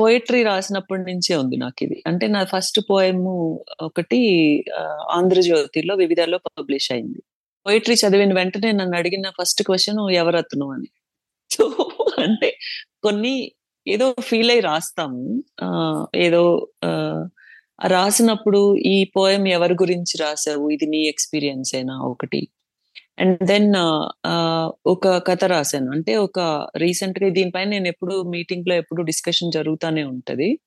పోయిటరీ 0.00 0.42
రాసినప్పటి 0.42 1.02
నుంచే 1.02 1.36
ఉంది 1.36 1.56
నాకు 1.56 1.84
ఇది. 1.84 2.02
అంటే 2.06 2.26
నా 2.26 2.44
ఫస్ట్ 2.44 2.80
పోయమ్ 2.90 3.26
ఒకటి 3.82 4.20
ఆంధ్రజ్యోతిలో 5.10 5.94
వివిధలో 5.94 6.38
పబ్లిష్ 6.38 6.92
అయింది. 6.92 7.22
పోయిటరీ 7.66 7.94
చదివిన 7.94 8.32
వెంటనే 8.34 8.72
నన్ను 8.72 8.96
అడిగిన 8.96 9.30
ఫస్ట్ 9.42 9.62
క్వశ్చన్ 9.62 10.00
ఎవరత్ను 10.12 10.66
అని. 10.72 10.90
సో 11.50 11.64
అంటే 12.22 12.50
కొన్ని 13.02 13.34
ఏదో 13.86 14.14
ఫీల్ 14.20 14.50
అయి 14.50 14.60
రాస్తాము 14.60 15.22
ఏదో 16.16 16.42
రాసినప్పుడు 17.86 18.76
ఈ 18.76 19.04
పోయం 19.16 19.48
ఎవరి 19.48 19.74
గురించి 19.74 20.14
రాసావు 20.20 20.70
ఇది 20.70 20.86
నీ 20.86 21.00
ఎక్స్పీరియన్స్ 21.08 21.74
అయినా 21.74 21.94
ఒకటి. 21.98 22.48
అండ్ 23.18 23.38
దెన్ 23.46 23.70
ఒక 24.86 25.08
కథ 25.26 25.44
రాశాను. 25.44 25.88
అంటే 25.90 26.16
ఒక 26.16 26.38
రీసెంట్గా 26.76 27.28
దీనిపైన 27.28 27.68
నేను 27.68 27.88
ఎప్పుడు 27.88 28.22
మీటింగ్లో 28.22 28.74
ఎప్పుడు 28.74 29.02
డిస్కషన్ 29.02 29.52
జరుగుతూనే 29.52 30.04
ఉంటది. 30.04 30.58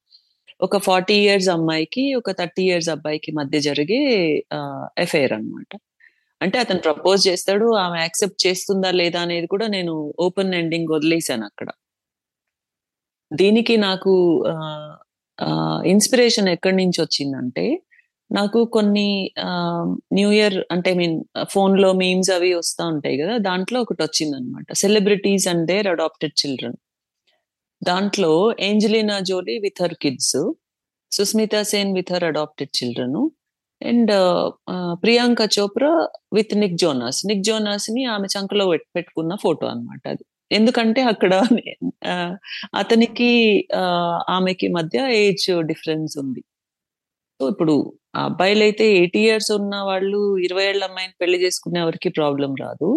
ఒక 0.62 0.78
ఫార్టీ 0.78 1.16
ఇయర్స్ 1.16 1.50
అమ్మాయికి 1.50 2.04
ఒక 2.16 2.32
థర్టీ 2.32 2.64
ఇయర్స్ 2.64 2.89
అబ్బాయికి 2.89 3.32
మధ్య 3.32 3.60
జరిగే 3.60 4.02
ఎఫైర్ 5.00 5.34
అన్నమాట. 5.34 5.72
అంటే 6.44 6.58
అతను 6.60 6.82
ప్రపోజ్ 6.82 7.22
చేస్తాడు 7.28 7.66
ఆమె 7.84 7.98
యాక్సెప్ట్ 8.00 8.39
చేస్తుందా 8.48 8.89
లేదా 8.91 9.20
అనేది 9.22 9.48
కూడా 9.48 9.68
నేను 9.68 9.94
ఓపెన్ 10.20 10.54
ఎండింగ్ 10.56 10.91
వదిలేశాను 10.91 11.46
అక్కడ. 11.46 11.70
దీనికి 13.32 13.76
నాకు 13.88 14.14
ఇన్స్పిరేషన్ 15.86 16.50
ఎక్కడి 16.50 16.78
నుంచి 16.78 17.00
వచ్చిందంటే 17.02 17.66
నాకు 18.32 18.60
కొన్ని 18.76 19.08
న్యూ 20.14 20.30
ఇయర్ 20.32 20.58
అంటే 20.72 20.91
మీన్ 20.94 21.16
ఫోన్లో 21.52 21.89
మీమ్స్ 21.94 22.32
అవి 22.32 22.50
వస్తూ 22.54 22.84
ఉంటాయి 22.88 23.16
కదా 23.18 23.34
దాంట్లో 23.48 23.78
ఒకటి 23.82 24.02
వచ్చింది 24.04 24.36
అనమాట 24.36 24.74
celebrities 24.74 25.46
and 25.48 25.64
their 25.68 25.88
adopted 25.88 26.36
children 26.41 26.78
దాంట్లో 27.82 28.32
Angelina 28.60 29.18
Jolie 29.22 29.56
with 29.60 29.82
her 29.82 29.96
kids 29.96 30.38
Sushmita 31.12 31.62
Sen 31.64 31.91
with 31.96 32.12
her 32.14 32.26
adopted 32.26 32.72
children 32.78 33.20
and 33.84 34.12
Priyanka 35.04 35.42
Chopra 35.56 35.92
with 36.34 36.54
Nick 36.60 36.78
Jonas 36.78 37.22
Nick 37.28 37.44
జోనాస్ని 37.44 38.04
ఆమె 38.14 38.28
చంకలో 38.36 38.66
పెట్టుకున్న 38.96 39.34
ఫోటో 39.44 39.66
అన్నమాట 39.68 40.04
అది. 40.14 40.24
ఎందుకంటే 40.52 41.02
అక్కడ 41.12 41.34
అతనికి 42.82 43.30
ఆ, 43.76 43.84
ఆమెకి 44.30 44.68
మధ్య 44.78 44.98
ఏజ్ 45.22 45.46
డిఫరెన్స్ 45.72 46.14
ఉంది. 46.24 46.42
సో 47.40 47.50
ఇప్పుడు 47.50 47.76
ఆ 48.16 48.22
అబ్బాయిలు 48.26 48.64
అయితే 48.64 48.86
ఎయిటీ 48.98 49.22
ఇయర్స్ 49.28 49.52
ఉన్న 49.58 49.76
వాళ్ళు 49.90 50.20
ఇరవై 50.46 50.66
ఏళ్ళ 50.66 50.84
అమ్మాయిని 50.84 51.16
పెళ్ళి 51.22 51.38
చేసుకునే 51.44 51.80
ఎవరికి 51.80 52.10
ప్రాబ్లం 52.20 52.52
రాదు. 52.64 52.90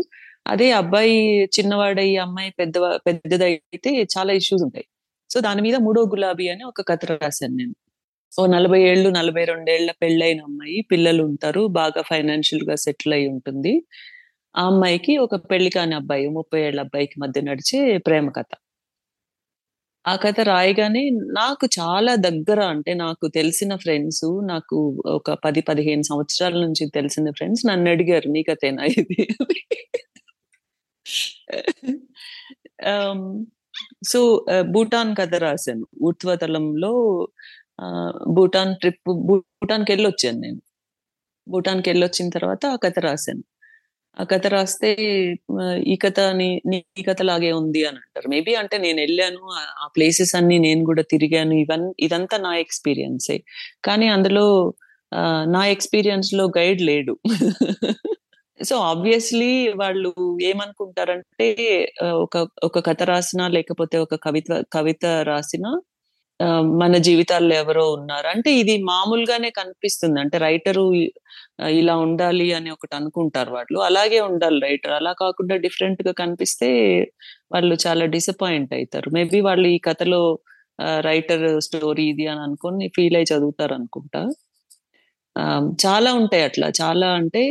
అదే 0.47 0.68
అబ్బాయి 0.72 1.16
చిన్నవాడై 1.57 2.09
అమ్మాయి 2.26 2.51
పెద్ద 2.61 2.76
పెద్దదైతే 3.07 3.93
చాలా 4.14 4.32
ఇష్యూస్ 4.41 4.64
ఉంటాయి. 4.68 4.87
సో 5.30 5.39
దాని 5.41 5.62
మీద 5.62 5.76
మూడో 5.87 6.03
గులాబీ 6.12 6.49
అని 6.49 6.64
ఒక 6.64 6.82
కథ 6.91 7.05
రాశాను 7.16 7.57
నేను. 7.57 7.74
ఓ 8.32 8.44
నలభై 8.48 8.80
ఏళ్ళు 8.82 9.08
నలభై 9.10 9.44
రెండేళ్ళ 9.44 9.90
పెళ్ళైన 10.02 10.40
అమ్మాయి. 10.48 10.78
పిల్లలు 10.90 11.22
ఉంటారు 11.28 11.62
బాగా 11.78 12.00
ఫైనాన్షియల్గా 12.10 12.74
సెటిల్ 12.84 13.14
అయి 13.16 13.26
ఉంటుంది 13.34 13.72
ఆ 14.54 14.66
అమ్మాయికి 14.66 15.12
ఒక 15.24 15.34
పెళ్ళి 15.50 15.70
కాని 15.76 15.94
అబ్బాయి 16.00 16.26
ముప్పై 16.38 16.60
ఏళ్ళ 16.66 16.78
అబ్బాయికి 16.86 17.16
మధ్య 17.24 17.40
నడిచే 17.48 17.80
ప్రేమ 18.06 18.28
కథ. 18.38 18.50
ఆ 20.04 20.16
కథ 20.16 20.40
రాయగానే 20.48 21.10
నాకు 21.38 21.66
చాలా 21.76 22.16
దగ్గర 22.26 22.60
అంటే 22.72 22.94
నాకు 23.00 23.28
తెలిసిన 23.36 23.76
ఫ్రెండ్స్ 23.76 24.24
నాకు 24.50 25.04
ఒక 25.14 25.38
పది 25.44 25.62
పదిహేను 25.62 26.04
సంవత్సరాల 26.10 26.64
నుంచి 26.64 26.90
తెలిసిన 26.90 27.30
ఫ్రెండ్స్ 27.38 27.70
నన్ను 27.70 27.90
అడిగారు 27.90 28.28
నీ 28.36 28.42
కథేనా 28.50 28.84
ఇది? 28.96 29.26
సో 34.04 34.46
భూటాన్ 34.72 35.14
కథ 35.18 35.34
రాశాను. 35.42 35.86
ఊర్ధ్వతలంలో 36.02 36.92
భూటాన్ 38.28 38.76
ట్రిప్ 38.76 39.12
భూటాన్కి 39.12 39.92
వెళ్ళి 39.92 40.08
వచ్చాను 40.08 40.38
నేను. 40.38 40.60
భూటాన్కి 41.48 41.90
వెళ్ళి 41.90 42.06
వచ్చిన 42.06 42.28
తర్వాత 42.28 42.66
ఆ 42.66 42.76
కథ 42.76 42.98
రాశాను. 42.98 43.44
ఆ 44.20 44.24
కథ 44.24 44.46
రాస్తే 44.46 44.96
ఈ 45.86 45.96
కథ 45.96 46.20
నీ 46.20 46.62
నీ 46.66 46.84
కథ 47.08 47.22
లాగే 47.22 47.52
ఉంది 47.52 47.84
అని 47.84 47.96
అంటారు. 47.96 48.28
మేబీ 48.28 48.54
అంటే 48.54 48.78
నేను 48.78 49.00
వెళ్ళాను 49.00 49.48
ఆ- 49.82 49.88
ప్లేసెస్ 49.96 50.34
అన్ని 50.34 50.58
నేను 50.58 50.84
కూడా 50.84 51.02
తిరిగాను 51.02 51.54
ఇవన్నీ 51.54 51.94
ఇదంతా 52.00 52.36
నా 52.36 52.56
ఎక్స్పీరియన్సే. 52.56 53.42
కానీ 53.84 54.08
అందులో 54.08 54.74
నా 55.44 55.66
ఎక్స్పీరియన్స్లో 55.66 56.50
గైడ్ 56.58 56.82
లేడు. 56.82 57.18
సో 58.64 58.76
ఆబ్వియస్లీ 58.76 59.68
వాళ్ళు 59.68 60.38
ఏమనుకుంటారంటే 60.42 61.92
ఒక 62.12 62.48
ఒక 62.64 62.86
కథ 62.86 63.02
రాసినా 63.02 63.48
లేకపోతే 63.48 63.98
ఒక 63.98 64.14
కవిత 64.14 64.64
కవిత 64.72 65.06
రాసినా 65.06 65.80
మన 66.80 66.95
జీవితాల్లో 67.07 67.55
ఎవరో 67.57 67.84
ఉన్నారు. 67.95 68.26
అంటే 68.28 68.51
ఇది 68.61 68.74
మామూలుగానే 68.91 69.51
కనిపిస్తుంది. 69.59 70.18
అంటే 70.22 70.37
రైటరు 70.45 70.84
ఇలా 71.76 71.95
ఉండాలి 72.07 72.49
అని 72.55 72.70
ఒకటి 72.72 72.95
అనుకుంటారు 72.99 73.51
వాళ్ళు. 73.57 73.78
అలాగే 73.89 74.18
ఉండాలి 74.28 74.59
రైటర్. 74.66 74.95
అలా 74.99 75.12
కాకుండా 75.22 75.57
డిఫరెంట్గా 75.64 76.12
కనిపిస్తే 76.22 76.70
వాళ్ళు 77.55 77.74
చాలా 77.84 78.05
డిసప్పాయింట్ 78.14 78.72
అవుతారు 78.78 79.11
మేబీ 79.16 79.41
వాళ్ళు 79.49 79.66
ఈ 79.70 79.80
కథలో 79.89 80.22
రైటర్ 81.07 81.47
స్టోరీ 81.66 82.05
ఇది 82.12 82.26
అని 82.28 82.43
అనుకొని 82.47 82.87
ఫీల్ 82.97 83.16
అయి 83.18 83.28
చదువుతారు 83.32 83.74
అనుకుంటా 83.78 84.22
ఆ, 85.37 85.45
చాలా 85.84 86.11
ఉంటాయి 86.20 86.45
అట్లా. 86.49 86.68
చాలా 86.80 87.09
అంటే 87.20 87.43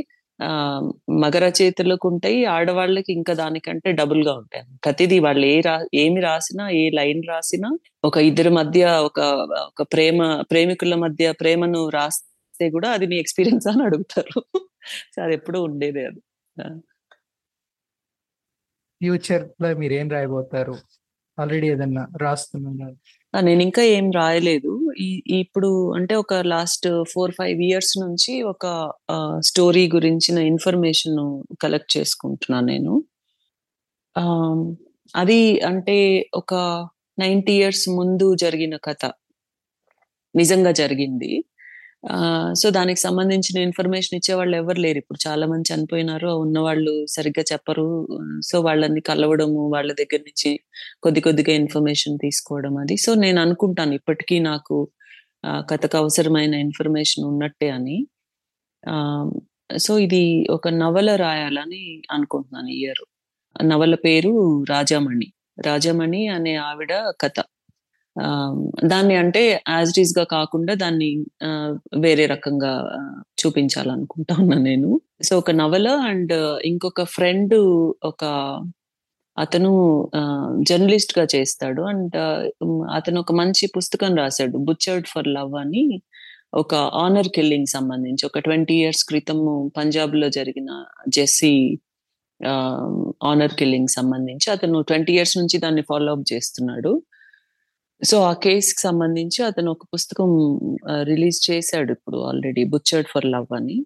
మగ 1.09 1.31
రచయితలకు 1.37 2.07
ఉంటాయి 2.07 2.45
ఆడవాళ్ళకి 2.45 3.13
ఇంకా 3.13 3.33
దానికంటే 3.33 3.91
డబుల్గా 3.91 4.33
ఉంటాయి 4.33 4.65
ప్రతిదీ 4.85 5.19
వాళ్ళు 5.19 5.45
ఏ 5.45 5.61
రా 5.61 5.85
ఏమి 5.93 6.21
రాసినా 6.21 6.69
ఏ 6.69 6.89
లైన్ 6.89 7.23
రాసినా 7.27 7.77
ఒక 8.05 8.17
ఇద్దరి 8.17 8.49
మధ్య 8.49 8.85
ఒక 8.85 9.19
ఒక 9.61 9.81
ప్రేమ 9.81 10.41
ప్రేమికుల 10.51 10.95
మధ్య 10.95 11.31
ప్రేమను 11.31 11.89
రాస్తే 11.89 12.69
కూడా 12.69 12.91
అది 12.91 13.07
మీ 13.07 13.15
ఎక్స్పీరియన్స్ 13.15 13.67
అని 13.67 13.83
అడుగుతారు. 13.83 14.43
సో 15.13 15.21
అది 15.21 15.33
ఎప్పుడూ 15.33 15.63
ఉండేదే 15.63 16.05
అది. 16.05 16.19
ఫ్యూచర్లో 19.01 19.73
మీరు 19.77 19.93
ఏం 19.93 20.09
రాయబోతారు? 20.09 20.75
ఆల్రెడీ 21.39 21.69
ఏదన్నా 21.69 22.07
రాస్తున్నారు? 22.17 22.95
ఆ, 23.37 23.39
నేను 23.39 23.61
ఇంకా 23.61 23.81
ఏం 23.81 24.11
రాయలేదు. 24.11 24.84
ఇప్పుడు 25.27 25.93
అంటే 25.93 26.15
ఒక 26.15 26.33
లాస్ట్ 26.33 27.03
ఫోర్ 27.13 27.31
ఫైవ్ 27.31 27.61
ఇయర్స్ 27.61 27.97
నుంచి 27.97 28.41
ఒక 28.41 28.91
స్టోరీ 29.39 29.87
గురించిన 29.87 30.37
ఇన్ఫర్మేషన్ 30.37 31.43
కలెక్ట్ 31.63 31.97
చేసుకుంటున్నాను 31.97 32.65
నేను. 32.65 33.03
ఆ, 34.17 34.53
అది 35.15 35.61
అంటే 35.61 36.29
ఒక 36.33 36.53
నైంటీ 37.19 37.53
ఇయర్స్ 37.53 37.89
ముందు 37.89 38.35
జరిగిన 38.35 38.75
కథ. 38.75 39.11
నిజంగా 40.35 40.71
జరిగింది. 40.71 41.43
సో 42.53 42.69
దానికి 42.69 42.99
సంబంధించిన 42.99 43.61
ఇన్ఫర్మేషన్ 43.61 44.17
ఇచ్చే 44.17 44.33
వాళ్ళు 44.33 44.57
ఎవరు 44.57 44.79
లేరు. 44.79 44.97
ఇప్పుడు 44.97 45.27
చాలా 45.27 45.47
మంది 45.47 45.73
చనిపోయినారు 45.73 46.27
ఉన్న 46.27 46.59
వాళ్ళు 46.59 47.05
సరిగ్గా 47.05 47.43
చెప్పరు. 47.53 48.07
సో 48.43 48.61
వాళ్ళని 48.61 49.01
కలవడము 49.01 49.69
వాళ్ళ 49.69 49.93
దగ్గర 49.93 50.19
నుంచి 50.19 50.59
కొద్ది 51.03 51.21
కొద్దిగా 51.21 51.55
ఇన్ఫర్మేషన్ 51.55 52.17
తీసుకోవడం 52.21 52.77
అది. 52.77 52.97
సో 52.97 53.13
నేను 53.15 53.41
అనుకుంటాను 53.41 53.93
ఇప్పటికీ 53.93 54.39
నాకు 54.39 54.89
ఆ, 55.45 55.61
కథకు 55.69 55.97
అవసరమైన 55.97 56.53
ఇన్ఫర్మేషన్ 56.53 57.25
ఉన్నట్టే 57.25 57.69
అని. 57.69 58.07
సో 59.77 59.99
ఇది 59.99 60.47
ఒక 60.49 60.67
నవల 60.67 61.15
రాయాలని 61.15 62.01
అనుకుంటున్నాను 62.11 62.67
ఇయర్. 62.67 63.03
నవల 63.65 63.95
పేరు 63.95 64.63
రాజామణి. 64.69 65.33
రాజామణి 65.65 66.27
అనే 66.27 66.55
ఆవిడ 66.55 66.93
కథ. 67.21 67.39
దాన్ని 68.85 69.15
అంటే 69.15 69.41
యాజ్ 69.69 69.89
ఇట్ 69.91 69.99
ఈస్గా 69.99 70.23
కాకుండా 70.23 70.73
దాన్ని 70.73 71.09
వేరే 71.97 72.25
రకంగా 72.25 72.73
చూపించాలనుకుంటా 73.41 74.35
ఉన్నా 74.43 74.57
నేను. 74.61 74.89
సో 75.23 75.33
ఒక 75.37 75.51
నవల 75.51 75.87
అండ్ 76.11 76.33
ఇంకొక 76.65 77.03
ఫ్రెండ్ 77.15 77.55
ఒక 78.03 78.23
అతను 79.37 79.71
జర్నలిస్ట్గా 80.69 81.25
చేస్తాడు. 81.35 81.81
అండ్ 81.81 82.15
అతను 82.97 83.17
ఒక 83.19 83.33
మంచి 83.33 83.65
పుస్తకం 83.77 84.15
రాశాడు 84.15 84.57
బుచ్చర్డ్ 84.57 85.07
ఫర్ 85.07 85.27
లవ్ 85.27 85.55
అని. 85.55 85.85
ఒక 86.53 86.73
ఆనర్ 86.75 87.29
కిల్లింగ్ 87.35 87.65
సంబంధించి 87.67 88.23
ఒక 88.25 88.39
ట్వంటీ 88.39 88.75
ఇయర్స్ 88.75 89.03
క్రితం 89.05 89.39
పంజాబ్లో 89.77 90.29
జరిగిన 90.29 90.69
జెస్సీ 91.09 91.53
ఆనర్ 93.31 93.53
కిల్లింగ్ 93.53 93.87
సంబంధించి 93.87 94.47
అతను 94.51 94.81
ట్వంటీ 94.81 95.13
ఇయర్స్ 95.13 95.35
నుంచి 95.37 95.57
దాన్ని 95.57 95.83
ఫాలో 95.89 96.11
అప్ 96.11 96.25
చేస్తున్నాడు. 96.33 96.93
సో 98.01 98.21
ఆ 98.21 98.33
కేస్కి 98.33 98.81
సంబంధించి 98.81 99.43
అతను 99.43 99.71
ఒక 99.71 99.83
పుస్తకం 99.93 100.29
రిలీజ్ 101.03 101.51
చేశాడు 101.51 101.91
ఇప్పుడు 101.91 102.17
ఆల్రెడీ 102.17 102.63
బుచ్చర్డ్ 102.63 103.07
ఫర్ 103.07 103.25
లవ్ 103.25 103.47
అని. 103.55 103.77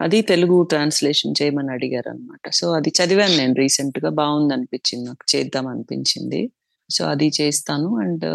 అది 0.00 0.22
తెలుగు 0.22 0.62
ట్రాన్స్లేషన్ 0.62 1.34
చేయమని 1.42 1.72
అడిగారు 1.72 2.08
అనమాట 2.08 2.50
సో 2.50 2.66
అది 2.72 2.92
చదివాను 2.98 3.36
నేను 3.36 3.54
రీసెంట్గా 3.54 4.10
బాగుంది 4.10 4.54
అనిపించింది 4.54 5.04
నాకు 5.08 5.36
చేద్దాం 5.36 5.66
అనిపించింది. 5.66 6.40
సో 6.90 7.02
అది 7.04 7.28
చేస్తాను 7.40 7.88
అండ్ 7.98 8.26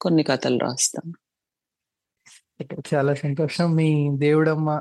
కొన్ని 0.00 0.22
కథలు 0.22 0.58
రాస్తాను. 0.58 1.12
చాలా 2.94 3.14
సంతోషం. 3.14 3.68
మీ 3.76 3.88
దేవుడమ్మ 4.16 4.80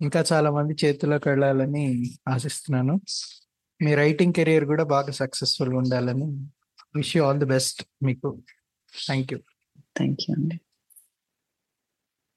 ఇంకా 0.00 0.24
చాలా 0.32 0.50
మంది 0.50 0.74
చేతిలోకి 0.84 1.28
వెళ్ళాలని 1.28 1.84
ఆశిస్తున్నాను. 2.28 2.94
మీ 3.80 3.94
రైటింగ్ 3.94 4.34
కెరియర్ 4.34 4.64
కూడా 4.64 4.84
బాగా 4.84 5.12
సక్సెస్ఫుల్ 5.12 5.74
ఉండాలని 5.74 6.28
wish 6.96 7.16
you 7.16 7.22
all 7.24 7.38
the 7.38 7.48
best 7.54 7.80
మీకు. 8.02 8.30
థ్యాంక్ 9.04 9.32
యూ 9.32 9.38
థ్యాంక్ 9.96 10.22
యూ 10.24 10.34
అండి 10.34 10.56